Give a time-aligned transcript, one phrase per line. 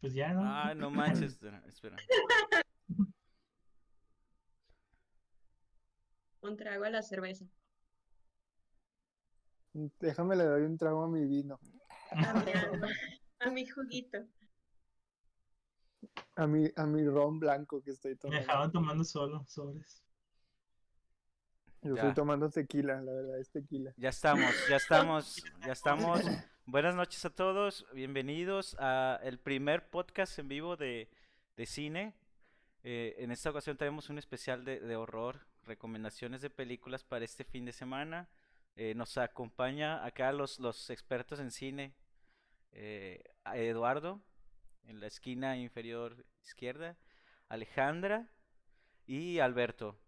[0.00, 0.42] pues ya, ¿no?
[0.44, 1.62] Ah, no manches, espera.
[1.68, 1.96] espera.
[6.42, 7.44] Un trago a la cerveza.
[9.72, 11.60] Déjame le doy un trago a mi vino.
[12.10, 12.52] A mi,
[13.40, 14.18] a mi juguito.
[16.36, 18.40] A mi, a mi ron blanco que estoy Me tomando.
[18.40, 20.02] dejaban tomando solo, sobres.
[21.82, 22.02] Yo Ya.
[22.02, 23.92] estoy tomando tequila, la verdad, es tequila.
[23.96, 26.20] Ya estamos, ya estamos, ya estamos.
[26.70, 31.10] Buenas noches a todos, bienvenidos a el primer podcast en vivo de,
[31.56, 32.14] de cine.
[32.84, 37.42] Eh, en esta ocasión tenemos un especial de, de horror, recomendaciones de películas para este
[37.42, 38.28] fin de semana.
[38.76, 41.92] Eh, nos acompaña acá los, los expertos en cine,
[42.70, 43.20] eh,
[43.52, 44.22] Eduardo,
[44.84, 46.96] en la esquina inferior izquierda,
[47.48, 48.30] Alejandra
[49.08, 49.98] y Alberto.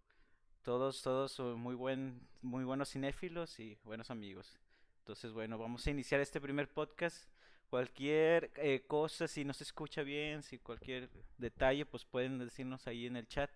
[0.63, 4.61] Todos, todos muy buen, muy buenos cinéfilos y buenos amigos.
[5.03, 7.29] Entonces, bueno, vamos a iniciar este primer podcast.
[7.69, 13.07] Cualquier eh, cosa, si no se escucha bien, si cualquier detalle, pues pueden decirnos ahí
[13.07, 13.51] en el chat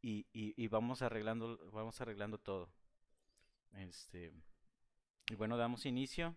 [0.00, 2.70] y, y, vamos arreglando, vamos arreglando todo.
[3.74, 4.32] Este,
[5.28, 6.34] y bueno, damos inicio.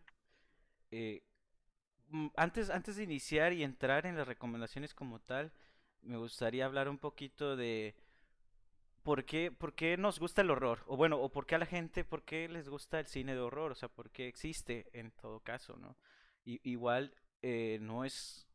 [0.91, 1.23] Eh,
[2.35, 5.53] antes, antes de iniciar y entrar en las recomendaciones como tal,
[6.02, 7.95] me gustaría hablar un poquito de
[9.04, 10.84] por qué, por qué nos gusta el horror.
[10.88, 13.42] O bueno, o por qué a la gente, por qué les gusta el cine de
[13.42, 13.72] horror.
[13.72, 15.98] O sea, por qué existe en todo caso, ¿no?
[16.46, 18.48] I- igual eh, no es...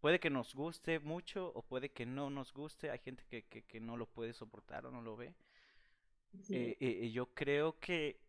[0.00, 2.90] Puede que nos guste mucho o puede que no nos guste.
[2.90, 5.34] Hay gente que, que, que no lo puede soportar o no lo ve.
[6.42, 6.54] Sí.
[6.54, 8.20] Eh, eh, yo creo que,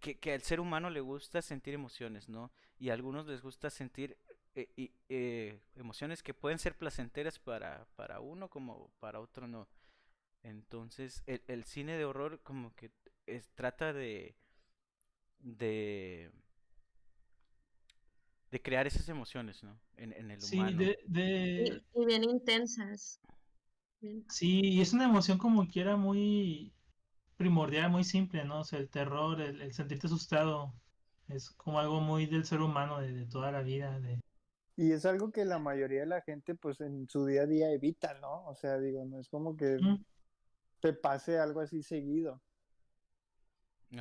[0.00, 2.52] que, que al ser humano le gusta sentir emociones, ¿no?
[2.78, 4.16] Y a algunos les gusta sentir
[4.54, 9.68] eh, y, eh, emociones que pueden ser placenteras para, para uno como para otro no.
[10.46, 12.90] Entonces, el, el cine de horror como que
[13.26, 14.36] es- trata de,
[15.42, 16.30] de,
[18.50, 19.78] de crear esas emociones, ¿no?
[19.96, 20.74] En, en el Sí, humano.
[20.74, 23.20] de, de, Y, y bien intensas.
[24.00, 26.72] Bien- sí, y es una emoción como quiera muy
[27.36, 28.60] primordial, muy simple, ¿no?
[28.62, 30.74] O sea, el terror, el, el sentirte asustado,
[31.28, 34.20] es como algo muy del ser humano, de, de toda la vida, de...
[34.76, 37.70] Y es algo que la mayoría de la gente, pues en su día a día
[37.72, 38.46] evita, ¿no?
[38.46, 39.96] O sea, digo, no es como que Mm.
[40.86, 42.40] Te pase algo así seguido.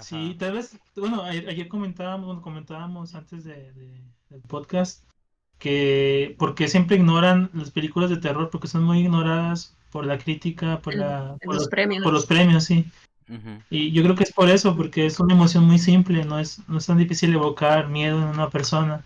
[0.01, 0.38] Sí, Ajá.
[0.40, 5.03] tal vez, bueno, ayer, ayer comentábamos, bueno, comentábamos antes de, de- del podcast
[5.57, 10.79] que porque siempre ignoran las películas de terror porque son muy ignoradas por la crítica,
[10.81, 12.03] por la, por los los, premios.
[12.03, 12.85] por los premios, sí.
[13.72, 16.59] Y yo creo que es por eso, porque es una emoción muy simple, no es,
[16.69, 19.03] no es tan difícil evocar miedo en una persona.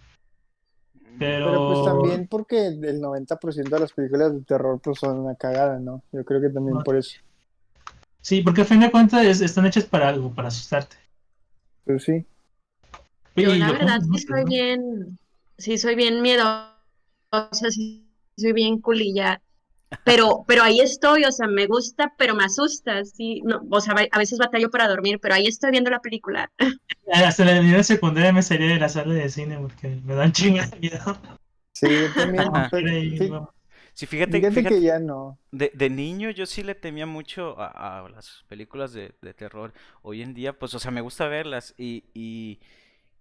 [1.20, 5.36] Pero, Pero pues también porque el 90% de las películas de terror pues son una
[5.36, 6.02] cagada, ¿no?
[6.12, 6.84] Yo creo que también No.
[6.84, 7.20] por eso.
[8.22, 10.98] Sí, porque a fin de cuentas es- están hechas para algo, para asustarte.
[11.86, 12.26] Pero sí.
[13.36, 15.20] Yo Y la verdad sí soy bien,
[15.58, 16.74] sí soy bien miedosa,
[17.70, 19.42] sí soy bien culilla,
[20.04, 23.96] pero, pero ahí estoy, o sea, me gusta, pero me asusta, sí, no, o sea,
[24.12, 26.52] a veces batallo para dormir, pero ahí estoy viendo la película.
[27.12, 30.72] Hasta la nivel secundaria me salía de la sala de cine porque me dan chingas
[30.72, 31.18] de miedo.
[31.74, 32.46] Sí, yo también.
[32.72, 33.32] Pero sí,
[34.00, 35.38] Sí, fíjate, fíjate fíjate que ya no.
[35.52, 39.74] De, de niño yo sí le temía mucho a, a las películas de, de terror.
[40.04, 42.62] Hoy en día, pues, o sea, me gusta verlas y, y,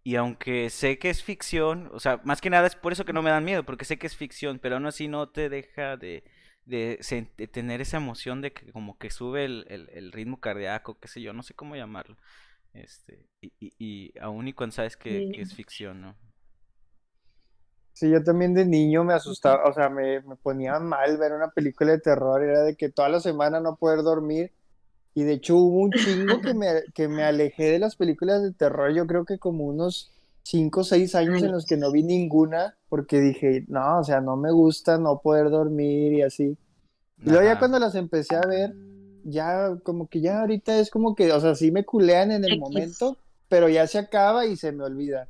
[0.04, 3.12] y aunque sé que es ficción, o sea, más que nada es por eso que
[3.12, 5.96] no me dan miedo, porque sé que es ficción, pero aún así no te deja
[5.96, 6.22] de,
[6.64, 7.00] de,
[7.50, 11.20] tener esa emoción de que como que sube el, el, el ritmo cardíaco, qué sé
[11.20, 12.16] yo, no sé cómo llamarlo.
[12.72, 16.27] Este, y, y, y aún y cuando sabes que, que es ficción, ¿no?
[17.98, 21.50] Sí, yo también de niño me asustaba, o sea, me, me ponía mal ver una
[21.50, 24.52] película de terror, era de que toda la semana no poder dormir.
[25.14, 28.52] Y de hecho hubo un chingo que me, que me alejé de las películas de
[28.52, 30.12] terror, yo creo que como unos
[30.44, 34.20] 5 o 6 años en los que no vi ninguna, porque dije, no, o sea,
[34.20, 36.56] no me gusta no poder dormir y así.
[37.20, 38.76] Y luego ya cuando las empecé a ver,
[39.24, 42.60] ya como que ya ahorita es como que, o sea, sí me culean en el
[42.60, 43.18] momento,
[43.48, 45.26] pero ya se acaba y se me olvida.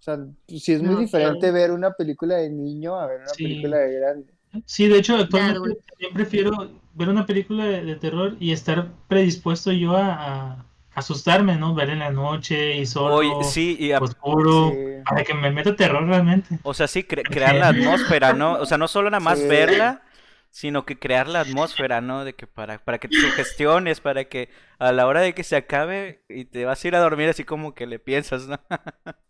[0.00, 1.52] O sea, sí es muy No, diferente claro.
[1.52, 3.42] ver una película de niño a ver una Sí.
[3.42, 4.32] película de grande.
[4.66, 6.50] Sí, de hecho, actualmente yo prefiero
[6.94, 11.74] ver una película de, de terror y estar predispuesto yo a, a asustarme, ¿no?
[11.74, 15.04] Ver en la noche y solo, Oye, sí, y a- oscuro, Sí.
[15.08, 16.58] para que me meta terror realmente.
[16.62, 18.54] O sea, sí, cre- crear la atmósfera, ¿no?
[18.54, 19.46] O sea, no solo nada más Sí.
[19.46, 20.02] verla,
[20.50, 22.24] sino que crear la atmósfera, ¿no?
[22.24, 25.56] De que para, para que te sugestiones, para que a la hora de que se
[25.56, 28.58] acabe y te vas a ir a dormir así como que le piensas, ¿no?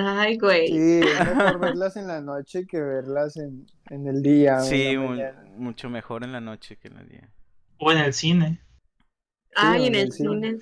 [0.00, 0.68] Ay, güey.
[0.68, 4.60] Sí, es mejor verlas en la noche que verlas en, en el día.
[4.60, 4.96] Sí,
[5.56, 7.30] mucho mejor en la noche que en el día.
[7.78, 8.60] O en el cine.
[9.54, 10.30] Ay, Sí, en en el cine.
[10.50, 10.58] cine.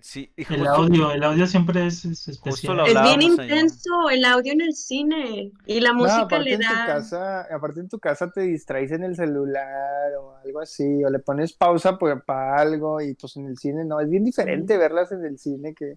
[0.00, 2.80] Sí, El justo- audio, el audio siempre es, es especial.
[2.86, 6.60] Es bien intenso el audio en el cine y la No, música aparte le en
[6.60, 6.86] tu da.
[6.86, 11.18] casa, aparte en tu casa te distraes en el celular o algo así, o le
[11.18, 15.10] pones pausa pues, para algo y pues en el cine no, es bien diferente verlas
[15.10, 15.94] en el cine que,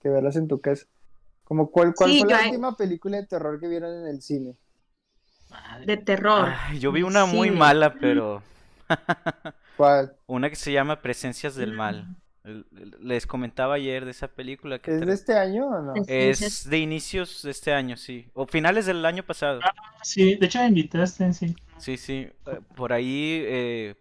[0.00, 0.86] que verlas en tu casa.
[1.50, 4.56] Como cuál, cuál Sí, fue la última película de terror que vieron en el cine?
[5.50, 5.86] Madre.
[5.86, 6.48] de terror.
[6.68, 7.58] Ay, yo vi una muy Sí.
[7.58, 8.42] mala, pero
[9.76, 10.16] ¿Cuál?
[10.26, 12.08] una que se llama Presencias del Mal.
[12.44, 15.80] El- el- Les comentaba ayer de esa película que ¿Es tra- de este año o
[15.82, 15.94] no?
[16.14, 19.60] Es- de inicios de este año, sí, o finales del año pasado.
[20.02, 21.56] Sí, de hecho me invitaste, sí.
[21.78, 23.94] Sí, sí, eh, por ahí eh,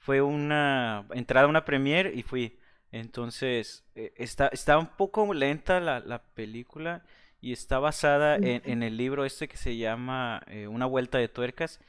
[0.00, 2.58] fue una entrada a una premiere y fui.
[2.92, 7.02] Entonces, eh, está, está un poco lenta la, la película
[7.40, 11.28] y está basada en, en el libro este que se llama eh, Una vuelta de
[11.28, 11.80] tuercas,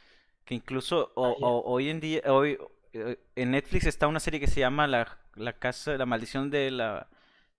[0.45, 2.57] que incluso o- Ah, o- hoy en día, hoy
[2.93, 6.71] eh, en Netflix está una serie que se llama La, la casa, la maldición de
[6.71, 7.07] la,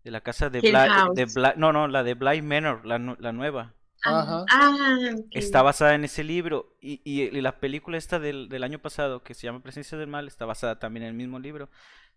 [0.05, 0.71] de la casa de Bly,
[1.15, 3.75] de Bly- no, no, la de Bly Manor, la, la nueva.
[4.05, 4.45] Ajá.
[4.51, 4.77] Ah,
[5.17, 5.27] ok.
[5.31, 9.23] Está basada en ese libro y, y- y la película esta del, del año pasado
[9.23, 11.71] que se llama Presencia del Mal está basada también en el mismo libro.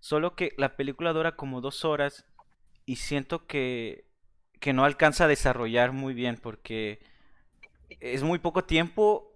[0.05, 2.25] Solo que la película dura como dos horas
[2.85, 4.05] y siento que,
[4.59, 6.99] que no alcanza a desarrollar muy bien porque
[7.99, 9.31] es muy poco tiempo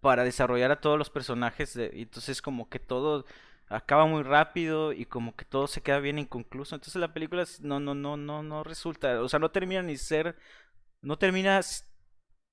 [0.00, 3.26] para desarrollar a todos los personajes de- y entonces como que todo
[3.68, 6.74] acaba muy rápido y como que todo se queda bien inconcluso.
[6.76, 10.36] Entonces la película no, no, no, no, no resulta, o sea, no termina ni ser,
[11.02, 11.60] no termina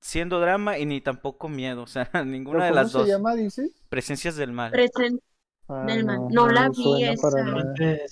[0.02, 2.10] siendo drama y ni tampoco miedo, o sea,
[2.50, 3.06] ¿Pero ninguna de ¿Cómo las se dos.
[3.06, 3.84] llama, dices?
[3.90, 4.84] Presencias del mal.
[4.94, 5.22] Presen-
[5.68, 5.86] Ah.
[6.30, 7.30] No la vi esa.
[7.30, 8.06] Realmente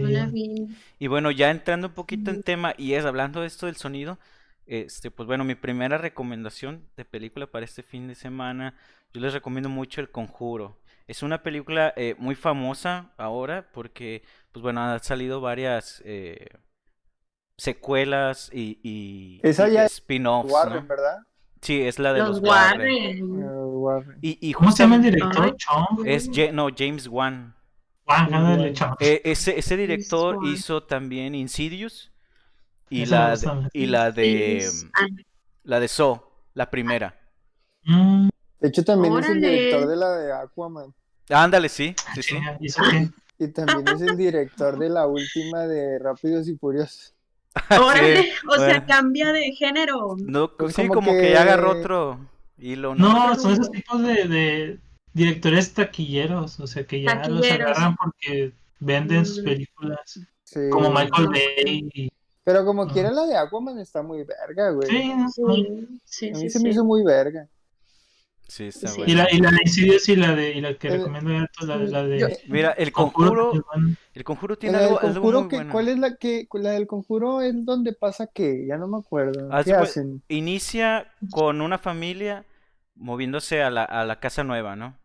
[0.00, 0.68] no la vi.
[0.98, 4.18] Y bueno, ya entrando un poquito en tema y es hablando de esto del sonido,
[4.66, 8.74] este, pues bueno, mi primera recomendación de película para este fin de semana,
[9.12, 10.78] yo les recomiendo mucho El Conjuro.
[11.06, 14.22] Es una película eh, muy famosa ahora porque,
[14.52, 16.48] pues bueno, han salido varias eh,
[17.56, 20.86] secuelas y, y, Esa y ya es spin-offs, Warren, ¿no?
[20.86, 21.18] ¿verdad?
[21.60, 23.30] Sí, es la de Los los Warren.
[23.30, 23.44] Warren.
[23.74, 24.18] Warren.
[24.22, 25.56] Y, y ¿Cómo se llama el director?
[25.56, 26.06] Chong.
[26.06, 27.54] es Ja- no, James Wan.
[28.04, 28.74] Juan, ándale, Wan.
[28.74, 28.94] Chong.
[29.00, 32.12] Eh, ese, ese director hizo también Insidious
[32.90, 35.06] y la, de, y la de Sí, ah,
[35.64, 36.22] la de Saw,
[36.54, 37.18] la primera.
[37.84, 38.28] Mm,
[38.60, 40.94] De hecho, también es el director de la de Aquaman.
[41.28, 42.34] Ándale, sí, sí, sí.
[42.34, 43.08] chinga, ¿y eso qué?
[43.40, 47.14] Y también es el director de la última de Rápidos y Furiosos.
[47.82, 50.16] Órale, Sí, o sea, cambia de género.
[50.18, 51.20] No, Pues sí, como como que...
[51.20, 52.18] que- ya agarró otro
[52.58, 53.28] hilo, ¿no?
[53.28, 54.78] No, son esos tipos de, de
[55.12, 59.44] directores taquilleros, o sea, que ya los agarran porque venden sus Mm.
[59.44, 60.60] películas, Sí.
[60.70, 61.30] como Michael Ah.
[61.30, 61.88] Bay.
[61.94, 62.12] y-
[62.44, 62.92] Pero como Ajá.
[62.94, 64.88] quiera, la de Aquaman está muy verga, güey.
[64.88, 65.54] Sí, no, no.
[65.54, 66.68] Sí, sí, A mí sí, se me sí.
[66.70, 67.46] hizo muy verga.
[68.48, 69.02] Sí, está Sí.
[69.02, 69.22] Y bueno.
[69.24, 71.68] la, y la de Insidious y la de y la que El- recomiendo ya, pues,
[71.68, 73.52] la, la de Yo- Mira, el Conjuro,
[74.14, 75.72] el conjuro tiene algo, algo conjuro, muy que, bueno.
[75.72, 78.66] ¿cuál es la que, la del conjuro es donde pasa qué?
[78.66, 79.52] Ya no me acuerdo.
[79.52, 80.22] Haz ¿Qué cuen- hacen?
[80.28, 82.46] Inicia con una familia
[82.94, 84.96] moviéndose a la, a la casa nueva, ¿no?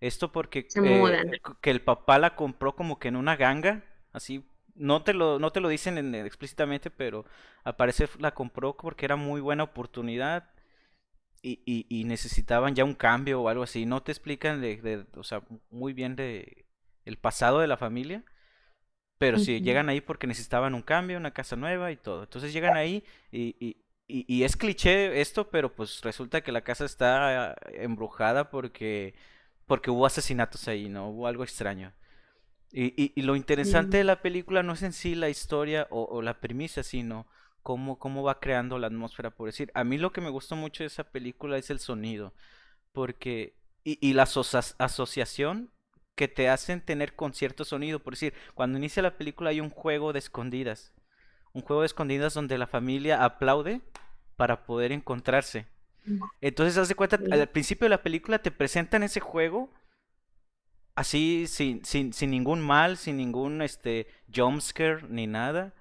[0.00, 3.82] Esto porque eh, que el papá la compró como que en una ganga,
[4.12, 4.44] así,
[4.74, 7.24] no te lo, no te lo dicen en- explícitamente, pero
[7.64, 10.50] al parecer la compró porque era muy buena oportunidad
[11.42, 13.86] y, y, y necesitaban ya un cambio o algo así.
[13.86, 16.66] No te explican de, de- o sea, muy bien de
[17.04, 18.24] el pasado de la familia,
[19.18, 22.22] pero sí, llegan ahí porque necesitaban un cambio, una casa nueva y todo.
[22.24, 23.76] Entonces llegan ahí y, y,
[24.08, 29.14] y, y es cliché esto, pero pues resulta que la casa está embrujada porque,
[29.66, 31.10] porque hubo asesinatos ahí, ¿no?
[31.10, 31.92] Hubo algo extraño.
[32.72, 36.04] Y, y, y lo interesante de la película no es en sí la historia o,
[36.04, 37.26] o la premisa, sino
[37.70, 39.70] cómo, cómo va creando la atmósfera, por decir.
[39.74, 42.32] A mí lo que me gustó mucho de esa película es el sonido,
[42.92, 43.54] porque...
[43.84, 45.70] Y, y la asocia- asociación
[46.16, 49.70] que te hacen tener con cierto sonido, por decir, cuando inicia la película hay un
[49.70, 50.92] juego de escondidas,
[51.52, 53.80] un juego de escondidas donde la familia aplaude
[54.36, 55.66] para poder encontrarse.
[56.40, 59.70] Entonces, haz de cuenta, al principio de la película te presentan ese juego
[60.96, 65.72] así sin, sin, sin ningún mal, sin ningún este jumpscare ni nada.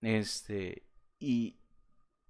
[0.00, 0.85] Este,
[1.18, 1.56] y,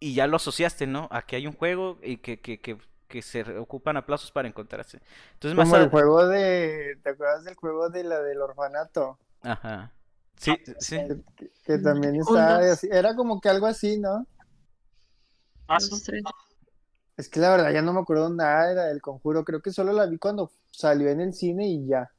[0.00, 1.08] y ya lo asociaste, ¿no?
[1.10, 2.78] A que hay un juego y que, que, que,
[3.08, 5.00] que se ocupan aplausos para encontrarse.
[5.34, 6.98] Entonces, más Como el a- juego de.
[7.02, 9.18] ¿Te acuerdas del juego de la del orfanato?
[9.42, 9.92] Ajá.
[10.36, 10.96] Sí, sí.
[10.96, 14.26] Que, que- que también así- Era como que algo así, ¿no?
[16.04, 16.22] Tres.
[17.16, 19.44] Es que la verdad ya no me acuerdo nada de la del conjuro.
[19.44, 22.10] Creo que solo la vi cuando salió en el cine y ya.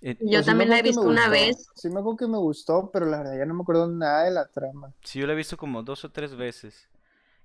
[0.00, 1.30] Eh, Yo Pues sí también la he visto una gustó.
[1.30, 1.70] vez.
[1.74, 4.30] Sí me acuerdo que me gustó, pero la verdad ya no me acuerdo nada de
[4.32, 4.94] la trama.
[5.02, 6.88] Sí, yo la he visto como dos o tres veces.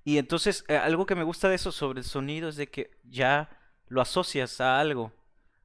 [0.06, 2.92] Y entonces, eh, algo que me gusta de eso sobre el sonido es de que
[3.04, 3.50] ya
[3.88, 5.14] lo asocias a algo.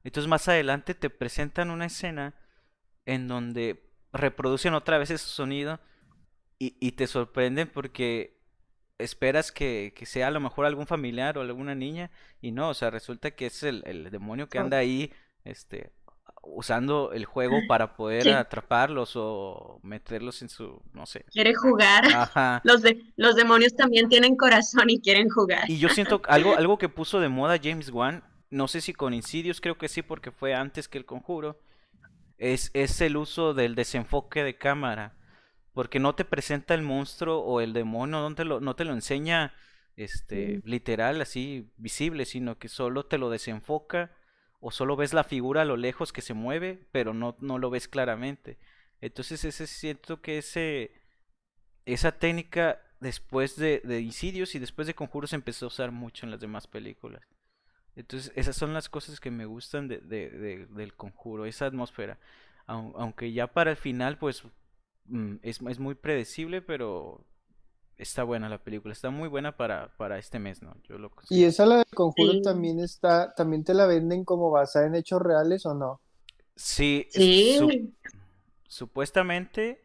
[0.03, 2.35] Entonces, más adelante te presentan una escena
[3.05, 5.79] en donde reproducen otra vez ese sonido
[6.59, 8.39] y, y te sorprenden porque
[8.99, 12.73] esperas que, que sea a lo mejor algún familiar o alguna niña y no, o
[12.73, 15.13] sea, resulta que es el, el demonio que anda ahí,
[15.45, 15.93] este,
[16.55, 18.29] usando el juego para poder Sí.
[18.29, 21.25] atraparlos o meterlos en su, no sé.
[21.31, 22.05] Quiere jugar.
[22.05, 22.61] Ajá.
[22.65, 25.69] Los, de, los demonios también tienen corazón y quieren jugar.
[25.69, 28.93] Y yo siento que algo, algo que puso de moda James Wan, no sé si
[28.93, 31.59] con Insidious, creo que sí, porque fue antes que el conjuro,
[32.37, 35.15] es, es el uso del desenfoque de cámara.
[35.73, 38.93] Porque no te presenta el monstruo o el demonio, no te lo, no te lo
[38.93, 39.53] enseña
[39.95, 44.11] este, literal, así, visible, sino que solo te lo desenfoca
[44.59, 47.69] o solo ves la figura a lo lejos que se mueve, pero no, no lo
[47.69, 48.57] ves claramente.
[49.01, 50.91] Entonces ese siento que ese,
[51.85, 56.31] esa técnica después de, de Insidious y después de Conjuros empezó a usar mucho en
[56.31, 57.21] las demás películas.
[57.95, 62.19] Entonces esas son las cosas que me gustan de, de- de- del Conjuro, esa atmósfera.
[62.67, 64.43] Au- aunque ya para el final pues
[65.05, 67.25] mm, es, es muy predecible, pero
[67.99, 70.73] está buena la película, está muy buena para, para este mes, ¿no?
[70.87, 72.41] Yo lo Y esa la del conjuro Sí.
[72.41, 75.99] también está, también te la venden como basada en hechos reales o no?
[76.55, 77.93] Sí, Sí, su-
[78.67, 79.83] supuestamente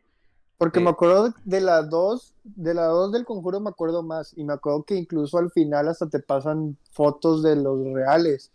[0.57, 0.83] Porque Eh.
[0.83, 4.53] me acuerdo de las dos, de las dos del conjuro me acuerdo más, y me
[4.53, 8.53] acuerdo que incluso al final hasta te pasan fotos de los reales,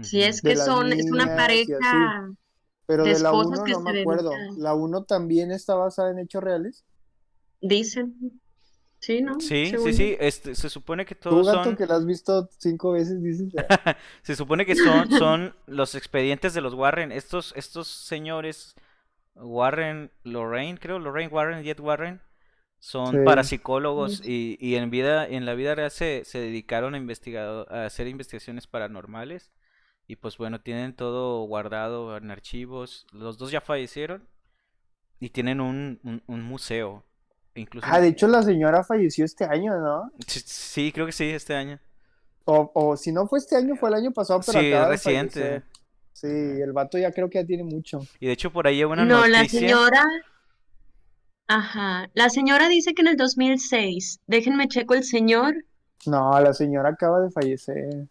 [0.00, 1.76] sí, es que son, es una pareja.
[1.78, 2.36] así.
[2.86, 4.32] pero De de la esposas uno que no se me acuerdo.
[4.56, 6.84] ¿La uno también está basada en hechos reales?
[7.60, 8.40] Dicen.
[9.02, 9.34] Sí, ¿no?
[9.38, 12.06] Sí, sí, Según sí, este, se supone que Tú, todos gato, son, que la has
[12.06, 13.48] visto cinco veces, dices.
[14.22, 18.74] se supone que son, son los expedientes de los Warren, estos, estos señores
[19.36, 22.22] Warren, Lorraine, creo, Lorraine Warren y Ed Warren,
[22.80, 23.18] son Sí.
[23.20, 27.86] parapsicólogos y, y en vida, en la vida real se, se dedicaron a investigado, a
[27.86, 29.52] hacer investigaciones paranormales
[30.08, 34.28] y pues bueno, tienen todo guardado en archivos, los dos ya fallecieron
[35.20, 37.04] y tienen un, un, un museo,
[37.54, 40.10] incluso Ah, de hecho la señora falleció este año, ¿no?
[40.26, 41.78] sí, sí, creo que sí, este año.
[42.44, 44.92] O, o si no fue este año, fue el año pasado, pero Sí, acaba de
[44.92, 45.32] reciente.
[45.40, 45.62] fallecer.
[46.12, 48.00] Sí, el vato ya creo que ya tiene mucho.
[48.20, 50.04] Y de hecho por ahí hay una No, la señora.
[51.48, 52.08] Ajá.
[52.14, 54.20] La señora dice que en el 2006.
[54.26, 55.54] Déjenme checo el señor.
[56.06, 58.08] No, la señora acaba de fallecer.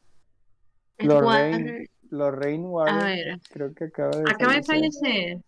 [0.97, 1.57] Ed Lorraine.
[1.57, 1.87] Warren.
[2.09, 3.39] Lorraine A ver.
[3.51, 5.39] creo que acaba de Acaba de fallecer.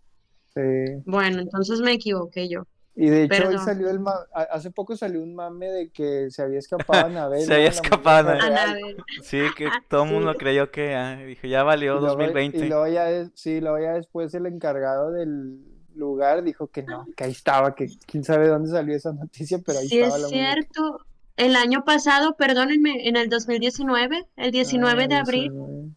[0.55, 0.95] fallecer.
[0.95, 1.03] Sí.
[1.05, 2.65] Bueno, entonces me equivoqué yo.
[2.95, 6.43] Y de hecho hoy salió el ma- hace poco salió un mame de que se
[6.43, 8.29] había escapado Anabel, Se había escapado.
[8.29, 8.97] Anabel.
[9.23, 10.13] Sí, que todo el Sí.
[10.15, 12.57] mundo creyó que ah, dijo, ya valió Y luego, 2020.
[12.59, 15.59] y luego ya, es- sí, luego ya después el encargado del
[15.95, 19.79] lugar dijo que no, que ahí estaba, que quién sabe dónde salió esa noticia, pero
[19.79, 20.51] ahí Sí, estaba es la muñeca.
[20.53, 21.05] cierto.
[21.35, 25.89] El año pasado, perdónenme, en el 2019, el 19 de Ah, abril, 19.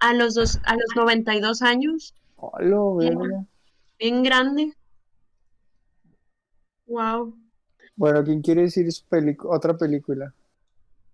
[0.00, 3.44] a los dos, a los 92 años, Hola, verga.
[4.00, 4.72] bien grande.
[6.86, 7.36] Wow.
[7.96, 9.04] Bueno, ¿quién quiere decir su
[9.48, 10.34] otra película?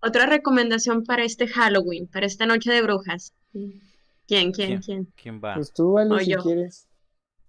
[0.02, 3.34] Otra recomendación para este Halloween, para esta noche de brujas.
[3.52, 3.80] ¿Quién,
[4.26, 4.80] quién, ¿Quién?
[4.80, 5.08] quién?
[5.20, 5.54] ¿Quién va?
[5.54, 6.42] Pues tú, vale, O si yo.
[6.42, 6.86] quieres.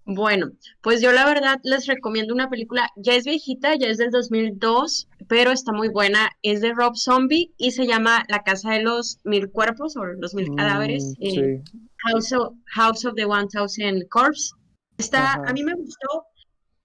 [0.04, 0.52] Bueno,
[0.82, 5.08] pues yo la verdad les recomiendo una película, ya es viejita, ya es del 2002,
[5.28, 9.20] pero está muy buena, es de Rob Zombie y se llama La Casa de los
[9.24, 11.78] Mil Cuerpos o Los Mil Cadáveres, Mm, eh, sí.
[11.98, 14.50] House of, House of the One Thousand Corpse.
[14.98, 16.26] Está, a mí me gustó,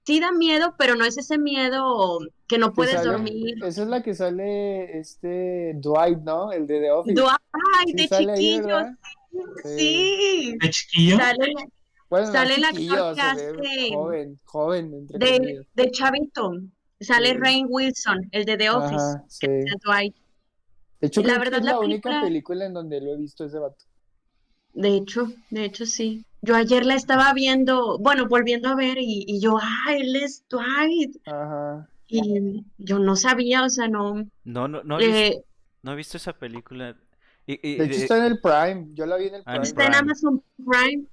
[0.07, 3.55] sí da miedo, pero no es ese miedo que no Que puedes sale- dormir.
[3.65, 6.53] Esa es la que sale este Dwight, ¿no?
[6.53, 7.23] El de The Office.
[7.23, 8.67] ¡Ay, Sí de chiquillos!
[8.67, 8.93] ¿verdad?
[9.65, 11.17] Sí, De chiquillo.
[11.19, 11.53] sale
[12.09, 15.67] Bueno, no Sale el actor chiquillo, que se ve hace- joven, joven, entre de, comillas.
[15.75, 16.53] de chavito,
[17.01, 17.37] sale Sí.
[17.39, 18.95] Rain Wilson, el de The Office.
[18.95, 19.47] Ajá, sí.
[19.49, 20.15] de Dwight.
[21.01, 23.13] De hecho, la creo que verdad, es la la única película- película en donde lo
[23.13, 23.85] he visto ese vato.
[24.73, 26.25] De hecho, de hecho sí.
[26.47, 30.45] Yo ayer la estaba viendo, bueno, volviendo a ver y, y yo, ah, él es
[30.49, 31.17] Dwight.
[31.26, 31.88] Ajá.
[32.09, 34.26] Y yo no sabía, o sea, no.
[34.45, 35.45] No, no, no, he eh,
[35.83, 36.97] no he visto esa película.
[37.47, 38.87] Y, y- De hecho, de- está en el Prime.
[38.95, 39.65] Yo la vi en el Ah, Prime.
[39.67, 39.95] está en.
[39.95, 41.05] Amazon Prime.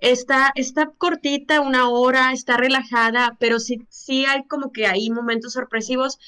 [0.00, 5.52] Está, está cortita, una hora, está relajada, pero sí, sí hay como que hay momentos
[5.54, 6.18] sorpresivos.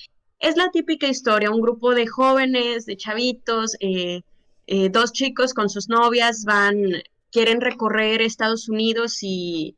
[0.40, 4.22] Es la típica historia, un grupo de jóvenes, de chavitos, eh,
[4.66, 6.76] eh, dos chicos con sus novias van,
[7.30, 9.76] quieren recorrer Estados Unidos y,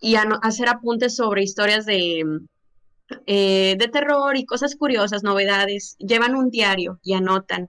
[0.00, 2.24] y hacer apuntes sobre historias de,
[3.26, 5.96] eh, de terror y cosas curiosas, novedades.
[5.98, 7.68] Llevan un diario y anotan.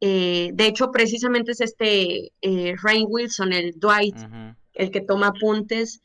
[0.00, 4.16] Eh, de hecho, precisamente es este eh, Rainn Wilson, el Dwight,
[4.74, 6.00] el que toma apuntes.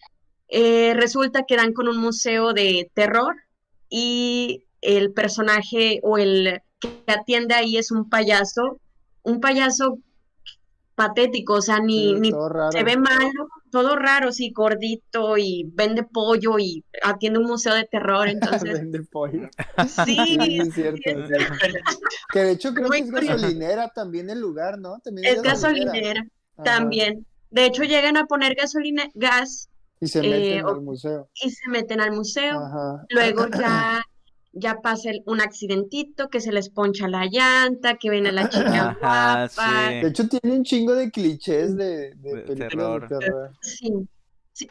[0.48, 3.36] Eh, resulta que dan con un museo de terror
[3.89, 8.79] y el personaje o el que atiende ahí es un payaso,
[9.24, 10.00] un payaso
[10.96, 12.32] patético, o sea, ni, Sí, ni
[12.72, 17.86] se ve malo, todo raro, sí, gordito y vende pollo y atiende un museo de
[17.86, 18.28] terror,
[18.64, 19.50] entonces, Vende pollo.
[19.88, 21.02] sí, Sí, es cierto.
[21.04, 21.54] sí, es cierto.
[22.32, 23.34] Que de hecho creo Muy que es curioso.
[23.36, 25.00] gasolinera también el lugar, ¿no?
[25.00, 26.24] También es gasolinera
[26.64, 27.26] también.
[27.50, 29.70] De hecho, llegan a poner gasolina, gas
[30.00, 31.30] Y se meten Eh, al museo.
[31.44, 32.60] y se meten al museo.
[32.60, 33.06] Ajá.
[33.10, 34.04] Luego ya,
[34.54, 38.90] ya pasa el- un accidentito, que se les poncha la llanta, que viene la chica
[39.02, 39.50] Ajá, guapa.
[39.90, 39.96] sí.
[40.02, 43.10] De hecho, tiene un chingo de clichés de, de De películas terror.
[43.10, 43.52] de terror.
[43.62, 43.90] Sí.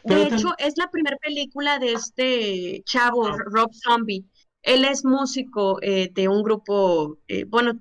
[0.05, 4.23] De hecho, es la primera película de este chavo, Rob Zombie.
[4.61, 7.73] Él es músico eh, de un grupo, eh, bueno,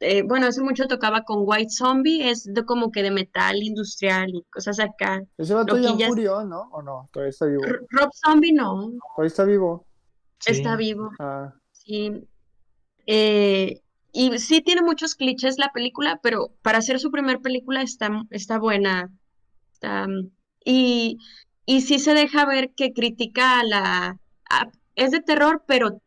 [0.00, 4.30] eh, bueno, hace mucho tocaba con White Zombie, es de como que de metal industrial
[4.30, 5.22] y cosas acá.
[5.36, 6.62] Ese vato ya murió, ¿no?
[6.72, 7.10] ¿O no?
[7.12, 7.62] Todavía está vivo.
[7.64, 9.84] R- Rob Zombie no, Todavía está vivo.
[10.44, 10.58] Sí.
[10.58, 11.10] está vivo.
[11.18, 12.10] Ah, Sí.
[13.06, 13.80] Eh,
[14.12, 18.58] y sí tiene muchos clichés la película, pero para hacer su primer película está, está
[18.58, 19.10] buena.
[19.72, 20.06] Está,
[20.64, 21.18] y,
[21.66, 24.18] y sí se deja ver que critica a la...
[24.48, 26.00] a- es de terror, pero,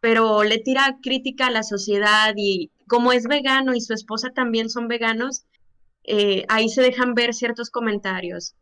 [0.00, 4.68] pero le tira crítica a la sociedad y como es vegano y su esposa también
[4.68, 5.44] son veganos,
[6.04, 8.54] eh, ahí se dejan ver ciertos comentarios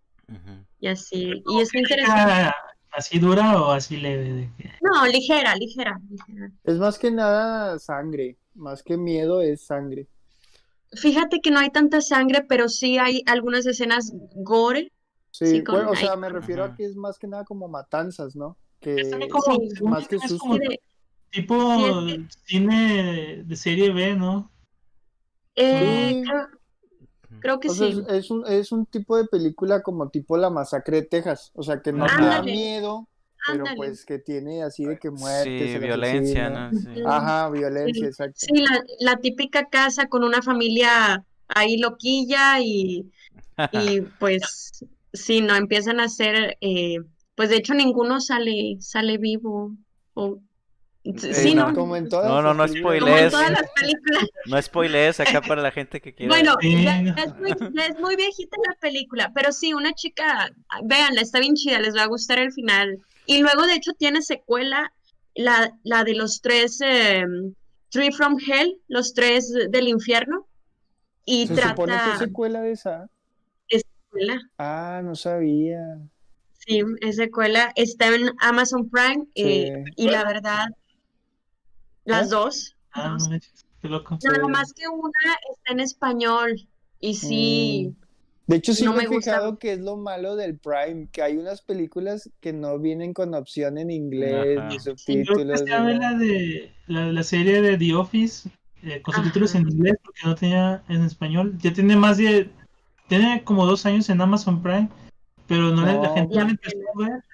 [0.81, 1.43] y así.
[1.47, 2.53] Y es interesante.
[2.93, 4.33] ¿Así dura o así leve?
[4.33, 6.51] De que- No, ligera, ligera, ligera.
[6.65, 8.37] es más que nada sangre.
[8.55, 10.09] Más que miedo es sangre.
[10.93, 14.91] Fíjate que no hay tanta sangre, pero sí hay algunas escenas gore.
[15.31, 16.73] Sí, Sí, con- bueno, o sea, me refiero Ajá.
[16.73, 18.57] a que es más que nada como matanzas, ¿no?
[18.81, 19.85] Que Es como, Sí.
[19.85, 20.39] Más que es susto.
[20.39, 20.81] como Sí, de-
[21.31, 24.51] tipo Sí, cine de serie B, ¿no?
[25.57, 26.23] eh, Sí.
[26.29, 26.47] creo,
[27.41, 28.03] creo que sí.
[28.09, 31.51] es, un, es un tipo de película como tipo La Masacre de Texas.
[31.55, 33.09] O sea, que no te da miedo,
[33.47, 33.77] pero Ándale.
[33.77, 36.51] pues que tiene así de que muertes, Sí, el violencia.
[36.51, 36.71] ¿no?
[36.79, 37.03] Sí.
[37.07, 38.05] Ajá, violencia, Sí.
[38.07, 38.35] exacto.
[38.37, 43.11] Sí, la, la típica casa con una familia ahí loquilla y,
[43.73, 46.97] y pues sí, no empiezan a hacer, eh,
[47.35, 49.73] pues de hecho ninguno sale, sale vivo.
[50.15, 50.41] O,
[51.17, 51.69] sí, no.
[51.69, 53.01] no, Como en todas No, no, las no películas.
[53.01, 53.33] como en spoilees.
[53.33, 54.25] todas las películas.
[54.47, 56.33] No spoilees acá para la gente que quiera.
[56.35, 60.51] Bueno, ya, ya es muy, ya es muy viejita la película, pero sí, una chica,
[60.85, 62.99] véanla, está bien chida, les va a gustar el final.
[63.27, 64.93] Y luego, de hecho, tiene secuela,
[65.35, 67.25] la, la de los tres, eh,
[67.91, 70.47] Three from Hell, los tres del infierno,
[71.25, 73.09] y Se supone que trata es secuela de esa.
[73.69, 75.99] secuela, Ah, no sabía.
[76.53, 79.93] sí, es secuela, está en Amazon Prime, eh, Sí.
[79.97, 80.67] y la verdad,
[82.09, 82.31] las ¿Eh?
[82.31, 84.19] dos, Ah, no manches, qué loco.
[84.23, 84.51] nada Sí.
[84.51, 85.11] más que una
[85.53, 86.69] está en español,
[87.01, 87.95] y sí...
[87.97, 88.05] Mm.
[88.49, 89.33] De hecho, sí No me he gusta.
[89.33, 93.35] fijado que es lo malo del Prime, que hay unas películas que no vienen con
[93.35, 95.61] opción en inglés, ni subtítulos.
[95.61, 96.13] esta ni vez nada.
[96.13, 98.49] la de la, la serie de The Office
[98.83, 101.59] eh, con subtítulos en inglés porque no tenía en español.
[101.59, 102.49] Ya tiene más de
[103.07, 104.89] tiene como dos años en Amazon Prime,
[105.47, 106.15] pero no le- la No.
[106.15, 107.25] gente no le empezó a ver.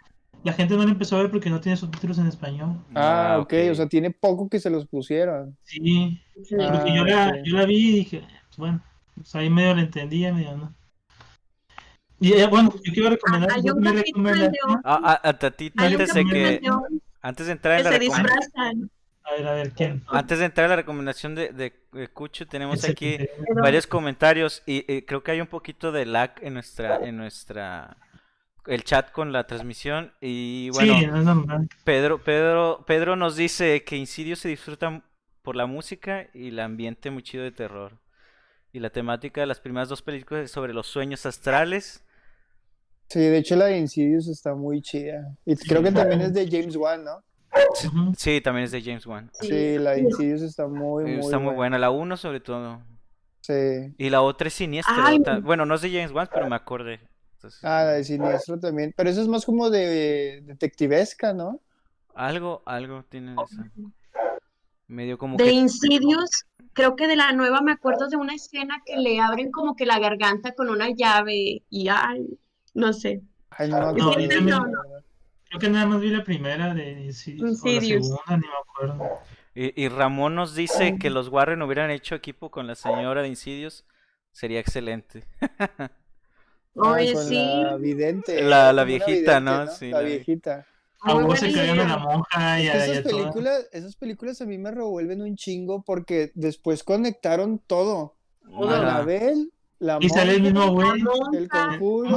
[0.45, 2.77] La gente no le empezó a ver porque no tiene subtítulos en español.
[2.95, 5.57] Ah, ok, o sea, tiene poco que se los pusieron.
[5.63, 6.55] Sí, sí.
[6.61, 7.35] Ah, porque yo la, ok.
[7.45, 10.75] yo la vi y dije, pues, bueno, pues ahí medio la entendía, medio no.
[12.21, 14.31] Y eh, bueno, yo quiero recomendar Hay yo un capítulo.
[14.85, 16.61] Ah, ah, ah, Tatito, Hay antes de que,
[17.23, 18.91] antes de entrar en la se recomendación, disfrazan.
[19.25, 20.05] A ver, a ver, ¿quién?
[20.09, 23.17] antes de entrar en la recomendación de, de, de Cucho, tenemos aquí
[23.57, 27.97] varios comentarios y eh, creo que hay un poquito de lag en nuestra, en nuestra,
[28.67, 31.69] el chat con la transmisión y bueno, Sí, no es normal.
[31.85, 35.03] Pedro, Pedro, Pedro nos dice que Insidious se disfruta
[35.43, 37.99] por la música y el ambiente muy chido de terror.
[38.73, 42.05] Y la temática de las primeras dos películas es sobre los sueños astrales.
[43.09, 45.37] Sí, de hecho la de Insidious está muy chida.
[45.45, 47.23] Y creo que también es de James Wan, ¿no?
[48.17, 49.31] Sí, también es de James Wan.
[49.41, 51.57] Sí, la de Insidious está muy, Eh, muy Está muy buena.
[51.57, 52.83] buena, la uno sobre todo.
[53.43, 53.95] Sí.
[53.99, 54.59] Y la otra es
[55.25, 57.01] ta- Bueno, no es de James Wan, pero me acordé.
[57.45, 58.95] Entonces, Ah, la de Siniestro también.
[58.97, 61.61] Pero eso es más como de detectivesca, ¿no?
[62.15, 63.63] Algo, algo tiene eso.
[64.87, 65.53] Medio como De que...
[65.53, 69.77] Insidious, creo que de la nueva me acuerdo de una escena que le abren como
[69.77, 72.39] que la garganta con una llave y ay,
[72.73, 73.21] no sé.
[73.51, 75.05] Ay, no No, yo la verdad.
[75.49, 78.07] Creo que nada más vi la primera de Insidious, o la Insidious.
[78.07, 79.19] segunda, ni me acuerdo.
[79.55, 83.29] Y, y Ramón nos dice que los Warren hubieran hecho equipo con la señora de
[83.29, 83.85] Insidious.
[84.33, 85.25] Sería excelente.
[86.77, 88.43] Ah, Oye, con sí, la vidente.
[88.43, 89.67] La- la viejita, vidente, ¿no?
[89.69, 90.67] Sí, la la- viejita.
[91.07, 91.75] A vos se idea.
[91.75, 96.83] la monja y esas películas, esas películas a mí me revuelven un chingo porque después
[96.83, 98.17] conectaron todo.
[98.47, 98.81] Ajá.
[98.81, 100.89] Anabel, la Y sale el monja, mismo güey.
[100.89, 101.69] La el monja.
[101.79, 102.17] conjuro.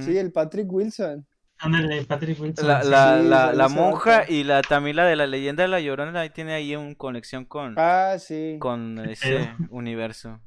[0.00, 1.24] Sí, el Patrick Wilson.
[1.58, 2.66] Ándale, Patrick Wilson.
[2.66, 5.78] La, la, sí, la, la monja y la también la de la leyenda de la
[5.80, 8.56] Llorona ahí tiene ahí una conexión con, Ah, sí.
[8.58, 10.40] con ese universo.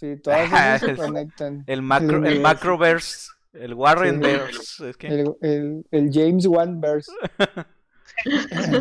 [0.00, 0.48] Sí, todas
[0.80, 1.62] se conectan.
[1.66, 2.42] El macro, el universo.
[2.42, 4.20] macroverse, el Warren Sí.
[4.22, 7.12] verse, es que El, el, el James Wan verse.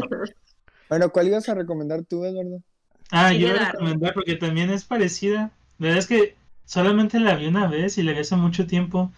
[0.89, 2.63] Bueno, ¿cuál ibas a recomendar tú, Eduardo?
[3.11, 5.51] Ah, yo voy a recomendar porque también es parecida.
[5.77, 9.11] La verdad es que solamente la vi una vez y la vi hace mucho tiempo.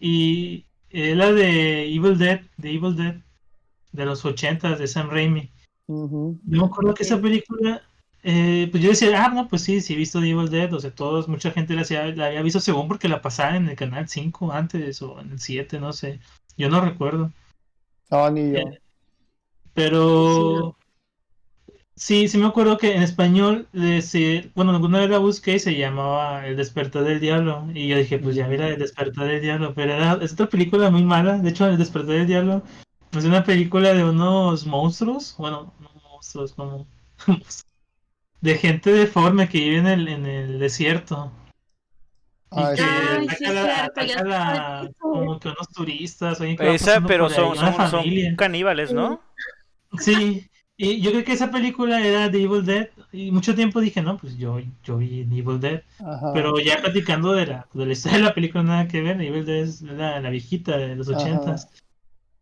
[0.00, 3.14] Y es la de Evil Dead, de Evil Dead,
[3.92, 5.52] de los 80 de Sam Raimi.
[5.86, 6.40] Ujú.
[6.44, 7.80] Yo me acuerdo que esa película,
[8.30, 10.80] eh, pues yo decía, ah, no, pues sí, sí he visto The Evil Dead, o
[10.80, 13.76] sea, todos, mucha gente la, hacía- la había visto según porque la pasaban en el
[13.76, 16.20] canal 5 antes o en el 7, no sé,
[16.56, 17.32] yo no recuerdo,
[18.10, 18.58] No, ni yo.
[18.58, 18.80] Eh,
[19.74, 20.76] pero
[21.94, 23.68] sí, sí me acuerdo que en español,
[24.02, 27.96] se- bueno, alguna vez la busqué y se llamaba El despertar del diablo, y yo
[27.96, 31.38] dije, pues ya mira, El despertar del diablo, pero era, es otra película muy mala,
[31.38, 32.62] de hecho, El despertar del diablo
[33.12, 36.86] es una película de unos monstruos, bueno, no monstruos, como
[38.40, 41.32] de gente deforme que vive en el, en el desierto.
[42.50, 42.88] Y Ah, que sí.
[42.88, 48.04] Ay, sí, ataca la- cierto, la- como que unos turistas, que esa, pero son, son,
[48.36, 49.20] caníbales, ¿no?
[49.98, 54.00] Sí, y yo creo que esa película era de Evil Dead, y mucho tiempo dije,
[54.00, 56.32] no, pues yo, yo vi Evil Dead, Ajá.
[56.32, 59.44] pero ya platicando de la, de la historia de la película, nada que ver, Evil
[59.44, 61.68] Dead es la, la viejita de los ochentas,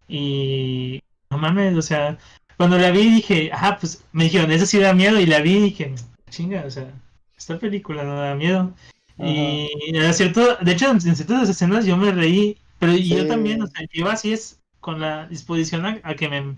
[0.07, 2.19] y no mames, o sea,
[2.57, 5.57] cuando la vi dije, ah, pues me dijeron, esa sí da miedo, y la vi
[5.57, 5.95] y dije,
[6.31, 6.91] chinga, o sea,
[7.37, 8.73] esta película no da miedo.
[9.19, 13.67] Y era cierto, de hecho, en ciertas escenas yo me reí, pero yo también, o
[13.67, 16.57] sea, yo así es con la disposición a, a que me,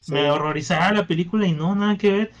[0.00, 0.12] Sí.
[0.14, 2.32] me horrorizara la película y no, nada que ver.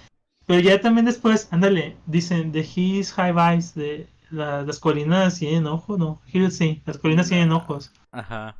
[0.46, 5.68] Pero ya también después, ándale, dicen de His High Vibes, de la- las colinas tienen
[5.68, 7.92] ojos, no, Hills sí, las colinas tienen ojos.
[8.10, 8.56] Ajá.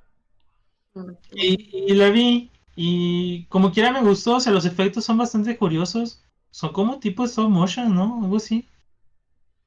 [1.33, 5.57] Y, y la vi, y como quiera me gustó, o sea, los efectos son bastante
[5.57, 8.21] curiosos, son como tipo stop motion, ¿no?
[8.23, 8.67] Algo así.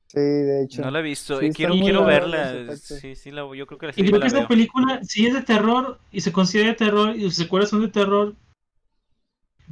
[0.07, 0.81] Sí, de hecho.
[0.81, 2.75] No la he visto, Sí, quiero, quiero verla.
[2.75, 4.47] Sí, sí, la, yo creo que la, Y creo que esa veo.
[4.47, 7.89] película sí es de terror y se considera de terror y sus secuelas son de
[7.89, 8.35] terror,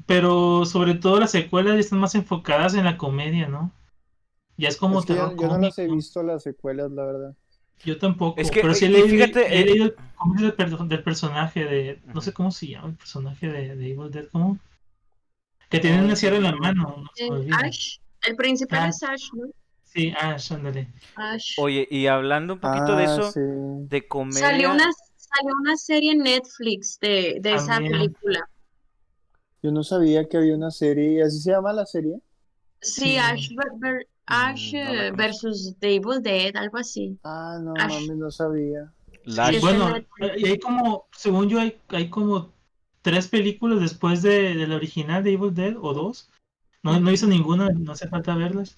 [0.06, 3.72] pero sobre todo las secuelas ya están más enfocadas en la comedia, ¿no?
[4.58, 7.06] Ya es como Es que yo, terror yo no las he visto las secuelas, la
[7.06, 7.36] verdad.
[7.86, 10.56] Yo tampoco, Es que, pero sí y- he leído, fíjate, he eh, leído el cómic
[10.56, 14.28] del, del personaje de, no sé cómo se llama el personaje de, de Evil Dead,
[14.32, 14.58] ¿cómo?
[15.70, 17.36] Que tiene Ah, una sierra en la mano, no.
[17.58, 18.90] Ash, el principal Ash.
[18.90, 19.48] es Ash, ¿no?
[19.84, 20.88] Sí, Ash, ándale.
[21.16, 21.56] Ash.
[21.60, 23.40] Oye, y hablando un poquito de Ah, eso, sí.
[23.42, 24.40] de comedia.
[24.48, 28.48] Salió una, salió una serie en Netflix de, de esa película.
[29.62, 32.20] Yo no sabía que había una serie, ¿así se llama la serie?
[32.82, 33.18] Sí, Sí.
[33.18, 37.18] Ash, ver- ver- Ash Mm, no eh, versus The Evil Dead, algo así.
[37.24, 37.92] Ah, no Ash.
[37.92, 38.92] mames, no sabía.
[39.26, 39.62] Lash.
[39.62, 40.38] Bueno, Netflix.
[40.38, 42.52] y hay como, según yo, hay, hay como
[43.02, 46.30] tres películas después de, de la original de Evil Dead, o dos.
[46.82, 48.76] No, no hizo ninguna, no hace falta verlas.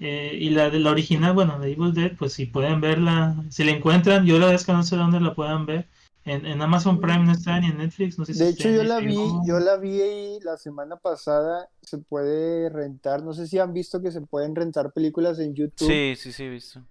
[0.00, 3.62] Eh, y la de la original, bueno, de Evil Dead, pues si pueden verla, si
[3.62, 5.86] la encuentran, yo la verdad es que no sé dónde la puedan ver.
[6.26, 8.82] En, en Amazon Prime no está ni en Netflix, no sé si De hecho, yo
[8.82, 13.58] la vi, yo la vi ahí la semana pasada, se puede rentar, no sé si
[13.58, 15.86] han visto que se pueden rentar películas en YouTube.
[15.86, 16.82] Sí, sí, sí, he visto.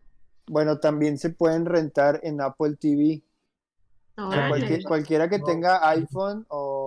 [0.46, 3.24] Bueno, también se pueden rentar en Apple TV.
[4.18, 5.46] O sea, cualquier- cualquiera que No.
[5.46, 6.83] tenga iPhone o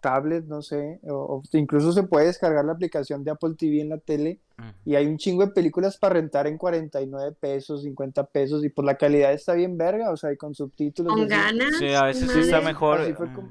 [0.00, 3.88] tablet, no sé, o, o incluso se puede descargar la aplicación de Apple TV en
[3.90, 4.70] la tele Mm.
[4.90, 8.84] y hay un chingo de películas para rentar en 49 pesos, 50 pesos y pues
[8.84, 11.14] la calidad está bien verga, o sea, y con subtítulos.
[11.14, 11.76] Con ganas.
[11.78, 13.00] Sí, a veces sí está mejor.
[13.02, 13.50] Así fue mm, como-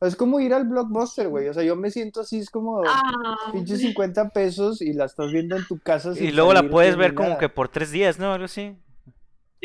[0.00, 3.36] Es como ir al blockbuster, güey, o sea, yo me siento así, es como Ah,
[3.52, 7.14] pinches 50 pesos y la estás viendo en tu casa Y luego la puedes ver
[7.14, 7.40] como nada.
[7.40, 8.32] que por tres días, ¿no?
[8.32, 8.76] Algo así.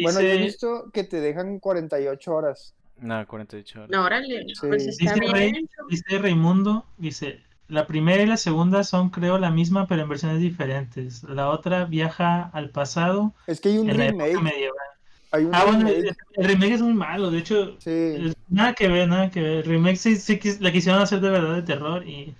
[0.01, 2.73] Bueno, yo he visto que te dejan 48 horas.
[3.01, 3.89] No, 48 horas.
[3.91, 4.67] no, órale, Sí.
[4.67, 9.51] pues está Dice, Rey- dice Raimundo, dice, la primera y la segunda son creo la
[9.51, 11.23] misma pero en versiones diferentes.
[11.23, 14.77] La otra viaja al pasado Es que hay un en la época remake, medieval.
[15.31, 17.89] hay un Ah, bueno, remake, el, el remake es muy malo, de hecho, sí.
[17.91, 19.51] es- nada que ver, nada que ver.
[19.57, 22.33] El remake sí, sí la quisieron hacer de verdad de terror y,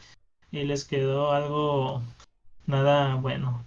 [0.51, 2.01] y les quedó algo
[2.65, 3.63] nada bueno.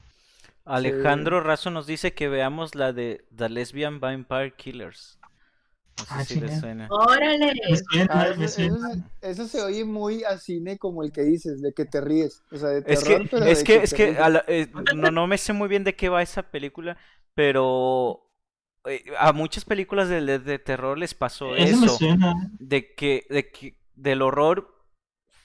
[0.64, 5.18] Alejandro Razo nos dice que veamos la de The Lesbian Vampire Killers.
[5.98, 6.88] No sé Ah, si le suena.
[6.90, 7.52] Órale.
[7.70, 8.76] Me suena, Ah, me eso, suena.
[8.76, 8.88] eso
[9.20, 12.42] se- eso se oye muy a cine como el que dices, de que te ríes.
[12.50, 14.68] O sea, de Es terror, que, pero es de que, que es que la- eh,
[14.96, 16.96] no, no me sé muy bien de qué va esa película,
[17.34, 18.28] pero
[18.86, 22.34] eh, a muchas películas de, de- de terror les pasó Eso me eso, suena.
[22.58, 24.68] de que, de que del horror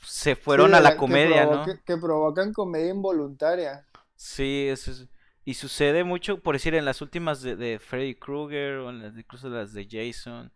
[0.04, 1.66] se fueron a la que comedia, ¿no?
[1.86, 3.86] Que provocan comedia involuntaria.
[4.16, 5.08] Sí, eso es-
[5.48, 9.18] y sucede mucho, por decir, en las últimas de, de Freddy Krueger o en las,
[9.18, 10.52] incluso las de Jason,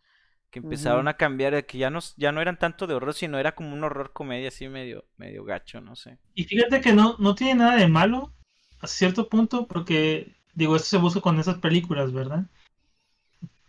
[0.49, 3.39] que empezaron a cambiar, de que ya no, ya no eran tanto de horror, sino
[3.39, 6.17] era como un horror comedia así medio, medio gacho, no sé.
[6.35, 8.33] Y fíjate que no, no tiene nada de malo
[8.81, 12.47] a cierto punto porque digo, esto se busca con esas películas, ¿verdad?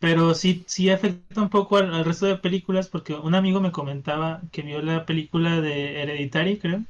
[0.00, 3.70] Pero sí, sí afecta un poco al, al resto de películas porque un amigo me
[3.70, 6.82] comentaba que vio la película de Hereditary, creo,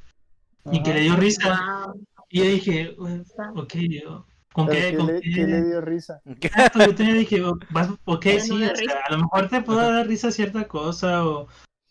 [0.72, 1.84] y que le dio risa.
[1.84, 2.02] Wow.
[2.32, 3.22] Y yo dije, "Bueno,
[3.56, 4.90] ok, yo, ¿con qué?
[4.90, 5.30] ¿qué con le, qué?".
[5.34, 6.20] qué le dio risa?
[6.40, 9.60] Exacto, yo también dije, "Oh, vas- ok, no sí, o sea, a lo mejor te
[9.60, 11.46] puede dar risa cierta cosa o,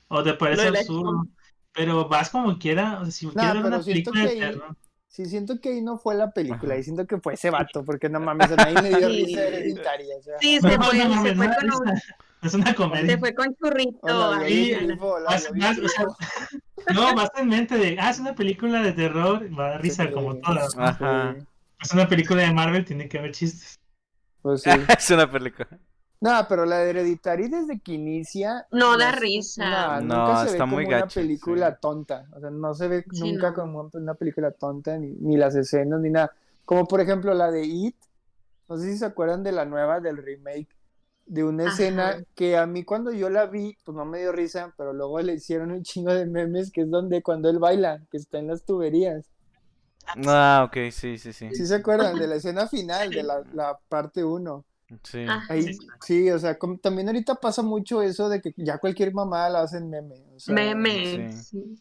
[0.08, 1.28] o te parece Lo absurdo,
[1.74, 4.44] pero vas como quiera, o sea, si Nah, quieres ver una siento película de que
[4.46, 4.76] ahí- terror,
[5.08, 8.08] Sí, siento que ahí no fue la película, ahí siento que fue ese vato, porque
[8.10, 9.26] no mames, a nadie le dio Sí.
[9.26, 10.16] risa hereditaria.
[10.18, 11.90] O sea, Sí, no, se no fue, se fue no, con un,
[12.44, 13.18] es- una se comedia.
[13.20, 14.00] fue con churrito.
[14.04, 14.66] o la vio ahí.
[14.68, 16.06] bien grifo, la Más- más, o sea.
[16.94, 20.06] No, vas en mente de, ah, es una película de terror, va a dar risa
[20.06, 20.12] Sí.
[20.12, 20.76] como todas.
[20.76, 20.84] ¿no?
[20.86, 21.36] Ajá.
[21.82, 23.80] Es una película de Marvel, tiene que haber chistes.
[24.42, 24.70] Pues sí.
[24.98, 25.68] es una película.
[26.20, 28.68] No, pero la de Hereditary desde que inicia.
[28.72, 30.00] No da risa.
[30.02, 31.78] No, nunca se ve está como muy una gacho, película sí.
[31.82, 32.26] tonta.
[32.34, 33.56] O sea, no se ve Sí, nunca no.
[33.56, 36.32] como una película tonta, ni, ni las escenas, ni nada.
[36.64, 37.96] Como por ejemplo la de It.
[38.70, 40.70] No sé si se acuerdan de la nueva, del remake.
[41.32, 41.74] De una Ajá.
[41.74, 45.20] escena que a mí cuando yo la vi, pues no me dio risa, pero luego
[45.22, 48.48] le hicieron un chingo de memes, que es donde cuando él baila, que está en
[48.48, 49.32] las tuberías.
[50.28, 51.48] Ah, ok, sí, sí, sí.
[51.54, 54.66] ¿Sí se acuerdan de la escena final de la, la parte 1?
[55.04, 55.20] Sí.
[55.28, 55.78] Ah, Ahí, Sí.
[56.02, 59.62] sí, o sea, como también ahorita pasa mucho eso de que ya cualquier mamá la
[59.64, 60.16] hacen meme.
[60.36, 61.04] o sea, Meme.
[61.04, 61.30] sí.
[61.30, 61.78] sí.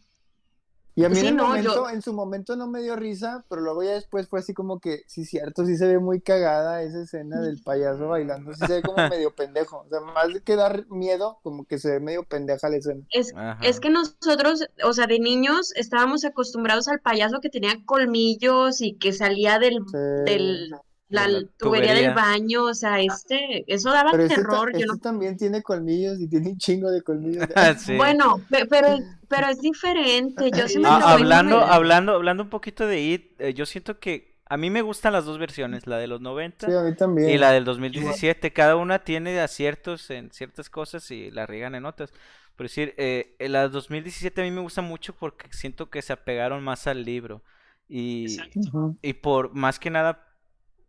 [1.01, 2.95] Y a mí Sí, en, el no, momento, yo- en su momento no me dio
[2.97, 6.21] risa, pero luego ya después fue así como que, sí, cierto, sí se ve muy
[6.21, 9.79] cagada esa escena del payaso bailando, sí se ve como medio pendejo.
[9.87, 13.03] O sea, más de que dar miedo, como que se ve medio pendeja la escena.
[13.11, 13.33] Es,
[13.63, 18.99] es que nosotros, o sea, de niños estábamos acostumbrados al payaso que tenía colmillos y
[18.99, 19.97] que salía del, Sí.
[20.27, 20.75] del
[21.11, 21.27] la
[21.59, 25.37] tubería del baño, o sea, este, eso daba Pero este, terror, yo este no también
[25.37, 27.47] tiene colmillos y tiene un chingo de colmillos.
[27.57, 27.97] Ah, sí.
[27.97, 28.89] Bueno, pe- pero,
[29.29, 30.51] pero es diferente.
[30.53, 34.31] Yo sí me Ah, hablando, hablando, hablando un poquito de It, eh, yo siento que
[34.49, 37.31] a mí me gustan las dos versiones, la de los 90 Sí, a mí también.
[37.31, 38.53] y la del 2017.
[38.53, 42.13] Cada una tiene aciertos en ciertas cosas y la riegan en otras.
[42.57, 46.13] Por decir, eh, la del 2017 a mí me gusta mucho porque siento que se
[46.13, 47.43] apegaron más al libro.
[47.89, 48.97] Y, Exacto.
[49.03, 50.27] Y por más que nada,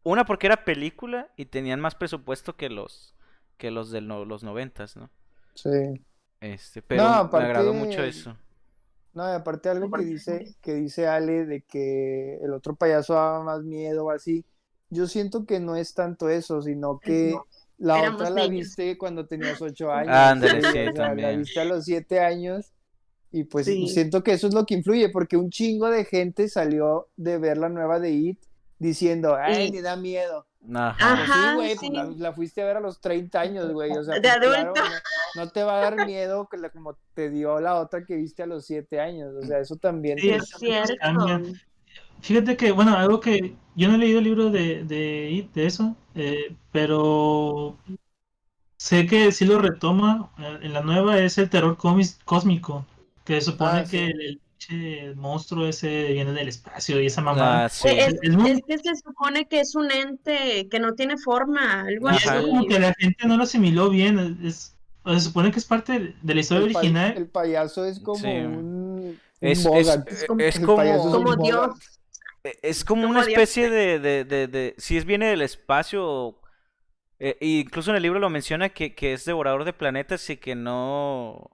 [0.03, 3.15] una porque era película y tenían más presupuesto que los
[3.57, 5.09] que los de no- los noventas, ¿no?
[5.53, 5.69] Sí.
[6.39, 8.35] Este, pero No, me agradó mucho eso.
[9.13, 13.43] No, y aparte algo que dice, que dice Ale de que el otro payaso daba
[13.43, 14.45] más miedo o así.
[14.89, 17.37] Yo siento que no es tanto eso, sino que
[17.77, 18.67] la Éramos otra la niños.
[18.67, 20.15] viste cuando tenías ocho años.
[20.15, 21.39] Ándale, sí, o sea, La también.
[21.41, 22.71] viste a los siete años
[23.31, 23.87] y pues Sí.
[23.87, 27.57] siento que eso es lo que influye, porque un chingo de gente salió de ver
[27.57, 28.39] la nueva de It
[28.81, 30.45] diciendo, ay, Y- me da miedo.
[30.75, 31.13] Ajá.
[31.13, 31.89] Ajá, sí, güey, pues sí.
[31.91, 33.91] la, la fuiste a ver a los 30 años, güey.
[33.91, 34.81] O sea, De pues, claro, adulto.
[35.35, 38.15] no, no te va a dar miedo que la- como te dio la otra que
[38.15, 39.33] viste a los 7 años.
[39.35, 40.19] O sea, eso también.
[40.19, 40.93] Sí, Es cierto.
[42.21, 45.95] Fíjate que, bueno, algo que yo no he leído el libro de, de de eso,
[46.13, 47.77] eh, pero
[48.77, 50.31] sé que sí lo retoma.
[50.37, 52.85] eh, En la nueva es el terror cósmico,
[53.25, 53.91] que supone Ah, sí.
[53.97, 57.65] que el, el monstruo ese viene del espacio y esa mamá.
[57.65, 57.87] Ah, sí.
[57.89, 61.81] Es, Es muy- es que se supone que es un ente que no tiene forma,
[61.81, 62.37] algo Ajá.
[62.37, 62.67] eso como así.
[62.67, 64.39] que la gente no lo asimiló bien.
[64.43, 67.13] Es, o sea, se supone que es parte de la historia el, pa- original.
[67.17, 68.27] el payaso es como Sí.
[68.27, 71.41] un, un Es, es, como- es es un.
[71.41, 71.69] Dios.
[72.43, 76.37] eh, es como como una especie de, de, de, de- si es viene del espacio,
[77.19, 80.37] eh, e incluso en el libro lo menciona que, que es devorador de planetas y
[80.37, 81.49] que no,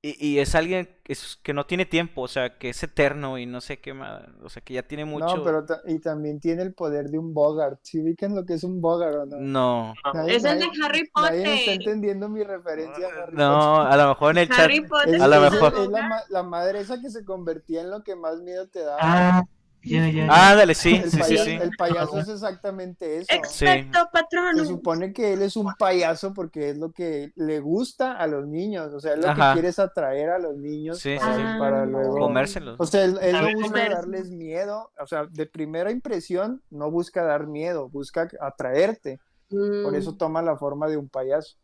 [0.00, 3.36] y, y es alguien que, es- que no tiene tiempo, o sea, que es eterno
[3.38, 5.98] y no sé qué más, o sea, que ya tiene mucho, No, pero ta- y
[5.98, 7.80] también tiene el poder de un Bogart.
[7.82, 9.36] ¿Sí ubican lo que es un Bogart o no?
[9.40, 11.72] no, Nadie- Es el de Harry Nadie está Potter.
[11.72, 15.14] entendiendo mi referencia a Harry no, a lo mejor en el chat, Harry Potter.
[15.16, 15.74] Es, A lo mejor.
[15.78, 18.80] es la, ma- la madre esa que se convertía en lo que más miedo te
[18.84, 18.98] daba.
[19.00, 19.42] Ah,
[19.82, 20.26] ya, ya.
[20.30, 23.26] ah, dale, sí, el, sí, sí, payaso, sí, el payaso es exactamente eso.
[23.32, 24.56] Exacto, patrón.
[24.56, 28.46] Se supone que él es un payaso porque es lo que le gusta a los
[28.46, 29.50] niños, o sea, es lo Ajá.
[29.50, 31.42] que quiere es atraer a los niños Sí, para, sí.
[31.58, 32.18] para luego...
[32.18, 37.22] comérselos, O sea, él, no busca darles miedo, o sea, de primera impresión no busca
[37.22, 39.94] dar miedo, busca atraerte, por Mm.
[39.94, 41.56] eso toma la forma de un payaso.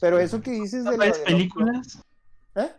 [0.00, 2.02] Pero eso que dices de de películas.
[2.54, 2.70] ¿Eh?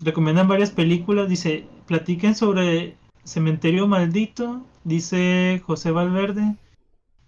[0.00, 6.56] recomiendan varias películas, dice, platiquen sobre Cementerio Maldito, dice José Valverde,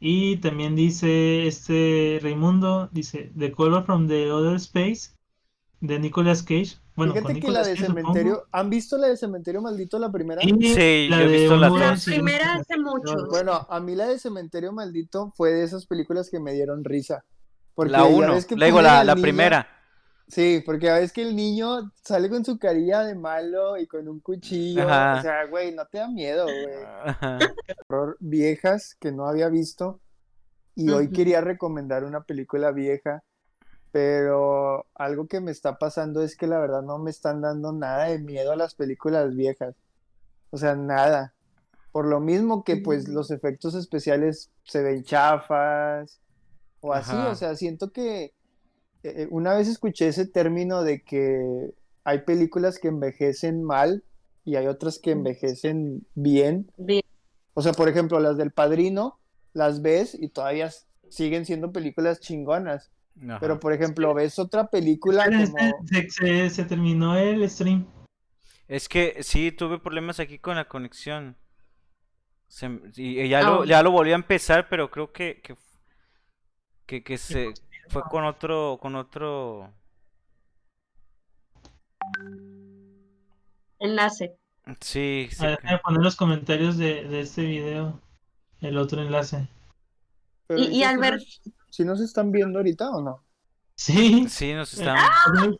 [0.00, 5.10] y también dice este Raimundo, dice The Color from the Other Space,
[5.80, 6.76] de Nicolas Cage.
[6.96, 8.00] Bueno, con Fíjate que la Nicolas de Cage, supongo.
[8.12, 10.42] Cementerio, ¿han visto la de Cementerio Maldito la primera?
[10.44, 13.26] Y Sí, la yo he de visto La al primera hace mucho.
[13.30, 17.24] Bueno, a mí la de Cementerio Maldito fue de esas películas que me dieron risa.
[17.74, 19.73] Porque la uno, ponen la, la niño- primera,
[20.26, 24.08] Sí, porque a veces que el niño sale con su carilla de malo y con
[24.08, 24.82] un cuchillo.
[24.88, 25.18] Ajá.
[25.18, 27.46] O sea, güey, no te da miedo, güey.
[27.88, 30.00] Horror viejas que no había visto.
[30.74, 33.22] Y hoy quería recomendar una película vieja.
[33.92, 38.06] Pero algo que me está pasando es que la verdad no me están dando nada
[38.06, 39.76] de miedo a las películas viejas.
[40.50, 41.34] O sea, nada.
[41.92, 43.12] Por lo mismo que pues Mm.
[43.12, 46.20] los efectos especiales se ven chafas
[46.80, 47.12] o así.
[47.12, 47.28] Ajá.
[47.28, 48.33] O sea, siento que
[49.04, 51.70] eh, una vez escuché ese término de que
[52.04, 54.02] hay películas que envejecen mal
[54.44, 56.70] y hay otras que envejecen bien.
[56.76, 57.02] Bien.
[57.54, 59.18] O sea, por ejemplo, las del Padrino,
[59.52, 60.70] las ves y todavía
[61.08, 62.90] siguen siendo películas chingonas.
[63.22, 63.38] Ajá.
[63.40, 65.56] Pero, por ejemplo, ves otra película como...
[65.86, 67.86] Se, se- se terminó el stream.
[68.66, 71.36] Es que sí, tuve problemas aquí con la conexión.
[72.48, 73.66] Se y y ya lo, Ah.
[73.66, 75.54] ya lo volví a empezar, pero creo que, que,
[76.86, 77.52] que, que se
[77.88, 79.72] fue con otro, con otro.
[83.78, 84.36] Enlace.
[84.80, 85.44] Sí, sí.
[85.44, 88.00] A ver, que- poner los comentarios de, de este video
[88.60, 89.46] el otro enlace.
[90.46, 93.24] pero Y- y sí Albert- nos- ¿Sí nos están viendo ahorita o no?
[93.74, 94.28] Sí.
[94.28, 94.96] Sí, nos están.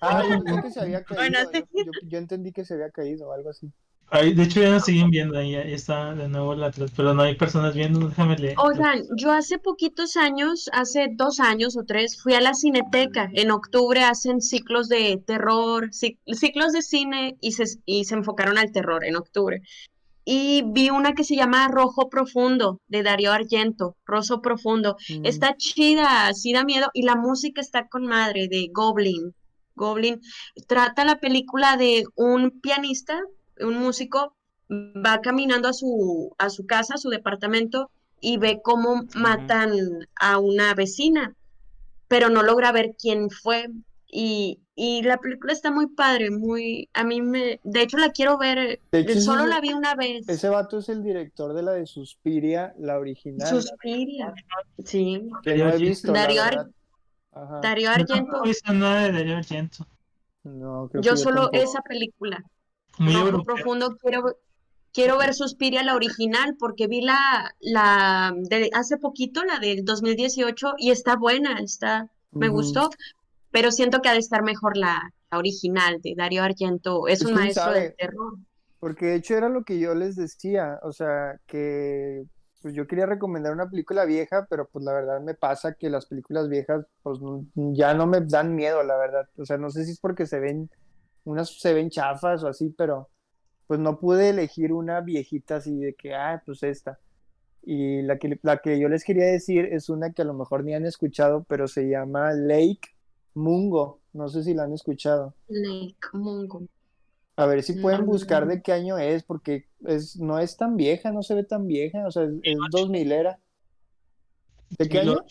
[0.00, 1.20] Ah, yo pensé que se había caído.
[1.22, 1.64] Bueno, sí.
[1.74, 3.72] yo, yo- yo entendí que se había caído o algo así.
[4.10, 7.34] Ahí, de hecho ya nos siguen viendo, ahí, está de nuevo la pero no hay
[7.34, 8.54] personas viendo, déjame leer.
[8.58, 13.28] Oigan, yo hace poquitos años, hace dos años o tres, fui a la Cineteca.
[13.32, 18.56] En octubre hacen ciclos de terror, cic- ciclos de cine y se, y se enfocaron
[18.56, 19.62] al terror en octubre.
[20.24, 24.96] Y vi una que se llama Rojo Profundo, de Darío Argento, Rosso Profundo.
[25.10, 25.26] Mm.
[25.26, 29.34] Está chida, sí da miedo, y la música está con madre, de Goblin.
[29.74, 30.20] Goblin
[30.68, 33.20] trata la película de un pianista,
[33.60, 34.34] un músico,
[34.70, 37.90] va caminando a su, a su casa, a su departamento,
[38.20, 39.72] y ve cómo matan
[40.16, 41.34] a una vecina,
[42.08, 43.68] pero no logra ver quién fue.
[44.16, 48.38] Y, y la película está muy padre, muy, a mí me, de hecho la quiero
[48.38, 48.58] ver,
[48.92, 50.28] hecho, ese solo la vi una vez.
[50.28, 53.46] Ese vato es el director de la de Suspiria, la original.
[53.48, 54.32] Suspiria.
[54.84, 55.20] Sí.
[55.42, 56.70] que no he Darío visto, Darío Ar- verdad.
[57.32, 57.60] Ajá.
[57.60, 58.14] Darío Yo Argento.
[58.14, 59.86] tampoco he visto nada de Darío Argento.
[60.44, 61.64] No, creo Yo que solo tampoco.
[61.64, 62.44] esa película.
[62.98, 63.44] Muy Rojo europeo.
[63.44, 64.24] Profundo quiero
[64.92, 70.74] quiero ver Suspiria la original porque vi la la de hace poquito la del 2018
[70.78, 72.56] y está buena, está me Ujú.
[72.56, 72.90] gustó,
[73.50, 77.08] pero siento que ha de estar mejor la, la original de Darío Argento.
[77.08, 77.80] Es Pues, un maestro sabe.
[77.80, 78.34] del terror.
[78.80, 82.24] Porque de hecho era lo que yo les decía, o sea, que
[82.62, 86.06] pues yo quería recomendar una película vieja, pero pues la verdad me pasa que las
[86.06, 87.18] películas viejas pues
[87.54, 89.28] ya no me dan miedo, la verdad.
[89.38, 90.70] O sea, no sé si es porque se ven,
[91.24, 93.08] unas se ven chafas o así, pero
[93.66, 96.98] pues no pude elegir una viejita así de que, ah, pues esta.
[97.62, 100.64] Y la que, la que yo les quería decir es una que a lo mejor
[100.64, 102.90] ni han escuchado, pero se llama Lake
[103.32, 104.00] Mungo.
[104.12, 105.34] No sé si la han escuchado.
[105.48, 106.62] Lake Mungo.
[107.36, 111.10] A ver si pueden buscar de qué año es, porque es, no es tan vieja,
[111.10, 113.40] no se ve tan vieja, o sea, es, es 2000 era.
[114.78, 115.24] ¿De qué año?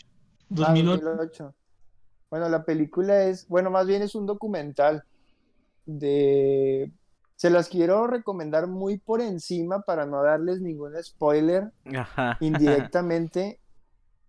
[0.50, 0.66] 2008.
[0.66, 1.06] Ah, 2008.
[1.06, 1.56] 2008.
[2.30, 5.06] Bueno, la película es, bueno, más bien es un documental
[5.86, 6.92] de...
[7.36, 12.38] Se las quiero recomendar muy por encima para no darles ningún spoiler Ajá.
[12.40, 13.60] indirectamente,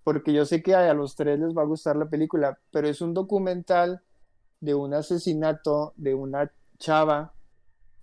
[0.03, 3.01] porque yo sé que a los tres les va a gustar la película, pero es
[3.01, 4.03] un documental
[4.61, 7.35] de un asesinato de una chava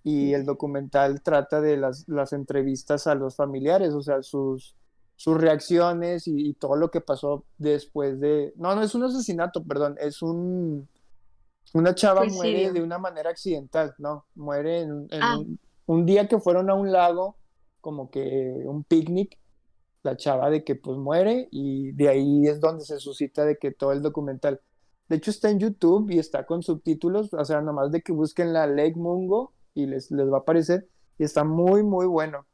[0.04, 4.74] y el documental trata de las, las entrevistas a los familiares, o sea, sus,
[5.16, 8.52] sus reacciones y, y todo lo que pasó después de...
[8.56, 10.88] No, no es un asesinato, perdón, es un...
[11.74, 12.72] Una chava muere Suicidio.
[12.74, 14.26] de una manera accidental, ¿no?
[14.34, 15.38] Muere en, un- en Ah.
[15.38, 17.36] un, un día que fueron a un lago,
[17.80, 19.38] como que un picnic,
[20.02, 23.70] la chava de que pues muere y de ahí es donde se suscita de que
[23.72, 24.60] todo el documental.
[25.08, 28.52] De hecho está en YouTube y está con subtítulos, o sea, nomás de que busquen
[28.52, 32.46] la Lake Mungo y les, les va a aparecer y está muy, muy bueno.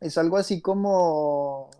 [0.00, 1.70] Es algo así como...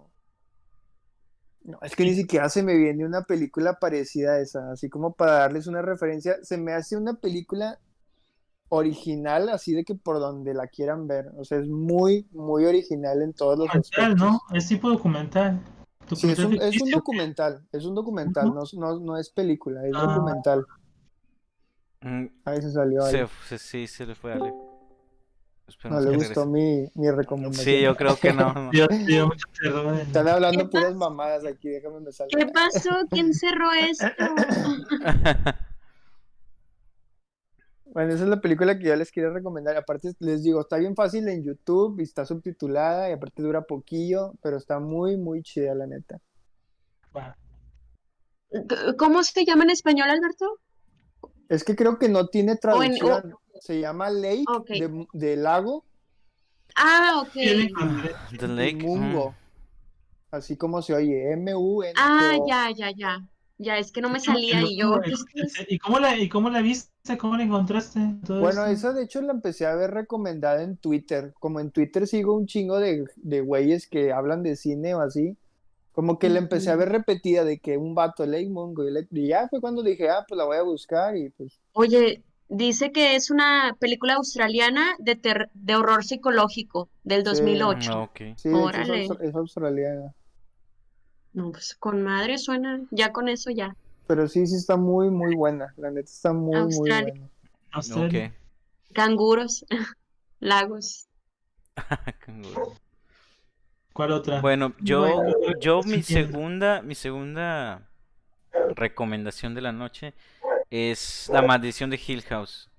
[1.67, 5.13] No, es que ni siquiera se me viene una película parecida a esa, así como
[5.15, 7.81] para darles una referencia, se me hace una película
[8.69, 13.21] original, así de que por donde la quieran ver, o sea, es muy, muy original
[13.23, 14.41] en todos los Documental, aspectos.
[14.51, 14.57] ¿no?
[14.57, 15.61] Es tipo documental.
[16.14, 18.55] Sí, es un, Documental es un documental, es un documental, Ujú.
[18.81, 20.07] no, no, no es película, es Ah.
[20.07, 20.64] documental.
[22.03, 23.21] Mm, Ahí se salió se Ale.
[23.25, 24.37] f- sí, se le fue a
[25.85, 27.64] No le gustó mi, mi recomendación.
[27.64, 28.71] Sí, yo creo que no.
[30.01, 32.31] Están hablando ¿Qué puras mamadas aquí, déjame me salgo.
[32.37, 32.91] ¿Qué pasó?
[33.11, 34.07] ¿Quién cerró esto?
[37.97, 39.75] Bueno, esa es la película que yo les quería recomendar.
[39.75, 44.35] Aparte, les digo, está bien fácil en YouTube y está subtitulada y aparte dura poquillo,
[44.43, 46.21] pero está muy, muy chida, la neta.
[48.99, 50.61] ¿Cómo se llama en español, Alberto?
[51.49, 53.34] Es que creo que no tiene O en- traducción.
[53.61, 55.84] Se llama Lake de, de lago
[56.76, 57.32] Ah, ok.
[57.32, 58.74] The y Lake.
[58.76, 59.34] Mungo.
[60.30, 61.94] Así como se oye, M-U-N.
[61.97, 63.26] Ah, ya, ya, ya.
[63.59, 65.01] Ya, es que no me salía y yo.
[65.68, 67.16] ¿Y cómo la, y cómo la viste?
[67.16, 68.01] ¿Cómo la encontraste?
[68.26, 68.72] Todo Bueno, eso?
[68.72, 71.32] esa de hecho la empecé a ver recomendada en Twitter.
[71.40, 75.38] Como en Twitter sigo un chingo de, de güeyes que hablan de cine o así.
[75.97, 79.28] Como que la empecé a ver repetida de que un vato Lake Mungo y, y
[79.28, 83.16] ya fue cuando dije, ah, pues la voy a buscar y pues Oye, dice que
[83.16, 87.24] es una película australiana de, ter- de horror psicológico del Sí.
[87.30, 87.92] 2008.
[87.92, 88.16] Ah, ok.
[88.36, 89.09] sí, hecho es, Órale.
[89.22, 90.12] es australiana.
[91.32, 93.74] No, pues con madre suena, ya con eso ya.
[94.07, 95.72] Pero sí, sí está muy, muy buena.
[95.78, 97.30] La neta está muy, muy buena.
[97.72, 98.30] Australia.
[98.30, 98.94] Ok.
[98.94, 99.64] Canguros,
[100.40, 101.09] lagos.
[102.20, 102.74] Canguro.
[103.97, 104.42] ¿Cuál otra?
[104.42, 107.88] Bueno, yo, Bueno, yo mi segunda, mi segunda
[108.74, 110.12] recomendación de la noche
[110.70, 112.70] es La Maldición de Hill House.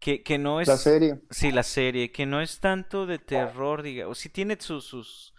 [0.00, 0.66] Que, que no es.
[0.66, 1.20] La serie.
[1.30, 5.34] Sí, la serie, que no es tanto de terror, diga, o sí tiene sus, sus,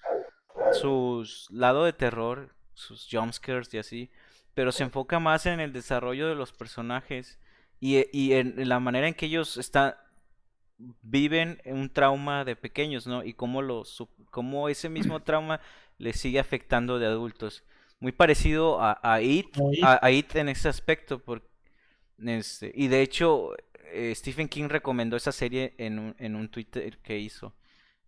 [0.72, 4.10] sus lado de terror, sus jumpscares y así,
[4.54, 7.38] pero se enfoca más en el desarrollo de los personajes
[7.82, 9.96] y, e- y en, en la manera en que ellos están,
[11.02, 13.24] viven un trauma de pequeños, ¿no?
[13.24, 15.62] Y cómo, lo, sup- cómo ese mismo trauma
[15.98, 17.64] les sigue afectando de adultos.
[18.00, 21.44] Muy parecido a, a It, a, a It en ese aspecto, por-
[22.20, 23.52] este, y de hecho
[23.94, 27.56] eh, Stephen King recomendó esa serie en un, en un Twitter que hizo.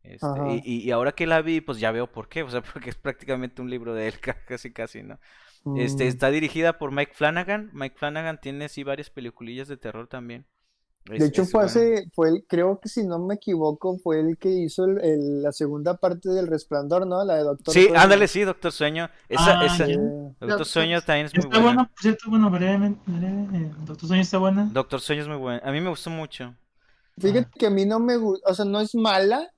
[0.04, 2.62] Este, y, y- y ahora que la vi, pues ya veo por qué, o sea,
[2.74, 5.20] porque es prácticamente un libro de él, ca- casi casi, ¿no?
[5.74, 7.72] Este, Mm, está dirigida por Mike Flanagan.
[7.74, 10.46] Mike Flanagan tiene sí varias peliculillas de terror también.
[11.10, 11.66] Es- De hecho, fue bueno.
[11.68, 15.42] hace, fue el, creo que si no me equivoco, fue el que hizo el- el-
[15.42, 17.24] la segunda parte del Resplandor, ¿no?
[17.26, 18.00] La de Doctor Sí, Sueño.
[18.00, 19.10] ándale, sí, Doctor Sueño.
[19.28, 19.88] Esa, Ah, esa,
[20.40, 21.64] Doctor Sueño también es muy Está buena.
[21.66, 24.70] buena, por cierto, bueno, brevemente, breve, eh, Doctor Sueño está buena.
[24.72, 25.62] Doctor Sueño es muy buena.
[25.64, 26.54] A mí me gustó mucho.
[27.18, 29.50] Fíjate que a mí no me gusta, o sea, no es mala,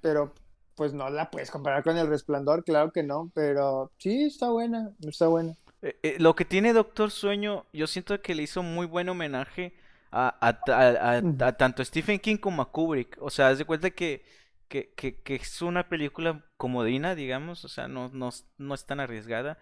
[0.00, 0.32] pero
[0.76, 4.92] pues no la puedes comparar con el Resplandor, claro que no, pero sí está buena,
[5.00, 5.54] está buena.
[5.82, 9.74] Eh, eh, lo que tiene Doctor Sueño, yo siento que le hizo muy buen homenaje
[10.10, 13.16] a, a a- tanto Stephen King como a Kubrick.
[13.20, 14.24] O sea, haz de cuenta que,
[14.68, 18.84] que, que, que es una película comodina, digamos, o sea, no, no, es- no es
[18.86, 19.58] tan arriesgada,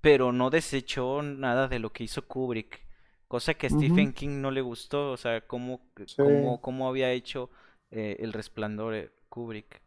[0.00, 2.80] pero no desechó nada de lo que hizo Kubrick.
[3.28, 3.70] Cosa que a.
[3.70, 6.16] Stephen King no le gustó, o sea, cómo, Sí.
[6.16, 7.50] cómo, cómo había hecho
[7.90, 9.80] eh, El Resplandor eh, Kubrick.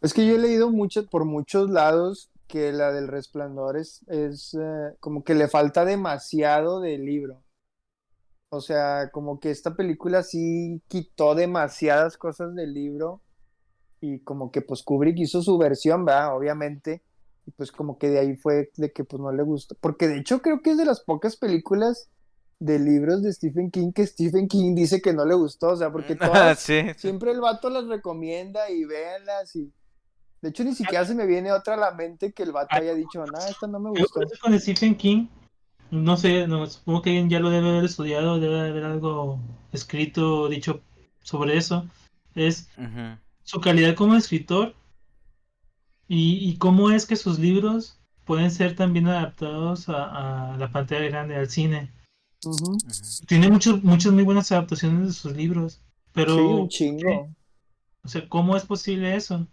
[0.00, 4.54] Es que yo he leído mucho, por muchos lados que la del Resplandor es, es
[4.54, 7.42] eh, como que le falta demasiado del libro.
[8.50, 13.22] O sea, como que esta película sí quitó demasiadas cosas del libro
[14.00, 16.36] y como que pues Kubrick hizo su versión, ¿verdad?
[16.36, 17.02] Obviamente.
[17.46, 19.76] Y pues como que de ahí fue de que pues no le gustó.
[19.80, 22.08] Porque de hecho creo que es de las pocas películas
[22.58, 25.68] de libros de Stephen King que Stephen King dice que no le gustó.
[25.70, 26.82] O sea, porque todas, sí.
[26.96, 29.72] Siempre el vato las recomienda y véanlas y...
[30.42, 32.94] De hecho, ni siquiera se me viene otra a la mente que el vato haya
[32.94, 34.20] dicho, nada, esta no me Yo gustó.
[34.20, 35.26] creo que con Stephen King,
[35.90, 39.40] no sé, no, supongo que alguien ya lo debe haber estudiado, debe haber algo
[39.72, 40.82] escrito, dicho
[41.22, 41.86] sobre eso.
[42.34, 42.68] Es
[43.42, 44.74] su calidad como escritor
[46.08, 51.06] y, y cómo es que sus libros pueden ser también adaptados a, a la pantalla
[51.08, 51.90] grande, al cine.
[53.26, 55.82] Tiene muchos, muchas muy buenas adaptaciones de sus libros,
[56.12, 57.28] pero, Sí, un chingo.
[58.02, 59.46] o sea, ¿cómo es posible eso?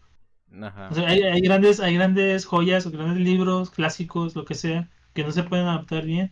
[0.62, 0.90] Ajá.
[0.90, 4.90] O sea, hay, hay grandes, hay grandes joyas, o grandes libros, clásicos, lo que sea,
[5.18, 6.32] que no se pueden adaptar bien.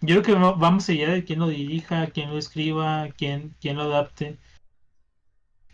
[0.00, 3.76] Yo creo que va- vamos allá de quién lo dirija, quién lo escriba, quién, quién
[3.76, 4.38] lo adapte.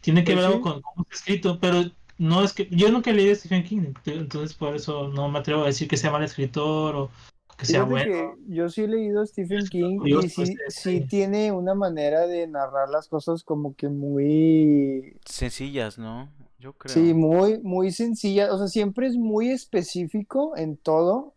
[0.00, 0.62] Tiene que Pues ver algo sí.
[0.62, 1.82] con cómo está escrito, pero
[2.16, 5.64] no es que yo nunca leí a Stephen King, entonces por eso no me atrevo
[5.64, 7.10] a decir que sea mal escritor o
[7.58, 8.36] que sea Fíjate bueno.
[8.46, 11.06] que yo sí he leído a Stephen King Dios, y sí, sí sí.
[11.06, 16.30] tiene una manera de narrar las cosas como que muy, Sencillas, ¿no?
[16.58, 16.94] Yo creo.
[16.94, 18.52] sí, muy, muy sencilla.
[18.52, 21.35] O sea, siempre es muy específico en todo.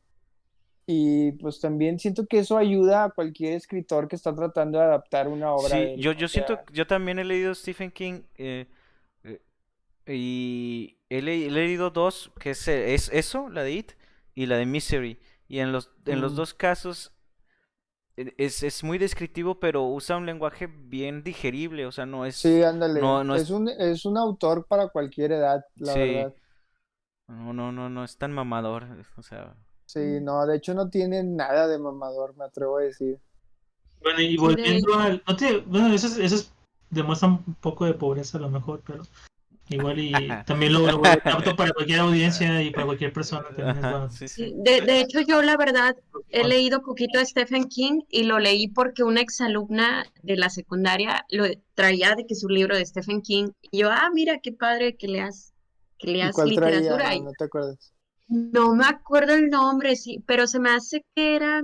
[0.91, 5.27] Y pues también siento que eso ayuda a cualquier escritor que está tratando de adaptar
[5.27, 5.99] una obra Sí, de él.
[6.01, 8.67] yo, yo sea, siento, yo también he leído Stephen King eh,
[9.23, 9.41] eh,
[10.07, 13.91] y he, le- he leído dos, que es, es eso, la de It
[14.35, 15.19] y la de Misery.
[15.47, 16.35] Y en los, en los Mm.
[16.35, 17.11] dos casos
[18.17, 22.35] eh, es, es muy descriptivo, pero usa un lenguaje bien digerible, o sea, no es...
[22.35, 23.01] Sí, ándale.
[23.01, 23.43] no- no es...
[23.43, 25.99] es- un, es un autor para cualquier edad, la Sí.
[25.99, 26.33] verdad.
[27.27, 28.85] No, no, no, no es tan mamador,
[29.17, 29.55] o sea...
[29.89, 33.17] Sí, no, de hecho no tiene nada de mamador, me atrevo a decir.
[34.03, 35.23] Bueno, y de volviendo al...
[35.27, 36.51] no te- bueno, eso, es- eso es-
[36.91, 39.03] demuestra un poco de pobreza a lo mejor, pero
[39.69, 43.45] Igual y también lo, lo apto para cualquier audiencia y para cualquier persona.
[43.55, 44.11] También es bueno.
[44.11, 44.53] Sí, sí.
[44.57, 45.95] De, de hecho, yo la verdad
[46.29, 51.25] he leído poquito a Stephen King y lo leí porque una exalumna de la secundaria
[51.29, 53.49] lo traía de que su libro de Stephen King.
[53.71, 55.53] Y yo, ah, mira, qué padre que leas,
[55.99, 56.79] que ¿Y leas cuál traía?
[56.79, 57.09] literatura.
[57.11, 57.93] No, Y no te acuerdas.
[58.29, 61.61] No me acuerdo el nombre, sí, pero se me hace que era,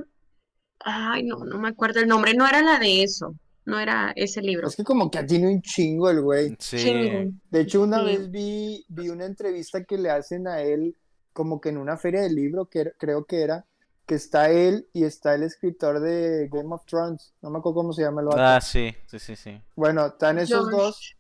[0.80, 3.36] ay, no, no me acuerdo el nombre, no era la de eso,
[3.66, 4.68] no era ese libro.
[4.68, 6.56] Es que como que tiene un chingo el güey.
[6.60, 6.78] Sí.
[6.78, 7.32] Chingo.
[7.50, 8.06] De hecho, una Sí.
[8.06, 10.96] vez vi, vi una entrevista que le hacen a él,
[11.34, 13.66] como que en una feria de libro, que era- creo que era,
[14.06, 17.34] que está él y está el escritor de Game of Thrones.
[17.42, 18.40] No me acuerdo cómo se llama el vato.
[18.42, 19.60] Ah, sí, sí, sí, sí.
[19.76, 20.78] Bueno, están esos George.
[20.78, 21.16] dos,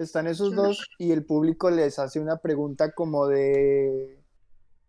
[0.00, 0.68] están esos George.
[0.68, 4.13] dos y el público les hace una pregunta como de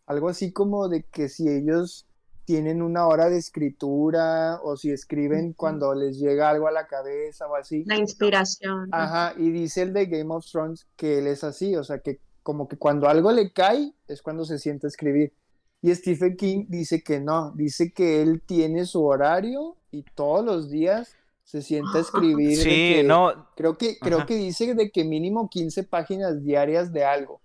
[0.07, 2.05] algo así como de que si ellos
[2.45, 7.47] tienen una hora de escritura o si escriben cuando les llega algo a la cabeza
[7.47, 7.83] o así.
[7.87, 8.87] La inspiración.
[8.91, 12.19] Ajá, y dice el de Game of Thrones que él es así, o sea, que
[12.43, 15.33] como que cuando algo le cae es cuando se sienta a escribir.
[15.81, 20.69] Y Stephen King dice que no, dice que él tiene su horario y todos los
[20.69, 22.57] días se sienta a escribir.
[22.57, 24.25] de Sí, que- no, Creo que, creo Ajá.
[24.27, 27.41] que dice de que mínimo 15 páginas diarias de algo.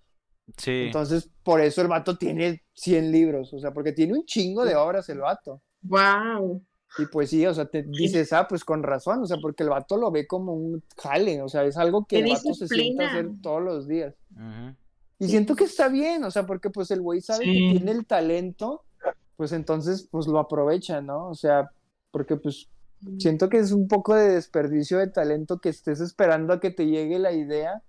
[0.57, 0.83] Sí.
[0.85, 4.75] Entonces, por eso el vato tiene 100 libros, o sea, porque tiene un chingo de
[4.75, 5.61] obras el vato.
[5.83, 6.63] Wow.
[6.97, 9.69] Y pues sí, o sea, te dices, ah, pues con razón, o sea, porque el
[9.69, 13.05] vato lo ve como un jale, o sea, es algo que el vato se sienta
[13.05, 14.13] a hacer todos los días.
[15.17, 18.05] Y siento que está bien, o sea, porque pues el güey sabe que tiene el
[18.05, 18.83] talento,
[19.37, 21.29] pues entonces pues lo aprovecha, ¿no?
[21.29, 21.71] O sea,
[22.11, 22.67] porque pues
[23.19, 26.87] siento que es un poco de desperdicio de talento que estés esperando a que te
[26.87, 27.81] llegue la idea.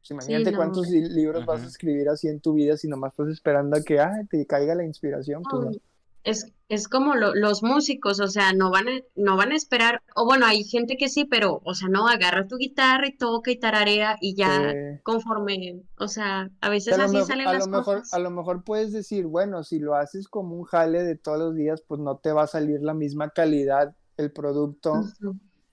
[0.00, 3.12] Pues imagínate no, cuántos li- libros vas a escribir así en tu vida si nomás
[3.12, 5.70] estás esperando a que ah, te caiga la inspiración, pues no.
[6.22, 10.02] Es, es como lo- los músicos, o sea, no van a, no van a esperar,
[10.14, 13.50] o bueno, hay gente que sí, pero, o sea, no, agarra tu guitarra y toca
[13.50, 17.52] y tararea y ya Eh, conforme, o sea, a veces a así mejor, salen a
[17.52, 18.12] las lo mejor, cosas.
[18.12, 21.54] a lo mejor puedes decir, bueno, si lo haces como un jale de todos los
[21.54, 25.04] días, pues no te va a salir la misma calidad el producto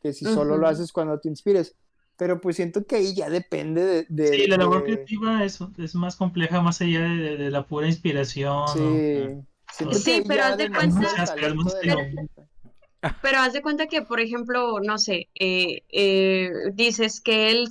[0.01, 1.75] que si solo lo haces cuando te inspires.
[2.17, 4.05] Pero pues siento que ahí ya depende de...
[4.09, 7.51] de- Sí, la labor de- creativa es, es más compleja más allá de, de- de
[7.51, 8.55] la pura inspiración.
[8.55, 8.67] ¿no?
[8.73, 11.13] Sí, siento Sí, que pero haz de cuenta-
[13.21, 17.67] Pero- haz de cuenta que, por ejemplo, no sé, eh, eh, dices que él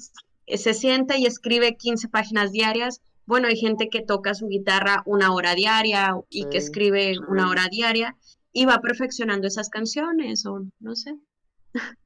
[0.47, 3.01] se sienta y escribe 15 páginas diarias.
[3.27, 6.67] Bueno, hay gente que toca su guitarra una hora diaria y que Sí.
[6.69, 8.17] escribe una hora diaria
[8.53, 11.17] y va perfeccionando esas canciones o no sé.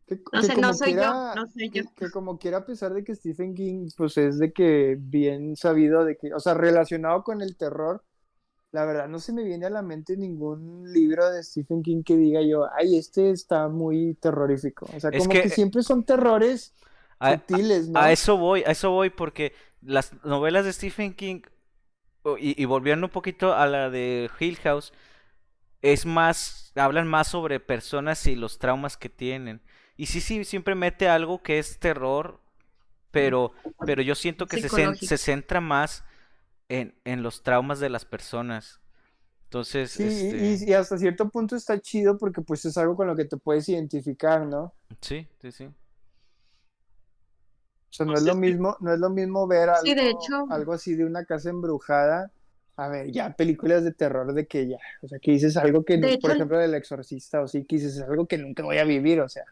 [0.06, 1.90] Que, No que sé, no como soy yo, quiera- no soy que- yo.
[1.96, 6.04] que como quiera, a pesar de que Stephen King, pues es de que bien sabido
[6.04, 8.02] de que, o sea, relacionado con el terror,
[8.72, 12.16] la verdad no se me viene a la mente ningún libro de Stephen King que
[12.16, 14.86] diga yo, ay, este está muy terrorífico.
[14.96, 16.72] O sea, Es como que- que, siempre son terrores
[17.18, 17.98] A- sutiles, ¿no?
[17.98, 19.52] A eso voy, a eso voy, porque
[19.82, 21.40] las novelas de Stephen King,
[22.22, 24.92] o- y, y volviendo un poquito a la de Hill House,
[25.82, 29.62] es más, hablan más sobre personas y los traumas que tienen.
[29.96, 32.40] Y sí, sí, siempre mete algo que es terror,
[33.10, 33.52] pero,
[33.84, 36.04] pero yo siento que se, se centra más
[36.68, 38.80] en, en los traumas de las personas.
[39.44, 43.06] Entonces, Sí, este, y, y hasta cierto punto está chido porque pues es algo con
[43.08, 44.74] lo que te puedes identificar, ¿no?
[45.00, 45.64] sí, sí, sí.
[47.90, 50.10] O sea, no Pues es lo mismo, no es lo mismo ver algo, Sí, de
[50.10, 50.46] hecho.
[50.48, 52.32] algo así de una casa embrujada.
[52.80, 55.94] A ver, ya películas de terror de que ya, o sea, que dices algo que,
[55.94, 58.62] De no- hecho, por el- ejemplo, del exorcista, o sí, que dices algo que nunca
[58.62, 59.44] voy a vivir, o sea.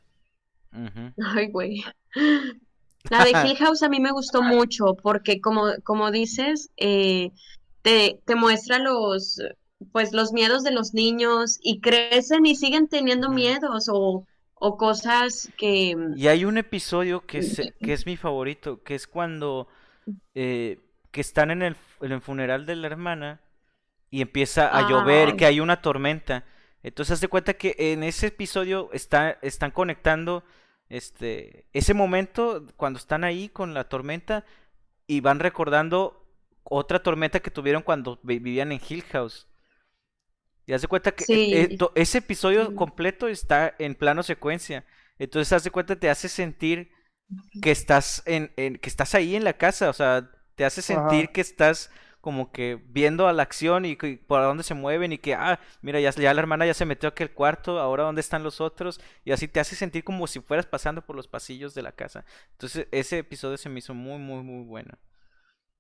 [1.35, 1.83] Ay, güey.
[3.11, 7.31] La de Hill House a mí me gustó mucho porque como, como dices, eh,
[7.83, 9.41] te, te muestra los,
[9.93, 15.51] pues, los miedos de los niños y crecen y siguen teniendo miedos o, o cosas
[15.57, 15.97] que...
[16.17, 19.69] Y hay un episodio que, se- que es mi favorito, que es cuando
[20.35, 20.79] eh,
[21.11, 23.41] que están en el, en el funeral de la hermana
[24.11, 25.37] y empieza a llover, Ah.
[25.37, 26.45] que hay una tormenta.
[26.83, 30.45] Entonces haz de cuenta que en ese episodio está, están conectando
[30.89, 34.45] este, ese momento cuando están ahí con la tormenta
[35.07, 36.25] y van recordando
[36.63, 39.47] otra tormenta que tuvieron cuando vi- vivían en Hill House.
[40.67, 41.53] Y haz de cuenta que Sí.
[41.55, 44.85] eh, ese episodio completo está en plano secuencia.
[45.19, 46.91] Entonces haz de cuenta te hace sentir
[47.63, 51.27] que estás en, en- que estás ahí en la casa, o sea, te hace sentir
[51.27, 51.33] Ajá.
[51.33, 51.91] que estás
[52.21, 55.61] como que viendo a la acción y, que- por dónde se mueven y que, ah,
[55.83, 58.61] mira, ya, ya la hermana ya se metió a aquel cuarto, ahora dónde están los
[58.61, 61.93] otros, y así te hace sentir como si fueras pasando por los pasillos de la
[61.93, 62.25] casa.
[62.53, 64.99] Entonces, ese episodio se me hizo muy, muy, muy bueno.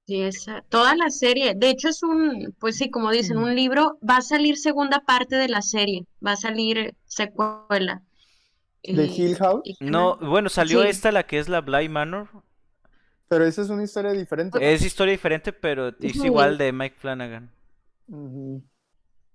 [0.06, 3.42] Sí, esa, toda la serie, de hecho es un, pues sí, como dicen, Mm.
[3.42, 8.02] un libro, va a salir segunda parte de la serie, va a salir secuela.
[8.82, 9.62] De Hill House.
[9.64, 10.88] y No, bueno, salió Sí.
[10.88, 12.28] esta, la que es la Bly Manor.
[13.28, 14.58] Pero esa es una historia diferente.
[14.72, 17.50] Es historia diferente, pero es igual de Mike Flanagan.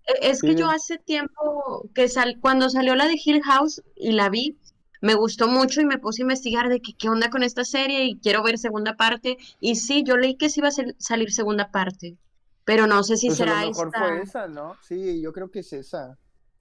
[0.05, 0.55] E- Es que Sí.
[0.55, 4.57] yo hace tiempo que sal, cuando salió la de Hill House y la vi,
[5.01, 8.05] me gustó mucho y me puse a investigar de que, qué onda con esta serie
[8.05, 9.37] y quiero ver segunda parte.
[9.59, 12.17] Y sí, yo leí que sí iba a sal- salir segunda parte,
[12.65, 13.99] pero no sé si Pues a será lo mejor esta.
[13.99, 14.75] fue esa, ¿no?
[14.81, 16.17] Sí, yo creo que es esa.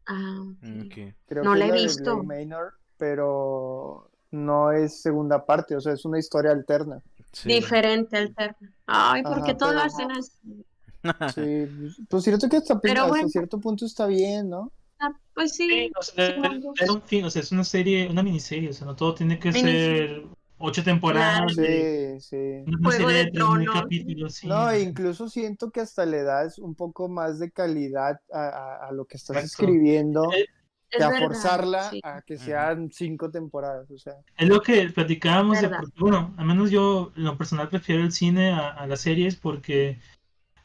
[0.07, 0.87] Ah, Mm, ok.
[0.87, 1.15] ok.
[1.27, 2.23] Creo No que la es he de visto.
[2.25, 7.03] Manor, pero no es segunda parte, o sea, es una historia alterna.
[7.33, 7.49] Sí.
[7.49, 8.73] Diferente, alterna.
[8.87, 10.67] Ay, ¿por qué Ajá, todo lo hacen así?
[11.35, 13.29] Sí, pues, pues cierto que hasta, Pero hasta bueno.
[13.29, 14.71] cierto punto está bien, ¿no?
[15.01, 16.73] Ah, pues sí, Sí, o sea, supongo.
[16.79, 19.39] es un fin, o sea, es una serie, una miniserie, o sea, no todo tiene
[19.39, 20.07] que Miniserie.
[20.09, 20.23] ser
[20.59, 21.69] ocho temporadas Claro.
[21.69, 22.37] de Sí, sí.
[22.69, 23.83] una Juego serie de de tres mil Tronos.
[23.83, 24.47] capítulos, sí.
[24.47, 28.89] No, e incluso siento que hasta le das un poco más de calidad a, a-
[28.89, 29.65] a lo que estás Exacto.
[29.65, 30.47] escribiendo Eh,
[30.93, 32.01] que a verdad, forzarla sí.
[32.03, 34.15] a que sean cinco temporadas, o sea.
[34.37, 38.53] Es lo que platicábamos de, bueno, al menos yo en lo personal prefiero el cine
[38.53, 39.99] a, a las series porque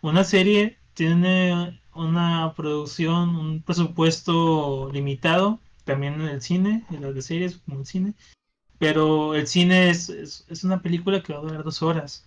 [0.02, 7.22] una serie tiene una producción, un presupuesto limitado, también en el cine, en las de
[7.22, 8.14] series como el cine,
[8.78, 12.26] pero el cine es, es, es una película que va a durar dos horas.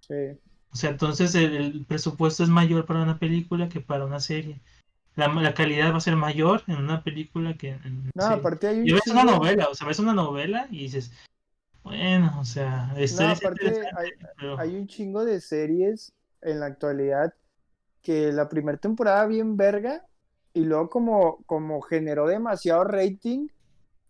[0.00, 0.38] Sí.
[0.72, 4.60] O sea, entonces el, el presupuesto es mayor para una película que para una serie.
[5.16, 8.38] La, la calidad va a ser mayor en una película que en No, serie.
[8.38, 11.10] aparte hay un Y ves una novela, o sea, ves una novela y dices,
[11.82, 13.18] bueno, o sea, No, es
[13.96, 16.12] hay, pero hay un chingo de series
[16.42, 17.32] en la actualidad
[18.02, 20.04] que la primera temporada bien verga
[20.52, 23.48] y luego como, como generó demasiado rating,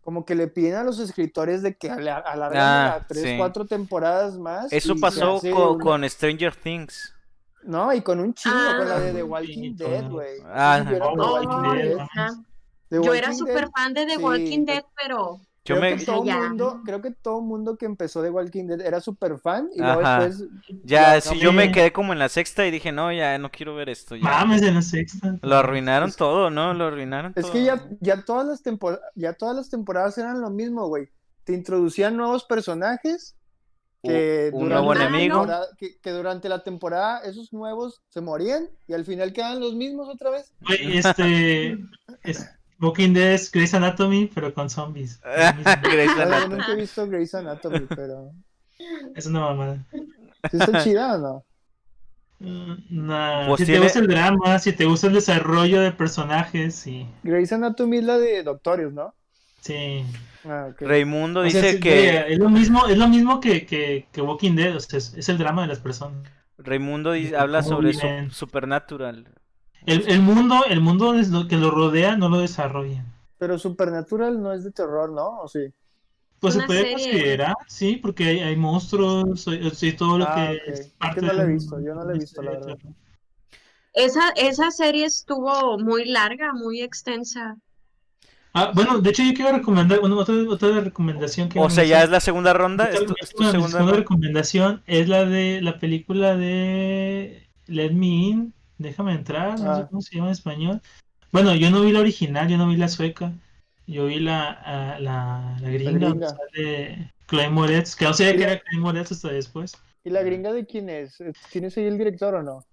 [0.02, 3.36] como que le piden a los escritores de que ala- alarguen Ah, a tres, sí.
[3.36, 4.72] cuatro temporadas más.
[4.72, 7.12] Eso pasó hace co- una- con Stranger Things.
[7.66, 10.38] No, y con un chingo, con la de The Ah, Walking sí, Dead, güey.
[10.46, 11.90] Ah, ¿Sí vieron The oh, Walking Dead?
[11.92, 12.44] Esa.
[12.88, 15.96] The Yo era súper fan de The sí, Walking Dead, pero Yo creo me...
[15.96, 19.68] que todo mundo, creo que todo mundo que empezó The Walking Dead era súper fan
[19.74, 20.28] y luego Ajá.
[20.28, 20.48] después
[20.84, 23.50] Ya, Ya, sí, yo me quedé como en la sexta y dije, no, ya no
[23.50, 24.14] quiero ver esto.
[24.14, 24.22] Ya.
[24.22, 25.36] mames en la sexta.
[25.42, 26.72] Lo arruinaron Es- todo, ¿no?
[26.74, 27.52] Lo arruinaron Es todo.
[27.52, 31.08] que ya, ya, todas las tempor- ya todas las temporadas eran lo mismo, güey.
[31.42, 33.34] Te introducían nuevos personajes
[34.06, 35.46] que, Un nuevo enemigo.
[35.78, 40.08] que, que durante la temporada esos nuevos se morían y al final quedan los mismos
[40.08, 40.52] otra vez.
[40.68, 41.78] Este,
[42.22, 42.48] es,
[42.80, 45.20] Walking Dead es Grey's Anatomy, pero con zombies.
[45.82, 46.54] Grey's sea, yo Anatomy.
[46.56, 48.32] nunca he visto Grey's Anatomy, pero
[49.14, 49.84] Es una mamada.
[50.50, 51.44] ¿sí está chida o no?
[52.38, 55.92] Mm, nah, Pues si tiene- te gusta el drama, si te gusta el desarrollo de
[55.92, 57.06] personajes, sí.
[57.22, 59.14] Grey's Anatomy es la de Doctorius, ¿no?
[59.66, 60.04] Sí.
[60.44, 60.68] Ah.
[60.78, 62.32] Raimundo O sea, dice que...
[62.32, 65.28] es lo mismo, es lo mismo que, que, que Walking Dead, o sea, es, es
[65.28, 66.22] el drama de las personas.
[66.58, 68.30] Raimundo habla sobre su-.
[68.30, 69.28] Supernatural.
[69.86, 73.06] El, el mundo, el mundo es lo que lo rodea no lo desarrollan.
[73.38, 75.40] Pero Supernatural no es de terror, ¿no?
[75.40, 75.72] ¿O sí?
[76.40, 76.92] Pues se puede serie.
[76.94, 81.32] considerar, sí, porque hay, hay monstruos, y, todo lo Ah, que es Es que no
[81.32, 82.76] la he visto, yo no la he visto, la verdad.
[83.94, 87.56] esa, esa serie estuvo muy larga, muy extensa.
[88.58, 92.02] Ah, bueno, de hecho yo quiero recomendar, bueno, otra, otra recomendación que O sea, ya
[92.02, 92.84] es la segunda ronda.
[92.86, 93.96] ¿Es tu, es tu esta- mi segunda segunda ronda?
[93.98, 99.86] recomendación es la de la película de Let Me In, déjame entrar, no sé Ah.
[99.90, 100.80] cómo se llama en español.
[101.32, 103.30] Bueno, yo no vi la original, yo no vi la sueca,
[103.86, 108.80] yo vi la, la, la gringa, sale Chloe Moretz, que no sabía que era Chloe
[108.80, 109.76] Moretz hasta después.
[110.02, 111.18] ¿Y la gringa de quién es?
[111.50, 112.64] ¿Tienes ahí el director o no?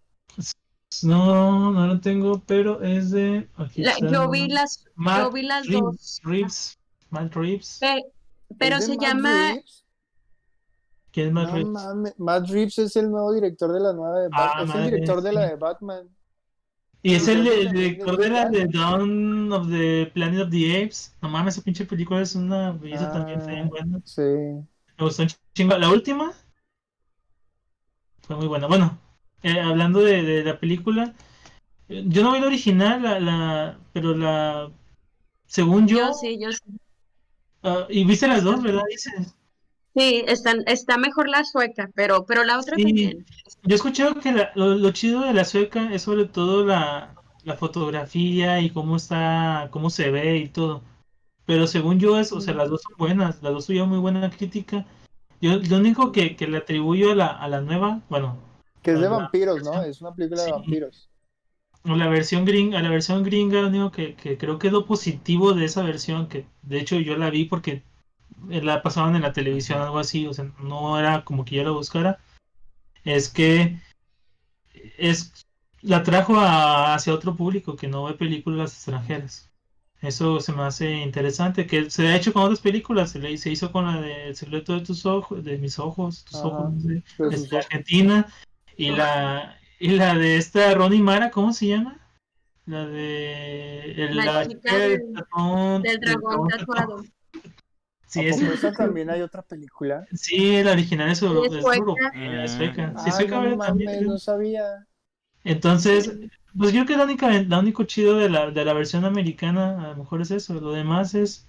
[1.01, 3.49] No, no lo tengo, pero es de...
[3.55, 6.21] aquí La- yo vi las, Matt yo vi las Reeves, dos.
[6.23, 6.79] Reeves,
[7.09, 7.77] Matt Reeves.
[7.79, 8.05] Pe-
[8.59, 9.85] pero ¿Es de se llama, Reeves?
[11.11, 12.15] ¿Quién es Matt No Reeves?
[12.17, 14.49] Matt Reeves es el nuevo director de la nueva de Batman.
[14.55, 16.09] Ah, es madre, el director de la de Batman.
[17.05, 18.65] Y es el, el director de de la de.
[18.67, 21.13] Dawn of the Planet of the Apes.
[21.21, 24.01] No mames, esa pinche película es una belleza también, está bien Ah, buena.
[24.05, 24.21] Sí.
[24.21, 25.77] Me gustó un chingo.
[25.77, 26.31] La última
[28.21, 28.67] fue muy buena.
[28.67, 28.97] Bueno,
[29.43, 31.13] eh, hablando de, de la película,
[31.89, 34.71] yo no vi la original, la, la, pero la.
[35.45, 35.97] Según yo.
[35.97, 36.59] yo sí, yo sí.
[37.63, 38.83] ah, y viste las dos, ¿verdad?
[38.89, 39.35] Dices.
[39.95, 42.83] Sí, están, está mejor la sueca, pero, pero la otra Sí.
[42.83, 43.25] también.
[43.63, 47.13] Yo he escuchado que la- lo, lo chido de la sueca es sobre todo la,
[47.43, 50.81] la fotografía y cómo está, cómo se ve y todo.
[51.45, 54.31] Pero según yo es, o sea, las dos son buenas, las dos tuvieron muy buena
[54.31, 54.85] crítica.
[55.41, 58.37] Yo lo único que, que le atribuyo a la, a la nueva, bueno,
[58.83, 59.81] Que es de vampiros, ¿no?
[59.83, 61.09] Es una película de vampiros.
[61.85, 64.85] la versión gringa, a la versión gringa, lo único que, que creo que es lo
[64.85, 67.83] positivo de esa versión, que de hecho yo la vi porque
[68.47, 71.71] la pasaban en la televisión, algo así, o sea, no era como que yo la
[71.71, 72.19] buscara,
[73.03, 73.79] es que
[74.97, 75.45] es
[75.81, 79.49] la trajo a- hacia otro público que no ve películas extranjeras.
[80.01, 83.51] Eso se me hace interesante, que se ha hecho con otras películas, se, le, se
[83.51, 86.73] hizo con la de El secreto de tus ojos, de mis ojos, tus Ajá, ojos,
[86.73, 87.65] no sé, de sus es de ojos.
[87.65, 88.27] Argentina,
[88.77, 91.99] y la, y la de esta Ronnie Mara, ¿cómo se llama?
[92.65, 97.03] La de el- La la chica del del- dragón- tatuado.
[98.07, 100.05] Sí, ¿A es, esa también hay otra película?
[100.13, 101.79] sí, la original es, euro- Es es sueca.
[101.79, 102.93] europea, es sueca.
[102.97, 104.07] Sí, Ah, sueca, no mames, También.
[104.07, 104.87] no sabía.
[105.43, 106.11] Entonces,
[106.57, 109.83] pues yo creo que la única, la único chido de la, de la versión americana,
[109.83, 110.53] a lo mejor es eso.
[110.53, 111.47] Lo demás es,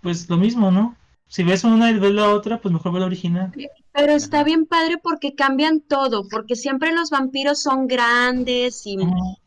[0.00, 0.96] pues lo mismo, ¿no?
[1.28, 3.52] Si ves una y ves la otra, pues mejor ve la original.
[3.94, 8.96] Pero está bien padre porque cambian todo, porque siempre los vampiros son grandes y,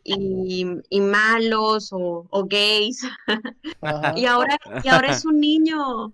[0.03, 3.01] y, y malos o, o gays.
[4.15, 6.11] Y ahora, y ahora es un niño.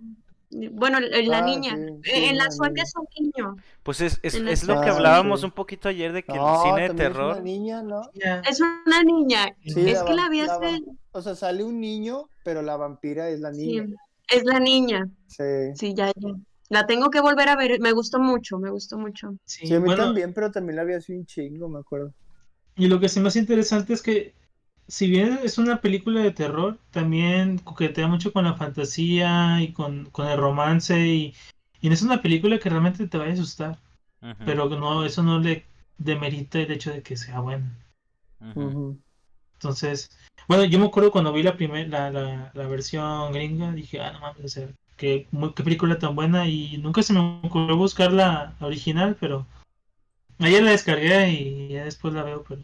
[0.73, 1.77] Bueno, la Ah, niña.
[2.03, 3.55] sí, sí, en la sueca es un niño.
[3.83, 5.45] Pues es, es, es lo que hablábamos sí.
[5.45, 7.41] un poquito ayer de que No, el cine de también es una terror.
[7.43, 8.01] niña, ¿no?
[8.49, 9.55] Es una niña.
[9.65, 10.65] Sí, es que la vi la hace.
[10.65, 10.79] va-
[11.13, 13.95] O sea, sale un niño, pero la vampira es la Sí, niña.
[14.27, 15.09] es la niña.
[15.27, 15.43] Sí.
[15.75, 16.29] Sí, ya, ya.
[16.71, 17.79] La tengo que volver a ver.
[17.79, 19.37] Me gustó mucho, me gustó mucho.
[19.45, 22.13] Sí, Sí, a mí bueno, también, pero también la vi así un chingo, me acuerdo.
[22.75, 24.33] y lo que me hace interesante es que,
[24.87, 30.09] si bien es una película de terror, también coquetea mucho con la fantasía y con,
[30.11, 31.33] con el romance y,
[31.81, 33.79] y no es una película que realmente te vaya a asustar,
[34.45, 35.65] pero no, eso no le
[35.97, 37.77] demerita el hecho de que sea buena.
[39.53, 40.09] Entonces,
[40.47, 44.11] bueno, yo me acuerdo cuando vi la primer, la, la, la versión gringa, dije, ah,
[44.13, 44.69] no mames, o sea,
[45.01, 45.27] qué,
[45.63, 49.47] película tan buena, y nunca se me ocurrió buscar la, original, pero
[50.39, 52.61] ayer la descargué y ya después la veo, pero,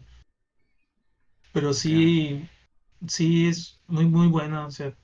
[1.52, 2.48] pero sí,
[3.06, 4.94] sí es muy, muy buena, o sea,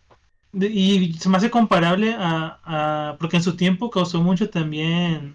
[0.53, 5.35] y se me hace comparable a, a, porque en su tiempo causó mucho también,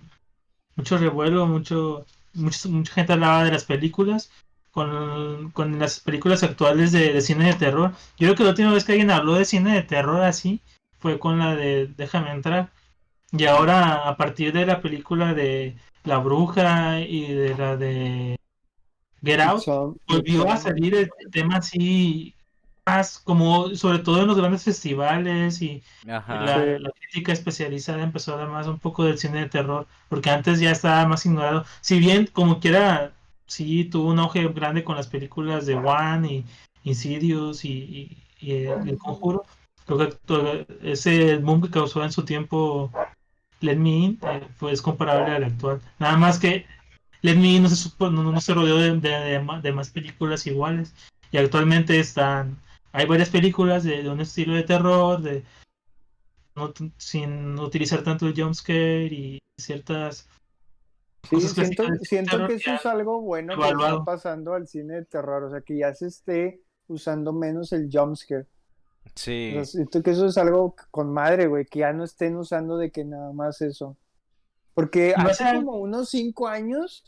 [0.77, 4.31] mucho revuelo, mucho, mucho, mucha gente hablaba de las películas,
[4.71, 7.91] con, con las películas actuales de, de cine de terror.
[8.17, 10.61] Yo creo que la última vez que alguien habló de cine de terror así
[10.99, 12.69] fue con la de Déjame entrar.
[13.31, 18.35] Y ahora, a partir de la película de La Bruja y de la de
[19.23, 22.33] Get Out, Son- volvió a son- salir el tema así,
[22.85, 25.83] más como, sobre todo en los grandes festivales y
[26.45, 30.59] la, crítica especializada empezó a hablar más un poco del cine de terror, porque antes
[30.59, 31.65] ya estaba más ignorado.
[31.81, 33.13] Si bien, como quiera,
[33.45, 36.45] sí tuvo un auge grande con las películas de One y
[36.83, 39.43] Insidious y, y- y el, el Conjuro,
[40.81, 42.91] ese boom que causó en su tiempo
[43.61, 45.81] Let Me In eh, fue es comparable al actual.
[45.99, 46.65] Nada más que
[47.21, 49.89] Let Me In no se, supo- no, no se rodeó de, de- de de más
[49.89, 50.93] películas iguales.
[51.31, 52.57] Y actualmente están,
[52.91, 55.43] hay varias películas de, de un estilo de terror, de
[56.55, 60.27] no sin utilizar tanto el jumpscare y ciertas
[61.29, 63.99] Sí, cosas siento, de siento que eso es algo bueno que evaluado.
[63.99, 67.87] está pasando al cine de terror, o sea, que ya se esté usando menos el
[67.91, 68.47] jumpscare.
[69.15, 69.51] Sí.
[69.53, 72.91] Sea, siento que eso es algo con madre, güey, que ya no estén usando de
[72.91, 73.97] que nada más eso.
[74.73, 77.03] Porque a hace ser- como unos cinco años,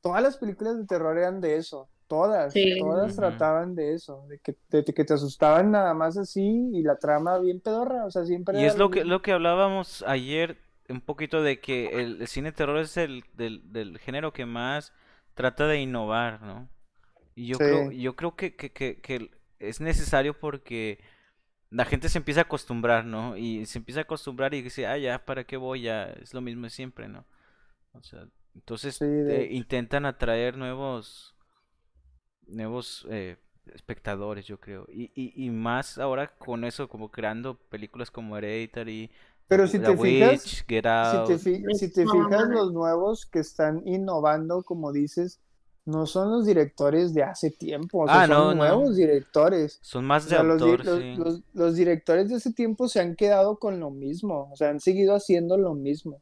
[0.00, 1.88] todas las películas de terror eran de eso.
[2.08, 2.78] Todas, Sí.
[2.78, 3.20] todas Ujú.
[3.20, 7.38] trataban de eso, de que, de que te asustaban nada más así y la trama
[7.38, 10.58] bien pedorra, o sea, siempre Y era es lo que, lo que hablábamos ayer,
[10.90, 14.44] un poquito de que el, el cine de terror es el del, del género que
[14.44, 14.92] más
[15.34, 16.68] trata de innovar, ¿no?
[17.34, 18.00] Y yo creo, Sí.
[18.02, 19.30] yo creo que, que, que, que
[19.62, 21.00] es necesario porque
[21.70, 23.36] la gente se empieza a acostumbrar, ¿no?
[23.36, 25.82] Y se empieza a acostumbrar y dice, ah, ya, ¿para qué voy?
[25.82, 27.26] Ya, es lo mismo de siempre, ¿no?
[27.92, 29.52] O sea, entonces Sí, de eh, hecho.
[29.52, 31.36] intentan atraer nuevos,
[32.46, 33.36] nuevos eh,
[33.74, 34.86] espectadores, yo creo.
[34.90, 39.10] Y, y, y más ahora con eso, como creando películas como Hereditary,
[39.48, 41.38] Pero The- si The te fijas, Witch, Get Si Out.
[41.38, 45.40] te, fi- si te fijas, los nuevos que están innovando, como dices,
[45.84, 48.64] no son los directores de hace tiempo, o sea, Ah, no, son no.
[48.64, 49.78] nuevos directores.
[49.82, 51.14] Son más O de sea, los, di- autor, los- sí.
[51.16, 54.80] los- los directores de ese tiempo se han quedado con lo mismo, o sea, han
[54.80, 56.20] seguido haciendo lo mismo.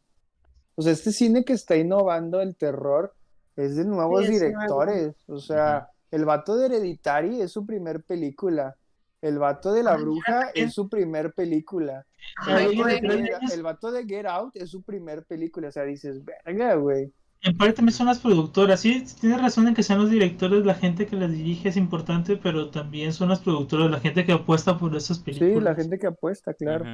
[0.76, 3.14] O sea, este cine que está innovando el terror
[3.56, 5.14] es de nuevos Sí, es directores.
[5.26, 8.76] O sea, el vato de Hereditary es su primer película.
[9.20, 12.06] El vato de La Ay, Bruja es su primer película.
[12.48, 13.18] El Ay, vato, de güey.
[13.26, 15.68] Get, el vato de Get Out es su primer película.
[15.68, 17.12] O sea, dices, verga, güey.
[17.42, 20.74] En parte también son las productoras, sí, tienes razón en que sean los directores, la
[20.74, 24.76] gente que las dirige es importante, pero también son las productoras, la gente que apuesta
[24.76, 25.54] por esas películas.
[25.54, 26.84] Sí, la gente que apuesta, claro.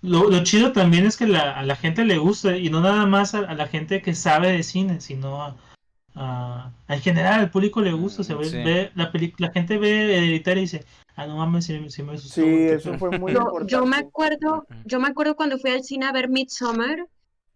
[0.00, 3.04] Lo, lo chido también es que la- a la gente le gusta, y no nada
[3.06, 5.56] más a, a la gente que sabe de cine, sino a,
[6.14, 8.56] a- a- en general al público le gusta, o sea, ve, Sí.
[8.56, 10.84] ve la gente ve Hereditary y dice,
[11.16, 13.72] ah, no mames, si, me asustó, Sí, eso fue muy Yo, importante.
[13.72, 17.06] yo me acuerdo, yo me acuerdo cuando fui al cine a ver Midsommar,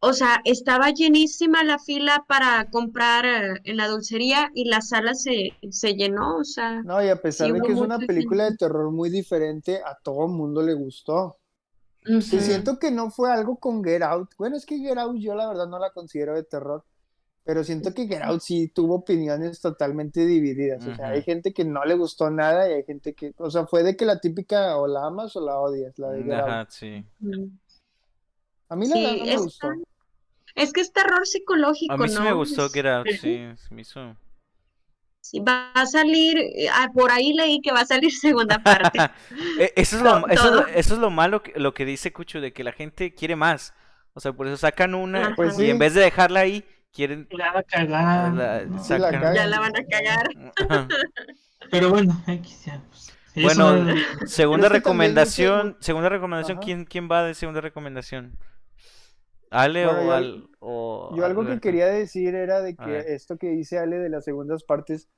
[0.00, 5.14] o sea, estaba llenísima la fila para comprar eh, en la dulcería y la sala
[5.14, 8.44] se, se llenó, o sea, No, y a pesar Sí, de que es una película
[8.50, 11.36] de terror muy diferente, a todo el mundo le gustó.
[12.06, 14.30] Y siento que no fue algo con Get Out.
[14.38, 16.84] Bueno, es que Get Out yo la verdad no la considero de terror,
[17.44, 20.86] pero siento que Get Out sí tuvo opiniones totalmente divididas.
[20.86, 23.66] O sea, hay gente que no le gustó nada y hay gente que, o sea,
[23.66, 26.48] fue de que la típica o la amas o la odias, la de Get Out.
[26.48, 27.04] Ajá, sí.
[28.70, 29.68] A mí la Sí, verdad no me gustó.
[30.54, 33.46] Es que es terror psicológico, A mí sí me gustó Es- Get Out, Sí.
[33.70, 34.16] me hizo.
[35.20, 38.98] sí, va a salir, eh, ah, por ahí leí que va a salir segunda parte.
[39.60, 40.66] Eh, Eso es lo, eso es lo- todo.
[40.68, 43.74] eso es lo malo, que- lo que dice Cucho, de que la gente quiere más.
[44.14, 45.34] O sea, por eso sacan una.
[45.36, 47.28] Pues y en vez de dejarla ahí, quieren...
[47.30, 48.66] La va a cagar.
[49.34, 50.28] Ya la van a cagar.
[51.70, 52.82] Pero bueno, X ya.
[52.88, 53.94] pues, Bueno,
[54.26, 56.58] Segunda que recomendación, segunda recomendación.
[56.58, 58.36] ¿quién, quién va de segunda recomendación?
[59.50, 62.98] ¿Ale Bueno, o, yo- al, o Yo algo que quería decir era de A que
[63.14, 65.08] esto que dice Ale de las segundas partes,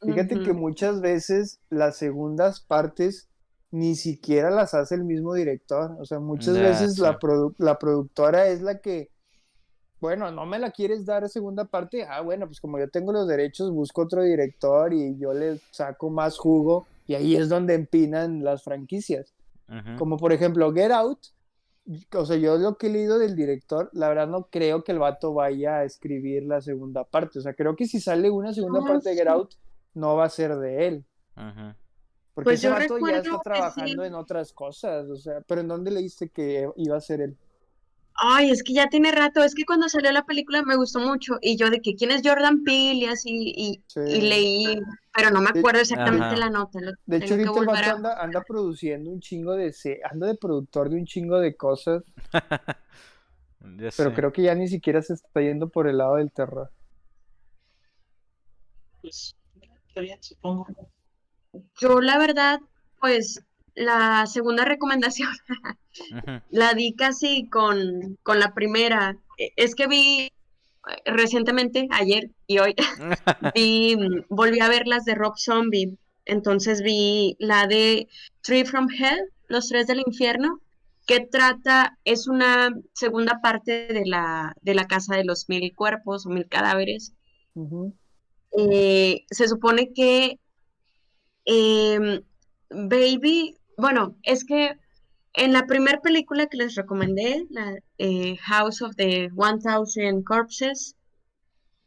[0.00, 0.60] fíjate que Ujú.
[0.60, 3.28] muchas veces las segundas partes
[3.72, 5.96] ni siquiera las hace el mismo director.
[6.00, 7.00] O sea, muchas Ya, veces sí.
[7.02, 9.10] la, produ- la productora es la que,
[10.00, 12.04] bueno, no me la quieres dar segunda parte.
[12.08, 16.10] Ah, bueno, pues como yo tengo los derechos, busco otro director y yo le saco
[16.10, 16.86] más jugo.
[17.06, 19.34] Y ahí es donde empinan las franquicias.
[19.68, 19.96] Ujú.
[19.98, 21.18] Como por ejemplo Get Out.
[22.14, 24.98] O sea, yo lo que he leído del director, la verdad no creo que el
[24.98, 27.38] vato vaya a escribir la segunda parte.
[27.38, 29.28] O sea, creo que si sale una segunda Ah, parte de Get.
[29.28, 29.54] Out,
[29.94, 31.04] no va a ser de él.
[31.36, 31.74] Ujú.
[32.34, 34.08] Porque Pues ese yo vato ya está trabajando sí.
[34.08, 35.08] en otras cosas.
[35.08, 37.36] O sea, pero ¿en dónde leíste que iba a ser él?
[38.22, 41.38] Ay, es que ya tiene rato, es que cuando salió la película me gustó mucho
[41.40, 44.00] y yo de que quién es Jordan Peele y así y, Sí.
[44.00, 44.78] y leí,
[45.14, 46.36] pero no me acuerdo exactamente Ajá.
[46.36, 46.80] la nota.
[46.80, 49.72] lo De hecho, ahorita el volver vato a- anda, anda produciendo un chingo de...
[49.72, 52.02] se- Anda de productor de un chingo de cosas,
[53.58, 54.12] pero sé.
[54.12, 56.70] creo que ya ni siquiera se está yendo por el lado del terror.
[59.00, 59.34] pues,
[59.88, 60.66] está bien, supongo.
[61.80, 62.60] Yo la verdad,
[63.00, 63.42] pues
[63.80, 65.30] la segunda recomendación
[66.50, 69.16] la di casi con, con la primera.
[69.38, 70.30] E- Es que vi eh,
[71.06, 72.74] recientemente, ayer y hoy,
[73.54, 75.96] vi, mm, volví a ver las de Rob Zombie.
[76.26, 78.08] Entonces vi la de
[78.42, 80.60] Three from Hell, Los Tres del Infierno,
[81.06, 86.26] que trata, es una segunda parte de la, de la Casa de los Mil Cuerpos
[86.26, 87.14] o Mil Cadáveres.
[88.52, 90.38] Eh, se supone que
[91.44, 92.22] em,
[92.70, 94.78] Baby, bueno, es que
[95.34, 100.96] en la primera película que les recomendé, la eh, House of the 1000 Corpses,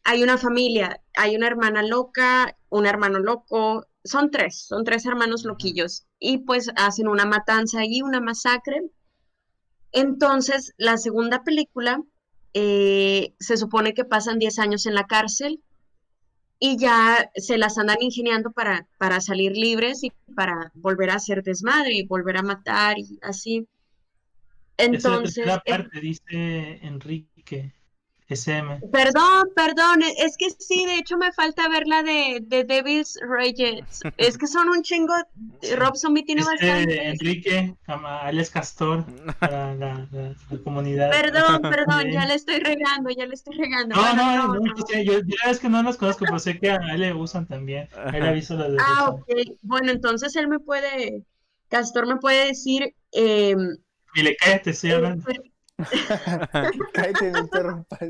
[0.04, 5.46] hay una familia, hay una hermana loca, un hermano loco, son tres, son tres hermanos
[5.46, 8.82] loquillos, y pues hacen una matanza allí, una masacre.
[9.92, 12.02] Entonces, la segunda película
[12.54, 15.62] eh, se supone que pasan 10 años en la cárcel
[16.60, 21.44] y ya se las andan ingeniando para, para salir libres y para volver a hacer
[21.44, 23.68] desmadre y volver a matar y así.
[24.78, 27.74] Esa es la Entonces, tercera eh, parte, dice Enrique
[28.34, 28.80] SM.
[28.92, 34.02] perdón, perdón, es que sí, de hecho me falta ver la de, de Devil's Rejects.
[34.18, 35.14] Es que son un chingo,
[35.78, 36.98] Rob Zombie tiene Dice bastantes.
[37.00, 39.06] Enrique, alias Castor,
[39.40, 41.10] para la, la- la comunidad.
[41.12, 43.96] Perdón, perdón, ya le estoy regando, ya le estoy regando.
[43.96, 44.74] No, Bueno, no, no, no, no.
[44.74, 47.48] quisiera- yo, yo es que no las conozco, pero sé que a él le usan
[47.48, 47.88] también.
[48.14, 49.28] Él aviso las de Ah, Rob ok.
[49.62, 51.24] Bueno, entonces él me puede,
[51.70, 53.80] Castor me puede decir, em, Zombie.
[54.16, 55.26] Y le cállate, estoy hablando.
[56.94, 58.10] Cállate, no interrumpas.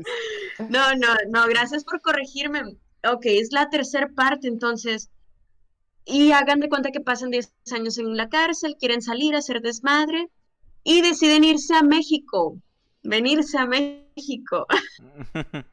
[0.68, 2.76] No, no, no, gracias por corregirme.
[3.10, 5.10] Ok, es la tercera parte, entonces.
[6.04, 9.62] Y hagan de cuenta que pasan 10 años en la cárcel, quieren salir a hacer
[9.62, 10.28] desmadre
[10.82, 12.58] y deciden irse a México,
[13.02, 14.66] venirse a México.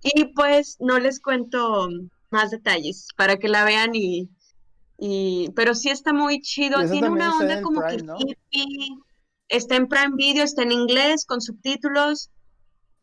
[0.00, 1.88] Y pues no les cuento
[2.30, 4.28] más detalles para que la vean y,
[4.96, 6.88] y pero sí está muy chido.
[6.88, 8.16] Tiene una onda como que ¿no?
[9.48, 12.30] Está en Prime Video, está en inglés con subtítulos.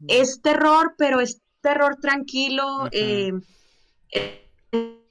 [0.08, 2.88] Es terror, pero es terror tranquilo.
[2.92, 3.32] Eh,
[4.12, 4.50] eh,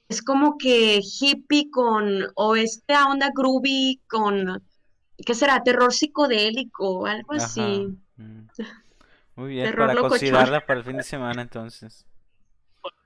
[0.07, 4.63] es como que hippie con, o esta onda groovy con,
[5.25, 5.63] ¿qué será?
[5.63, 7.45] Terror psicodélico, algo Ajá.
[7.45, 7.87] así.
[8.17, 8.41] Mm.
[9.35, 10.09] Muy bien, Terror para locochón.
[10.11, 12.05] considerarla para el fin de semana entonces.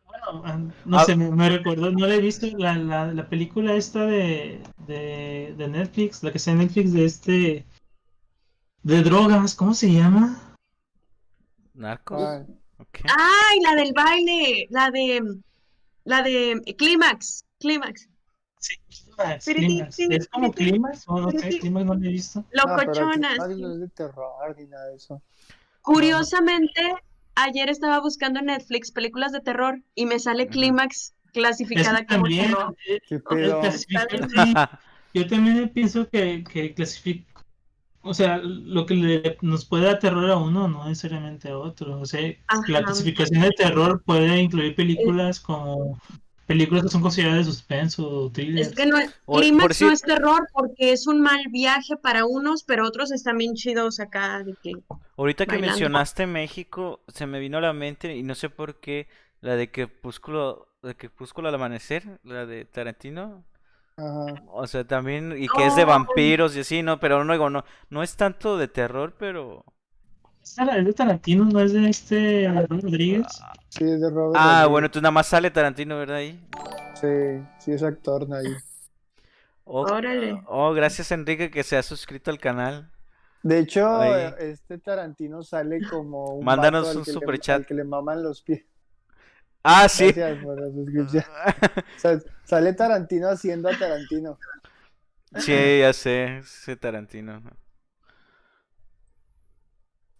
[0.05, 1.05] Bueno, no Ah.
[1.05, 5.55] sé, me, me recordó, no la he visto, la, la, la película esta de, de,
[5.57, 7.65] de Netflix, la que está en Netflix de este,
[8.83, 10.39] de drogas, ¿cómo se llama?
[11.73, 12.21] ¿Narcos?
[12.21, 12.45] Ah,
[12.79, 12.99] Ok.
[13.03, 14.67] ¡Ay, la del baile!
[14.69, 15.21] La de,
[16.05, 18.07] la de Clímax, Clímax.
[18.59, 18.75] Sí,
[19.43, 21.03] Clímax, ¿Es como Clímax?
[21.07, 21.59] O no sé.
[21.59, 22.39] Clímax no la he visto.
[22.39, 23.61] no, pero Locochona, Clímax sí.
[23.61, 25.21] no es de terror ni nada de eso.
[25.81, 26.81] Curiosamente,
[27.35, 30.47] ayer estaba buscando en Netflix películas de terror y me sale.
[30.47, 32.75] Clímax clasificada como también, terror.
[32.87, 32.99] eh,
[35.13, 37.28] yo también pienso que, que clasifica,
[38.01, 41.99] o sea, lo que le- nos puede dar terror a uno no necesariamente a otro.
[41.99, 42.21] O sea,
[42.67, 45.99] la clasificación de terror puede incluir películas como
[46.47, 48.69] películas que son consideradas de suspenso o thrillers.
[48.69, 51.41] Es que no, es- Por- por Clímax no si- es terror porque es un mal
[51.51, 54.71] viaje para unos, pero otros están bien chidos acá de que
[55.17, 55.71] Ahorita que Bailando.
[55.73, 59.07] mencionaste México, se me vino a la mente y no sé por qué
[59.41, 63.43] la de Crepúsculo, de Crepúsculo al amanecer, la de Tarantino.
[63.99, 64.43] Ajá.
[64.51, 65.87] O sea, también, y que es de Oh.
[65.87, 66.99] vampiros y así, ¿no?
[66.99, 69.65] Pero no digo, no, no es tanto de terror, pero...
[70.41, 73.25] Es de Tarantino, no es de este Rodríguez.
[73.69, 74.35] Sí, es de Robert.
[74.39, 74.69] Ah, Rodríguez.
[74.71, 76.17] bueno, entonces nada más sale Tarantino, ¿verdad?
[76.17, 76.39] Ahí.
[76.95, 77.07] Sí,
[77.59, 78.47] sí es actor ahí.
[79.65, 80.41] Oh, Órale.
[80.47, 82.89] oh, gracias Enrique que se ha suscrito al canal.
[83.43, 84.33] De hecho, Ahí.
[84.39, 87.55] este Tarantino sale como un Mándanos vato al un que le- superchat.
[87.57, 88.63] al que le maman los pies.
[89.63, 90.11] Ah, sí.
[90.11, 91.23] Gracias por la suscripción.
[92.45, 94.37] Sale Tarantino haciendo a Tarantino.
[95.37, 97.43] Sí, ya sé, ese Tarantino.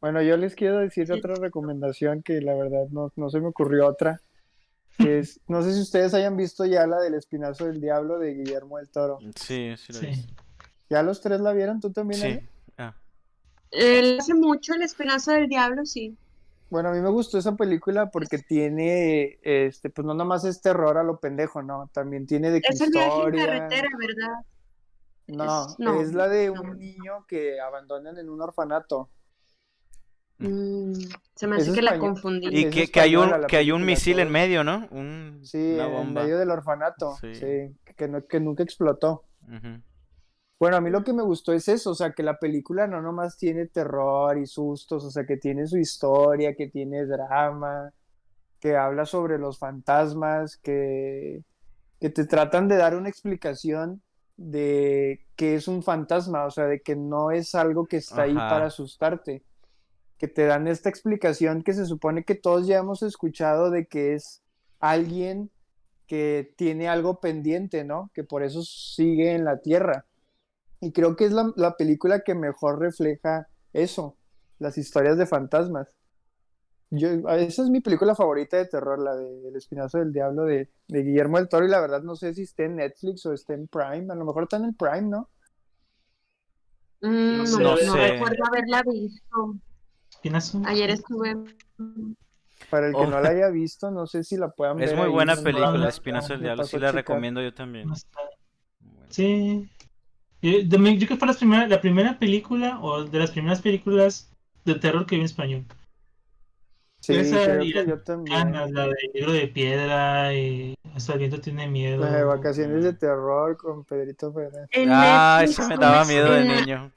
[0.01, 3.87] Bueno, yo les quiero decir otra recomendación que la verdad no, no se me ocurrió
[3.87, 4.21] otra.
[4.97, 8.33] Que es, no sé si ustedes hayan visto ya la del Espinazo del Diablo de
[8.33, 9.19] Guillermo del Toro.
[9.35, 10.05] Sí, sí lo Sí.
[10.07, 10.25] vi.
[10.89, 11.79] ¿Ya los tres la vieron?
[11.79, 12.21] ¿Tú también?
[12.21, 12.39] Sí.
[12.77, 12.95] Ah.
[13.71, 16.17] él hace mucho el Espinazo del Diablo, sí.
[16.69, 20.97] Bueno, a mí me gustó esa película porque tiene, este, pues no nomás es terror
[20.97, 21.89] a lo pendejo, ¿no?
[21.93, 23.45] También tiene de que Es el viaje en historia.
[23.45, 24.45] carretera, ¿verdad?
[25.27, 26.61] No, Es- no, es la de no.
[26.61, 29.09] un niño que abandonan en un orfanato.
[30.37, 30.93] Mm,
[31.35, 32.47] se me hace Es que la confundí.
[32.49, 34.87] Y Es que, que hay un, que hay un misil en medio, ¿no?
[34.91, 36.21] Un, Sí, una en bomba.
[36.23, 37.15] medio del orfanato.
[37.19, 37.35] Sí.
[37.35, 39.25] Sí, que, no, que nunca explotó.
[39.43, 39.81] Ujú.
[40.59, 43.01] Bueno, a mí lo que me gustó es eso, o sea, que la película no
[43.01, 47.93] nomás tiene terror y sustos, o sea, que tiene su historia, que tiene drama,
[48.59, 51.43] que habla sobre los fantasmas, que,
[52.01, 54.01] que te tratan de dar una explicación
[54.35, 58.35] de que es un fantasma, o sea, de que no es algo que está ahí
[58.35, 59.43] para asustarte,
[60.17, 64.13] que te dan esta explicación que se supone que todos ya hemos escuchado de que
[64.13, 64.43] es
[64.81, 65.51] alguien
[66.05, 68.11] que tiene algo pendiente, ¿no?
[68.13, 70.05] Que por eso sigue en la tierra.
[70.81, 74.15] Y creo que es la, la película que mejor refleja eso,
[74.59, 75.87] las historias de fantasmas.
[76.91, 80.71] Yo, esa es mi película favorita de terror, la de El Espinazo del Diablo de,
[80.87, 83.53] de Guillermo del Toro, y la verdad no sé si está en Netflix o está
[83.53, 85.29] en Prime, a lo mejor está en el Prime, ¿no?
[87.01, 87.63] Mm, No no, sé.
[87.63, 88.07] no No sé.
[88.13, 89.55] recuerdo haberla visto.
[90.11, 90.61] Espinazo.
[90.65, 91.35] Ayer estuve.
[92.69, 93.07] Para el que Oh.
[93.07, 95.71] no la haya visto, no sé si la puedan Es ver muy ahí, buena película,
[95.71, 96.63] no, Espinazo del Diablo.
[96.65, 97.87] Sí la recomiendo yo también.
[97.87, 99.07] Bueno.
[99.09, 99.69] Sí.
[100.41, 103.61] Yo, también- yo creo que fue las primeras- la primera película o de las primeras
[103.61, 104.31] películas
[104.65, 105.65] de terror que vi en español.
[107.01, 108.51] Sí, Esa creo y que la- yo también.
[108.51, 112.03] La de Libro de Piedra y Hasta el viento tiene miedo.
[112.03, 114.69] La de Vacaciones de Terror con Pedrito Fernández.
[114.89, 116.91] Ah, esa me ¿cómo daba miedo de la- niño.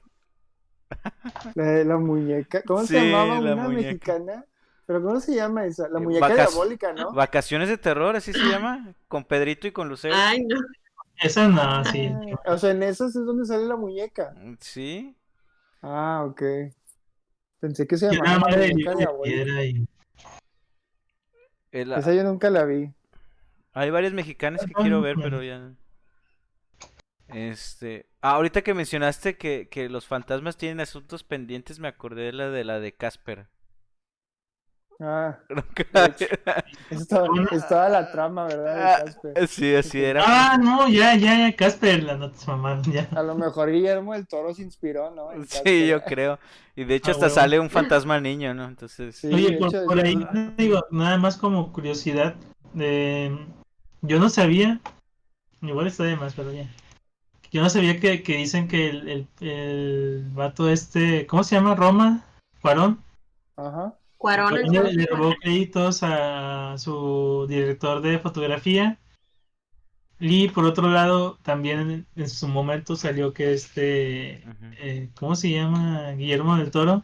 [1.55, 2.61] La de la muñeca.
[2.63, 3.39] ¿Cómo Sí, se llamaba?
[3.39, 3.87] la Una muñeca.
[3.87, 4.45] mexicana.
[4.85, 5.87] ¿Pero cómo se llama esa?
[5.87, 7.13] La Eh, muñeca diabólica, ¿no?
[7.13, 8.93] Vacaciones de terror, así se llama.
[9.07, 10.15] Con Pedrito y con Lucero.
[10.17, 10.57] Ay, no.
[11.21, 12.11] Esa no, sí.
[12.45, 14.35] O sea, en esas es donde sale la muñeca.
[14.59, 15.15] Sí.
[15.81, 16.41] Ah, ok.
[17.59, 19.87] Pensé que se llamaba la de muñeca de y...
[21.71, 22.91] El- Esa yo nunca la vi.
[23.73, 25.71] Hay varias mexicanas que Ah, quiero ver, pero ya.
[27.29, 28.05] Este.
[28.21, 32.49] Ah, ahorita que mencionaste que, que los fantasmas tienen asuntos pendientes, me acordé de la
[32.49, 33.47] de la de Casper.
[35.05, 35.37] Ah,
[35.93, 36.25] hecho.
[36.89, 38.73] estaba, estaba la trama, ¿verdad?
[38.75, 39.47] de Ah, Casper.
[39.47, 40.23] Sí, así era.
[40.25, 43.09] Ah, no, ya, ya, ya, Casper, la notas mamaron, ya.
[43.15, 45.31] A lo mejor Guillermo del Toro se inspiró, ¿no?
[45.31, 45.87] En Sí, Casper.
[45.87, 46.39] yo creo.
[46.75, 47.35] Y de hecho Ah, hasta huevo.
[47.35, 48.65] sale un fantasma niño, ¿no?
[48.65, 49.15] Entonces.
[49.15, 50.27] Sí, Oye, por, hecho, por es- ahí,
[50.57, 52.35] digo, nada más como curiosidad,
[52.79, 53.35] eh,
[54.01, 54.79] yo no sabía,
[55.61, 56.69] igual está de más, pero ya.
[57.51, 61.75] Yo no sabía que, que dicen que el, el, el vato este, ¿cómo se llama?
[61.75, 62.23] Roma,
[62.61, 62.99] Cuarón,
[63.55, 63.93] Ajá.
[64.23, 68.97] Cuarón le, le robó créditos a su director de fotografía.
[70.17, 74.41] Y por otro lado, también en, su momento salió que este,
[74.79, 76.13] eh, ¿cómo se llama?
[76.13, 77.03] Guillermo del Toro,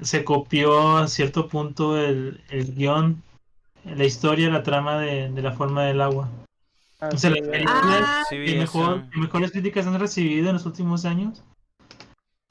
[0.00, 3.24] se copió a cierto punto el, el guion,
[3.84, 6.30] la historia, la trama de, de la forma del agua.
[7.00, 9.10] Ah, O sea, sí, la película Ah, Sí, vi que, mejor, eso.
[9.10, 11.42] que mejores críticas han recibido en los últimos años.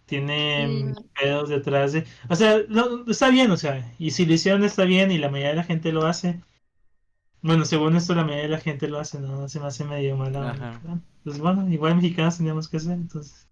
[0.10, 0.96] Tiene Mm.
[1.20, 2.04] pedos detrás de...
[2.30, 5.30] O sea, no, está bien, o sea, y si lo hicieron está bien y la
[5.30, 6.42] mayoría de la gente lo hace.
[7.44, 10.18] Bueno, según esto la mayoría de la gente lo hace, no se me hace medio
[10.18, 10.82] mala.
[11.24, 13.48] Pues bueno, igual mexicanos teníamos que hacer, entonces...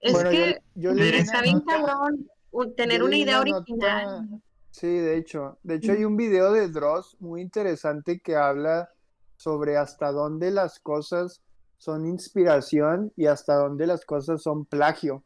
[0.00, 2.28] Es Bueno, yo- que yo leí Está bien cabrón.
[2.76, 4.22] tener Yo una idea una original.
[4.30, 5.58] nota- Sí, de hecho.
[5.64, 8.90] De hecho, hay un video de Dross muy interesante que habla
[9.36, 11.40] sobre hasta dónde las cosas
[11.78, 15.24] son inspiración y hasta dónde las cosas son plagio.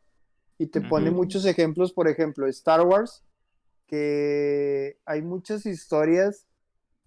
[0.61, 3.23] Y te pone muchos ejemplos, por ejemplo, Star Wars,
[3.87, 6.47] que hay muchas historias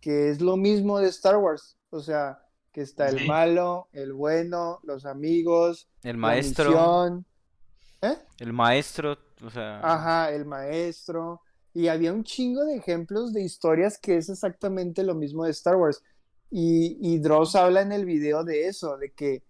[0.02, 1.78] que es lo mismo de Star Wars.
[1.92, 2.40] O sea,
[2.72, 3.28] que está el Sí.
[3.28, 7.26] malo, el bueno, los amigos, El la maestro, misión.
[8.02, 8.18] ¿Eh?
[8.40, 11.42] el maestro, o sea, Ajá, el maestro.
[11.76, 15.76] Y había un chingo de ejemplos de historias que es exactamente lo mismo de Star
[15.76, 16.02] Wars.
[16.50, 19.44] Y, y Dross habla en el video de eso, de que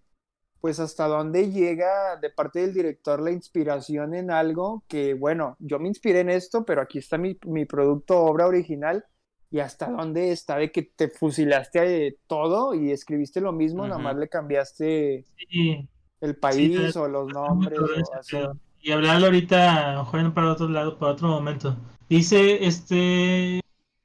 [0.64, 5.78] pues hasta dónde llega de parte del director la inspiración en algo que, bueno, yo
[5.78, 9.04] me inspiré en esto, pero aquí está mi, mi producto, obra original,
[9.52, 13.96] y hasta dónde está de que te fusilaste de todo y escribiste lo mismo, nada
[13.98, 14.04] Ujú.
[14.06, 15.90] más le cambiaste Sí,
[16.22, 18.38] el país o los nombres o así.
[18.82, 21.76] Y hablarlo ahorita, a lo mejor para otro lado, para otro momento.
[22.08, 23.60] Dice este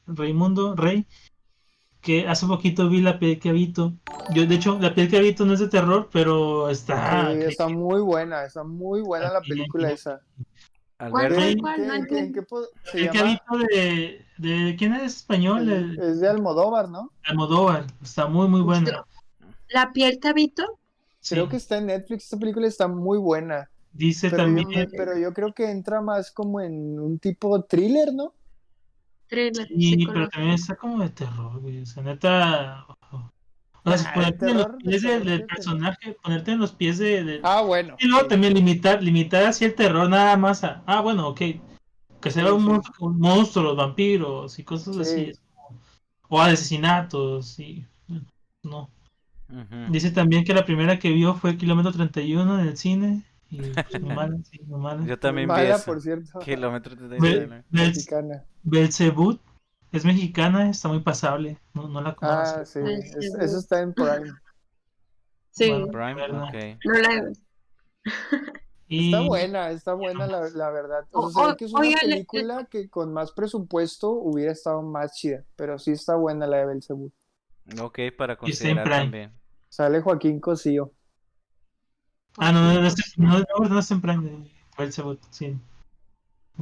[0.08, 1.06] Raimundo, Rey,
[2.00, 3.92] que hace poquito vi la piel que habito.
[4.34, 7.32] Yo, de hecho, la piel que habito no es de terror, pero está.
[7.32, 10.20] Sí, está muy buena, está muy buena la película esa.
[10.98, 11.76] Alberto, ¿Cuál, ¿En cuál?
[11.76, 12.34] qué- No en qué- en entiendo.
[12.40, 13.30] qué po- se El que llama?
[13.52, 14.76] habito de, de.
[14.76, 15.68] ¿Quién es español?
[15.70, 17.12] El, Es de Almodóvar, ¿no?
[17.24, 17.86] Almodóvar.
[18.02, 19.04] Está muy, muy buena.
[19.70, 20.78] La piel te habito.
[21.28, 21.50] Creo Sí.
[21.50, 23.68] que está en Netflix, esta película está muy buena.
[23.92, 24.88] Dice Pero yo, también.
[24.96, 28.32] pero yo creo que entra más como en un tipo thriller, ¿no?
[29.28, 31.82] Thriller, Sí, pero también está como de terror, güey.
[31.82, 32.86] O sea, neta.
[33.84, 37.24] O sea, si Ah, ponerte en los pies del personaje, ponerte en los pies de,
[37.24, 37.96] de- Ah, bueno.
[38.00, 38.28] Y luego sí.
[38.30, 41.40] también limitar, limitar así el terror nada más a, ah, bueno, ok,
[42.20, 42.66] que sea Sí, un, sí.
[42.66, 45.00] mon- un monstruo, los vampiros y cosas Sí.
[45.30, 45.32] así.
[46.28, 47.86] O a asesinatos, y
[48.62, 48.90] no.
[49.90, 53.22] Dice también que la primera que vio fue Kilómetro 31 en el cine.
[53.50, 55.06] Y pues, muy mala, sí, muy mala.
[55.06, 55.86] Yo también vi eso.
[55.86, 56.38] por cierto.
[56.40, 57.64] Kilómetro treinta y Bel- nueve.
[57.70, 58.44] Bel- Mexicana.
[58.68, 59.40] Belzebut
[59.92, 61.58] es mexicana, está muy pasable.
[61.74, 62.64] No, no la Ah, conozco.
[62.66, 62.78] sí.
[62.84, 63.30] Es- sí.
[63.40, 64.32] eso está en Prime.
[65.50, 65.86] Sí, Bueno.
[65.88, 66.42] Prime, Verdad.
[66.44, 66.78] ok.
[66.84, 67.32] no la
[68.90, 71.06] y Está buena, está buena la, la verdad.
[71.12, 75.14] O sea, que es una oigan, le- película que con más presupuesto hubiera estado más
[75.14, 75.44] chida.
[75.56, 77.12] Pero sí está buena la de Belzebú.
[77.82, 78.98] Ok, para Y está en considerar Prime.
[79.00, 79.32] también.
[79.68, 80.92] Sale Joaquín Cosío.
[82.38, 84.44] Ah, no, no, no, está- no, no, no
[84.78, 85.48] Belzebut, sí.
[85.48, 85.60] No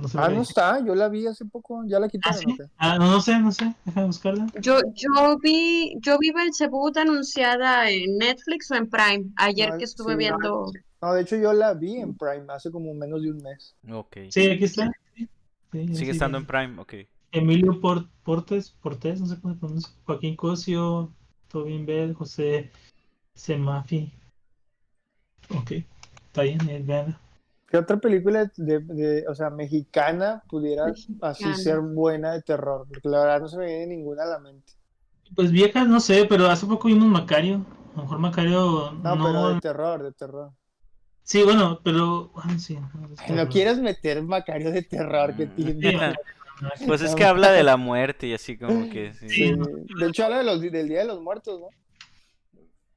[0.08, 2.38] sé Ah, no está, yo la vi hace poco, ya la Ah, quitaron.
[2.38, 2.52] sí.
[2.52, 2.64] ¿o qué?
[2.78, 3.74] Ah, no, no sé, no sé.
[3.84, 4.46] Déjame buscarla.
[4.60, 9.84] Yo, yo vi, yo vi Belzebut anunciada en Netflix o en Prime, ayer No, que
[9.84, 10.18] estuve sí.
[10.18, 10.70] viendo.
[11.02, 13.74] No, de hecho yo la vi en Prime hace como menos de un mes.
[13.90, 14.16] Ok.
[14.30, 14.90] Sí, aquí está.
[15.14, 15.28] Sí,
[15.72, 16.94] sí, Sigue sí, estando en Prime, ok.
[17.32, 19.92] Emilio Por- Portes, Portes, no sé cómo se pronuncia.
[20.04, 21.12] Joaquín Cosio,
[21.48, 22.70] Tobin Bell, José
[23.34, 24.12] Semafi.
[25.50, 25.72] Ok,
[26.26, 27.20] está bien, eh, veanla.
[27.68, 31.18] ¿Qué otra película de, de- o sea, mexicana pudiera Mexicana.
[31.30, 32.86] así ser buena de terror?
[32.88, 34.72] Porque la verdad no se me viene ninguna a la mente.
[35.34, 37.64] Pues viejas, no sé, pero hace poco vimos Macario.
[37.94, 39.24] A lo mejor Macario No, no.
[39.24, 40.52] pero de terror, de terror.
[41.24, 42.28] Sí, bueno, pero.
[42.28, 42.78] bueno, sí,
[43.30, 46.14] no, quieres meter Macario de terror que tiene.
[46.86, 49.28] Pues es que habla de la muerte y así como que sí.
[49.28, 49.54] Sí,
[49.98, 51.68] De hecho habla de los, del Día de los Muertos, ¿no?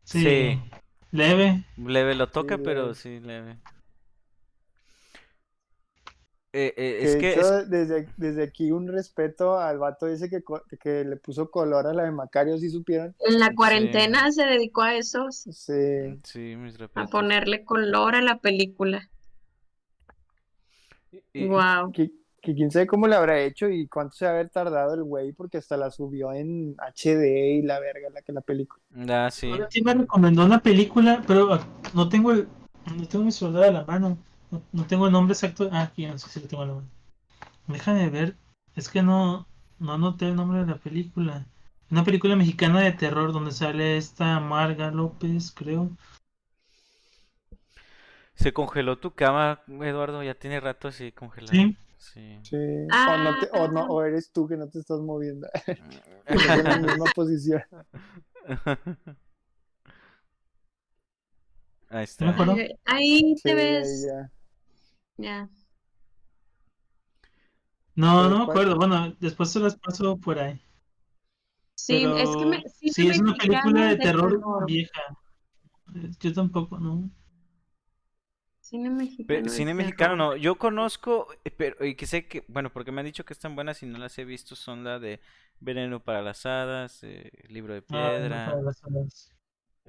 [0.06, 0.22] sí.
[0.22, 0.62] Sí.
[1.12, 1.66] Leve.
[1.76, 3.58] Leve lo toca, Sí, pero sí, leve.
[6.52, 10.42] Eh, eh, es que hecho, es- desde, desde aquí un respeto al vato ese que,
[10.82, 13.16] que le puso color a la de Macario, ¿sí supieron?
[13.20, 13.56] En la Sí.
[13.56, 16.20] cuarentena se dedicó a eso, Sí.
[16.24, 19.08] sí, mis a ponerle color a la película.
[21.34, 21.92] Y- Wow.
[21.92, 24.94] Que, que quién sabe cómo le habrá hecho y cuánto se va a haber tardado
[24.96, 28.82] el güey, porque hasta la subió en HD y la verga, la que la película.
[29.08, 29.52] Ah, sí.
[29.52, 31.60] Ahora sí me recomendó una película, pero
[31.94, 32.48] no tengo el,
[32.96, 34.18] no tengo mi celular a la mano.
[34.52, 35.70] No, no tengo el nombre exacto.
[35.72, 36.90] Ah, aquí no sé si lo tengo la mano.
[37.68, 38.36] Déjame ver.
[38.76, 39.48] Es que no,
[39.80, 41.46] no anoté el nombre de la película.
[41.92, 45.90] Una película mexicana de terror donde sale esta Marga López, creo.
[48.36, 51.52] Se congeló tu cama, Eduardo, ya tiene rato así congelada.
[51.52, 51.76] Sí.
[51.98, 52.40] Sí.
[52.44, 52.56] Sí.
[52.56, 53.88] o, no te- o, no, Ah.
[53.90, 55.48] o eres tú que no te estás moviendo.
[56.26, 57.62] en la misma posición.
[61.90, 62.36] Ahí está.
[62.86, 64.08] Ahí, Sí, te ahí ves.
[64.08, 64.32] ya.
[65.20, 65.50] Ya.
[67.96, 68.76] No, ¿Pero no me acuerdo.
[68.78, 70.60] Bueno, después se las paso por ahí.
[71.76, 74.66] Sí, es que me, sí, es una película de de terror terror.
[74.66, 75.02] vieja.
[76.20, 77.10] Yo tampoco, ¿no?
[78.62, 79.50] Cine mexicano.
[79.50, 83.06] Cine mexicano no, yo conozco, eh, pero y que sé que, bueno, porque me han
[83.08, 85.20] dicho que están buenas y no las he visto, son la de
[85.60, 89.34] Veneno para las Hadas, eh, Libro de Ah, Piedra, para las salas.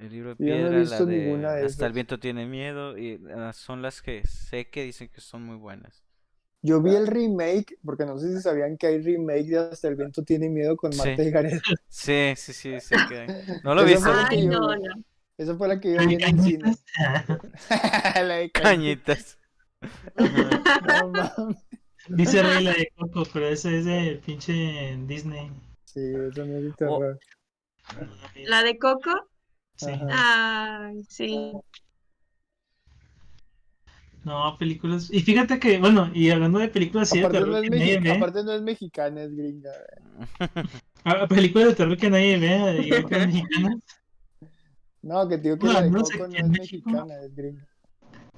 [0.01, 2.19] El Libro de Yo no he Piedra, la visto de ninguna de Hasta el viento
[2.19, 6.03] tiene miedo, y ah, son las que sé que dicen que son muy buenas.
[6.63, 9.95] Yo vi el remake, porque no sé si sabían que hay remake de Hasta el
[9.95, 10.99] viento tiene miedo con Sí.
[10.99, 11.61] Marta y Gareda.
[11.89, 12.95] Sí, sí, sí, sí.
[13.09, 13.27] que-
[13.63, 14.03] No lo Esa viste.
[14.05, 15.03] fue la que Ay, yo- no, no.
[15.37, 16.75] Esa fue la que yo vi en el cine.
[18.15, 19.39] La de Cañitas.
[20.15, 21.57] No mames.
[22.09, 25.51] Dice Rey la de Coco, pero ese es de pinche Disney.
[25.85, 25.99] Sí,
[26.29, 27.19] eso no es de terror.
[28.45, 29.29] La de Coco,
[29.81, 29.91] Sí.
[30.11, 31.53] Ay, sí.
[34.23, 35.11] No, películas.
[35.11, 37.77] Y fíjate que, bueno, y hablando de películas así de Aparte no, terror es que
[37.77, 39.71] nadie ve, aparte no es mexicana, es gringa.
[41.03, 43.75] ah, películas de terror que nadie ve, igual que mexicanas.
[45.01, 46.51] No, que te digo que No, la de no sé Coco no qué es en
[46.51, 46.89] México.
[46.91, 47.67] mexicana, es gringa.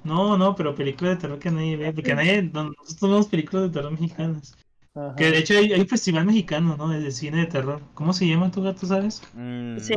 [0.04, 3.64] No, no, pero películas de terror que nadie ve, porque nadie, no, nosotros vemos películas
[3.64, 4.56] de terror mexicanas.
[4.96, 5.14] Ajá.
[5.16, 6.88] Que de hecho hay, hay un festival mexicano, ¿no?
[6.88, 7.82] De cine de terror.
[7.94, 9.22] ¿Cómo se llama tu gato, sabes?
[9.34, 9.94] Mm, Sí.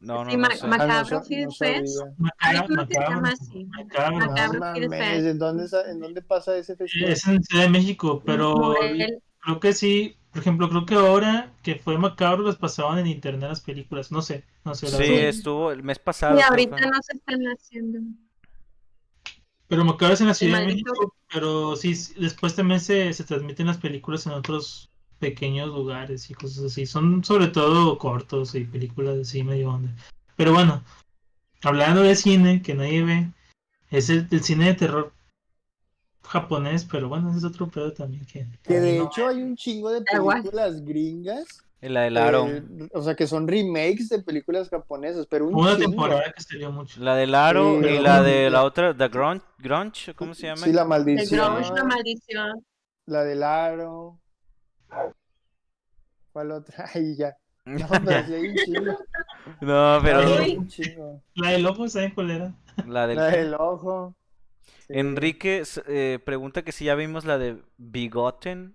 [0.00, 0.56] No, no, no, Sí, no sé.
[0.62, 1.58] Ah, Macabro Fest.
[1.58, 2.14] sabía.
[2.16, 3.64] Macabro, se llama así.
[3.66, 4.16] macabro.
[4.16, 5.26] Macabro Fest.
[5.26, 7.12] ¿en dónde, ¿en dónde pasa ese festival?
[7.12, 8.74] Es en Ciudad de México, pero
[9.40, 10.16] creo que sí.
[10.32, 14.10] Por ejemplo, creo que ahora que fue Macabro los pasaban en internet las películas.
[14.12, 14.86] No sé, no sé.
[14.86, 15.28] la Sí, verdad.
[15.28, 16.38] estuvo el mes pasado.
[16.38, 16.86] Y ahorita fue.
[16.86, 17.98] no se están haciendo.
[19.66, 23.66] Pero Macabro es en la Ciudad de México, pero sí, después también se, se transmiten
[23.66, 26.86] las películas en otros pequeños lugares y cosas así.
[26.86, 29.94] Son sobre todo cortos y películas así medio onda.
[30.36, 30.82] Pero bueno,
[31.62, 33.30] hablando de cine que nadie ve,
[33.90, 35.12] es el, el cine de terror
[36.22, 38.46] japonés, pero bueno, ese es otro pedo también que...
[38.62, 41.64] Que de no- hecho hay un chingo de películas gringas.
[41.88, 42.46] La del Aro.
[42.48, 42.62] eh,
[42.92, 45.90] o sea, que son remakes de películas japonesas, pero un una chingo.
[45.90, 47.00] temporada que salió mucho.
[47.02, 50.58] La del Aro Sí, y la de la otra, The Grunge, Grunge ¿cómo se llama?
[50.62, 51.54] Sí, la maldición.
[51.54, 52.64] Grunge, la maldición.
[53.06, 54.20] La del aro.
[56.32, 56.84] ¿Cuál otra?
[56.94, 57.34] Ahí ya.
[57.66, 58.98] No, pero sí hay un chingo.
[59.60, 60.58] No, pero Ay.
[61.34, 62.54] La del ojo, ¿saben cuál era?
[62.86, 63.16] la del...
[63.16, 64.14] La del ojo.
[64.86, 64.94] Sí.
[64.96, 68.74] Enrique eh, pregunta que si ya vimos la de Bigoten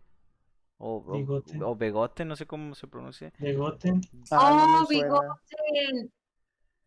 [0.87, 1.63] o, o- Bigoten.
[1.63, 3.31] o Begoten, no sé cómo se pronuncia.
[3.39, 5.03] Ah, no oh, suena.
[5.03, 6.11] Bigoten.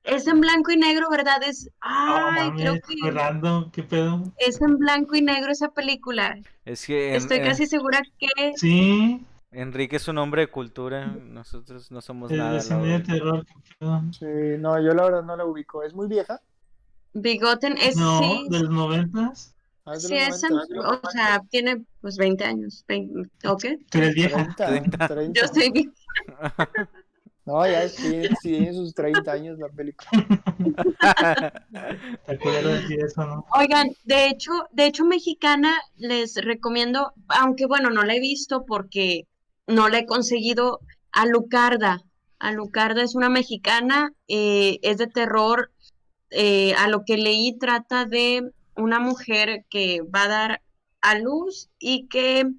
[0.05, 1.43] Es en blanco y negro, ¿verdad?
[1.43, 1.65] Es.
[1.67, 4.23] No Ay, creo que fue random, qué pedo.
[4.39, 6.39] es en blanco y negro esa película.
[6.65, 11.07] Es que en- Estoy en- casi segura que Sí, Enrique es un hombre de cultura,
[11.07, 12.63] nosotros no somos el nada.
[12.63, 14.03] de terror, qué pedo.
[14.13, 15.83] Sí, no, yo la verdad no la ubico.
[15.83, 16.41] ¿Es muy vieja?
[17.13, 19.55] Bigoten es No, sí, de los noventas.
[19.91, 20.89] Ah, sí es, en- 90.
[20.91, 22.85] o sea, tiene pues 20 años.
[22.87, 23.79] 20, ¿O qué?
[23.91, 24.55] Tú eres vieja.
[24.57, 25.41] 30, 30.
[25.41, 25.93] Yo estoy bien.
[27.47, 30.11] No, ya tiene, sí tiene sus 30 años la película.
[32.29, 33.47] Decir eso, ¿no?
[33.59, 39.27] Oigan, de hecho, de hecho, mexicana les recomiendo, aunque bueno, no la he visto porque
[39.67, 40.81] no la he conseguido,
[41.13, 42.03] a Lucarda.
[42.39, 45.71] A Lucarda es una mexicana, eh, es de terror.
[46.31, 50.63] eh, a lo que leí trata de una mujer que va a dar
[51.01, 52.51] a luz y que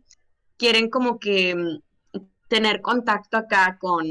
[0.57, 4.05] quieren como que mm, tener contacto acá con,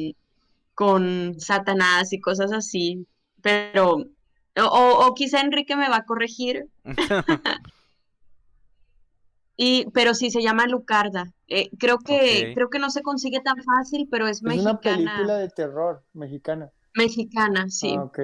[0.75, 3.07] con Satanás y cosas así.
[3.43, 3.97] Pero
[4.57, 6.67] o, o- quizá Enrique me va a corregir.
[9.61, 11.33] Y, pero sí se llama Lucarda.
[11.49, 14.99] Eh, creo que, creo que no se consigue tan fácil, pero es Es una película
[14.99, 15.39] mexicana.
[15.39, 16.71] de terror mexicana.
[16.95, 17.93] Mexicana, sí.
[17.97, 18.19] Ah, ok.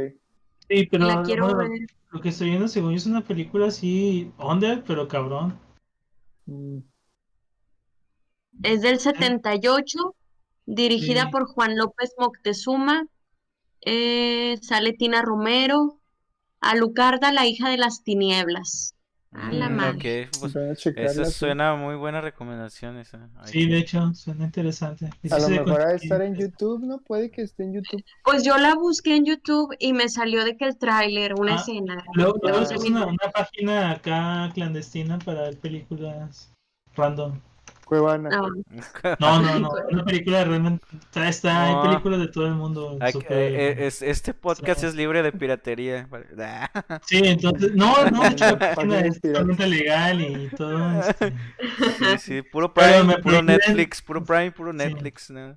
[0.68, 1.86] Sí, pero La quiero bueno, ver.
[2.10, 5.58] lo que estoy viendo según yo es una película así, under, pero cabrón.
[6.46, 6.78] Mm,
[8.62, 10.14] Es del 78,
[10.66, 11.30] dirigida Sí.
[11.30, 13.06] por Juan López Moctezuma.
[13.82, 16.00] Eh, sale Tina Romero.
[16.60, 18.93] A Lucarda, la hija de las tinieblas.
[19.34, 20.26] A la Mm, madre.
[20.28, 21.32] ok, pues a sí.
[21.32, 23.28] suena muy buena recomendación esa.
[23.40, 25.10] Hay Sí, de hecho, suena interesante.
[25.30, 26.98] A lo mejor ha de estar en YouTube, ¿no?
[26.98, 28.04] Puede que esté en YouTube.
[28.22, 31.60] Pues yo la busqué en YouTube y me salió de que el tráiler, una Ah,
[31.60, 32.04] escena.
[32.14, 36.52] Luego, luego es una, una página acá clandestina para ver películas
[36.94, 37.40] random.
[37.84, 38.30] Cuevana.
[39.20, 39.70] No, No, no, no.
[39.90, 40.84] Una película realmente.
[40.94, 41.82] Está, está- No.
[41.82, 42.98] hay películas de todo el mundo.
[43.12, 44.86] súper- eh, eh, es- este podcast Sí.
[44.86, 46.08] es libre de piratería.
[47.06, 47.72] Sí, entonces.
[47.74, 51.00] No, no, de hecho, es totalmente legal y todo.
[51.00, 51.32] este,
[51.98, 54.78] Sí, sí, puro Prime, me puro Netflix, puro Prime, puro Sí.
[54.78, 55.56] Netflix, ¿no?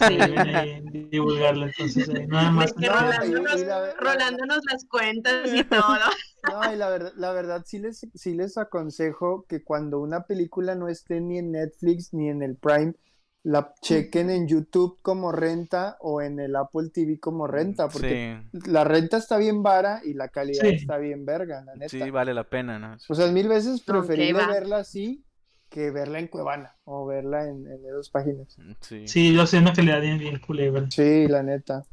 [0.00, 0.80] Ahí
[1.10, 1.66] divulgarlo.
[1.66, 2.72] Entonces, ahí nada más.
[2.72, 5.82] que No, Rolando, y- nos, y la- Rolándonos las cuentas y todo.
[6.52, 10.74] No, y la verdad, la verdad sí les, sí les aconsejo que cuando una película
[10.74, 12.92] no esté ni en Netflix ni en el Prime,
[13.44, 18.58] la chequen en YouTube como renta o en el Apple TV como renta, porque Sí,
[18.70, 20.74] la renta está bien vara y la calidad Sí.
[20.74, 21.88] está bien verga, la neta.
[21.88, 22.96] sí, vale la pena, ¿no?
[23.08, 25.24] O sea, es mil veces preferible verla así
[25.70, 28.56] que verla en Cuevana o verla en, en esas páginas.
[28.80, 29.08] Sí.
[29.08, 30.86] Sí, yo sé una calidad bien, bien culebra.
[30.90, 31.84] Sí, la neta.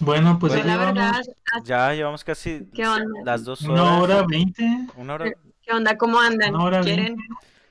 [0.00, 3.20] Bueno, pues Bueno, ya la llevamos verdad, Ya llevamos casi ¿Qué onda?
[3.24, 3.80] las dos horas.
[3.82, 4.64] una hora veinte.
[4.96, 5.32] Una hora.
[5.62, 5.96] ¿Qué onda?
[5.98, 6.54] ¿Cómo andan?
[6.54, 6.96] Ahora bien.
[6.96, 7.16] ¿Quieren?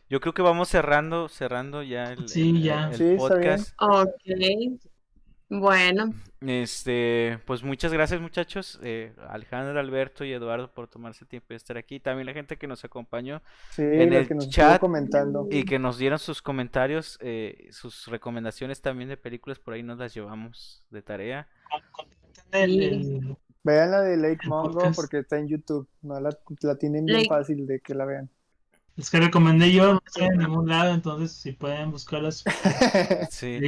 [0.09, 2.89] Yo creo que vamos cerrando, cerrando ya el, Sí, el- ya.
[2.89, 3.57] el Sí, está bien.
[3.57, 3.73] podcast.
[3.81, 4.90] Ok.
[5.53, 11.47] Bueno, Este, pues muchas gracias muchachos, eh, Alejandro, Alberto y Eduardo por tomarse el tiempo
[11.49, 11.99] de estar aquí.
[11.99, 13.41] También la gente que nos acompañó
[13.71, 15.47] Sí, En el que nos chat- comentando.
[15.51, 19.97] y que nos dieron sus comentarios, eh, sus recomendaciones también de películas, por ahí nos
[19.99, 21.47] las llevamos de tarea.
[22.53, 25.87] El- el- Vean la de Lake Mongo porque está en YouTube.
[26.01, 28.29] No la, la tienen bien Lake- fácil de que la vean.
[29.01, 32.43] Es que recomendé yo, no está en ningún lado, entonces si pueden buscarlas.
[33.31, 33.59] Sí.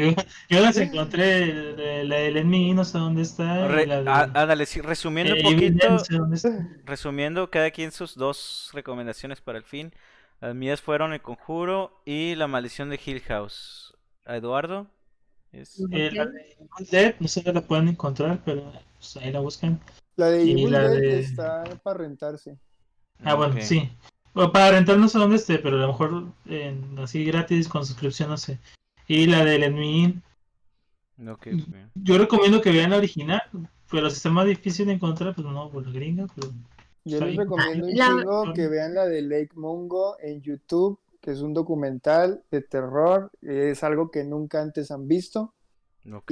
[0.50, 3.68] Yo las encontré, de- la del Enemy, no sé dónde está.
[3.68, 6.70] Re- la de- ándale, sí, resumiendo un eh, poquito, no sé dónde está.
[6.86, 9.92] resumiendo cada quien sus dos recomendaciones para el fin.
[10.40, 13.96] Las mías fueron El Conjuro y La Maldición de Hill House.
[14.26, 14.86] ¿A Eduardo?
[15.52, 19.32] Es- Eh, la de Evil Dead, no sé dónde la pueden encontrar, pero pues, ahí
[19.32, 19.80] la buscan.
[20.16, 22.56] La de Y Evil la Dead de- está para rentarse.
[23.24, 23.90] Ah, bueno, sí.
[24.34, 27.86] Bueno, para rentar no sé dónde esté, pero a lo mejor en- así gratis con
[27.86, 28.60] suscripción, no sé.
[29.08, 30.24] Y la del bien.
[31.96, 33.42] yo recomiendo que vean la original,
[33.92, 36.52] pero si está más difícil de encontrar, pues no, por la gringa, pero
[37.06, 41.32] Yo les recomiendo un La- chingo que vean la de Lake Mungo en YouTube, que
[41.32, 43.30] es un documental de terror.
[43.42, 45.54] Es algo que nunca antes han visto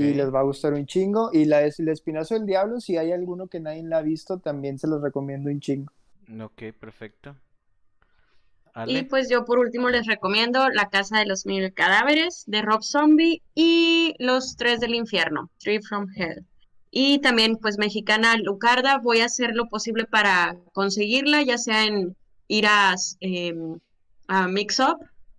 [0.01, 1.29] y les va a gustar un chingo.
[1.33, 4.39] Y la de El Espinazo del Diablo, si hay alguno que nadie la ha visto,
[4.39, 5.91] también se los recomiendo un chingo.
[6.41, 7.35] Ok, perfecto.
[8.87, 12.83] Y pues yo por último les recomiendo La Casa de los Mil Cadáveres de Rob
[12.83, 16.45] Zombie y Los Tres del Infierno, Three from Hell.
[16.89, 22.15] Y también pues mexicana Lucarda, voy a hacer lo posible para conseguirla, ya sea en
[22.47, 22.95] ir a,
[24.27, 24.97] a Mix Up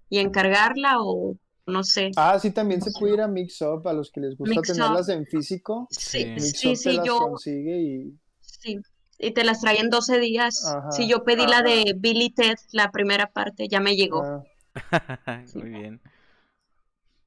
[0.09, 1.37] y encargarla o
[1.67, 2.11] no sé.
[2.17, 4.71] Ah, sí, también se puede ir a Mix Up a los que les gusta Mix
[4.71, 4.75] Up.
[4.75, 5.87] tenerlas en físico.
[5.91, 8.79] Sí, Mix sí, Up sí, te las yo, consigue y sí.
[9.23, 10.67] Y te las traen 12 días.
[10.67, 10.91] Ajá.
[10.93, 14.45] Si yo pedí la de Billy Ted, la primera parte, ya me llegó.
[14.91, 16.01] ah, muy bien.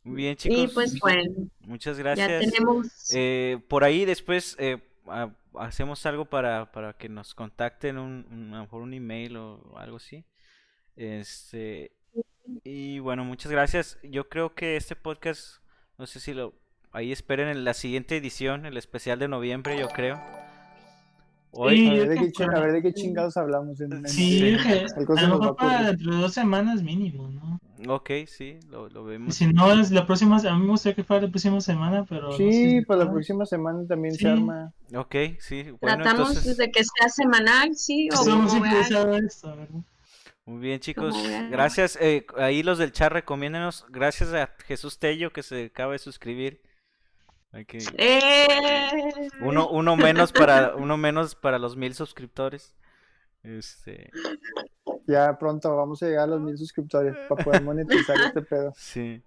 [0.03, 0.71] Muy bien, y chicos.
[0.73, 1.31] pues bueno,
[1.61, 2.51] Muchas ya gracias.
[2.51, 2.87] tenemos...
[3.15, 4.77] Eh, por ahí después eh,
[5.07, 9.37] ha- hacemos algo para, para que nos contacten, un, un- a lo mejor un email
[9.37, 10.23] o algo así.
[10.95, 11.91] Este,
[12.63, 13.97] y bueno, muchas gracias.
[14.03, 15.57] Yo creo que este podcast,
[15.97, 16.53] no sé si lo,
[16.91, 20.21] ahí esperen en la siguiente edición, el especial de noviembre, yo creo.
[21.57, 23.79] Hoy, Sí, a, ver de qué, a ver de qué chingados hablamos.
[23.81, 27.29] En, en- sí, creo que Algo a lo mejor para dentro de dos semanas mínimo,
[27.29, 27.59] ¿no?
[27.95, 29.35] ok, sí, lo, lo vemos.
[29.35, 32.27] si no es la próxima, a mí me gustaría que fuera la próxima semana, pero
[32.31, 34.21] no sé Sí, para la próxima semana también Sí.
[34.21, 34.71] se arma.
[34.93, 39.69] Ok, sí, bueno, Tratamos entonces, de que sea semanal, sí, o Estamos esto, ¿verdad?
[40.45, 41.15] muy bien, chicos.
[41.49, 41.97] Gracias.
[41.99, 43.85] eh, ahí los del chat recomiéndenos.
[43.89, 46.61] Gracias a Jesús Tello que se acaba de suscribir.
[47.55, 49.29] Hay que- ¡Eh!
[49.39, 52.75] Uno, uno menos para, uno menos para los mil suscriptores.
[53.43, 54.09] Este,
[55.07, 58.73] Ya pronto vamos a llegar a los mil suscriptores para poder monetizar este pedo.
[58.77, 59.23] sí.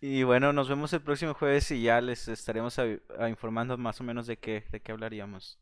[0.00, 4.04] Y bueno, nos vemos el próximo jueves y ya les estaremos a- informando más o
[4.04, 5.58] menos de qué, de qué hablaríamos.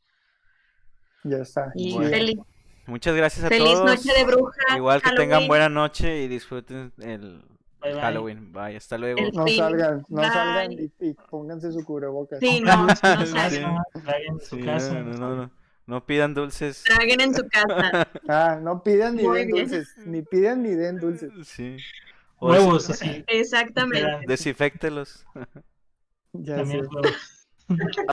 [1.24, 1.72] Ya está.
[1.74, 2.10] Y Bueno.
[2.10, 2.38] feliz,
[2.86, 3.86] Muchas gracias a feliz todos.
[3.86, 4.76] noche de brujas.
[4.76, 7.42] Igual que tengan buena noche y disfruten el
[7.80, 8.00] Bye, bye.
[8.00, 8.52] Halloween.
[8.52, 9.18] Bye, hasta luego.
[9.20, 10.30] El- No salgan, no bye.
[10.30, 12.38] salgan y, y pónganse su cubrebocas.
[12.40, 13.76] Sí, no, no salgan.
[14.28, 14.94] En su casa.
[14.94, 15.50] no, no, no, no.
[15.86, 16.84] No pidan dulces.
[16.84, 18.06] Traguen en su casa.
[18.28, 19.66] Ah, no pidan ni Muy den bien.
[19.68, 21.32] dulces, ni pidan ni den dulces.
[21.48, 21.78] Sí.
[22.38, 23.24] O Huevos, así.
[23.26, 23.98] Exactamente.
[23.98, 25.26] Literal, Desinféctelos.
[26.32, 26.88] Ya También sé.
[26.94, 27.48] huevos.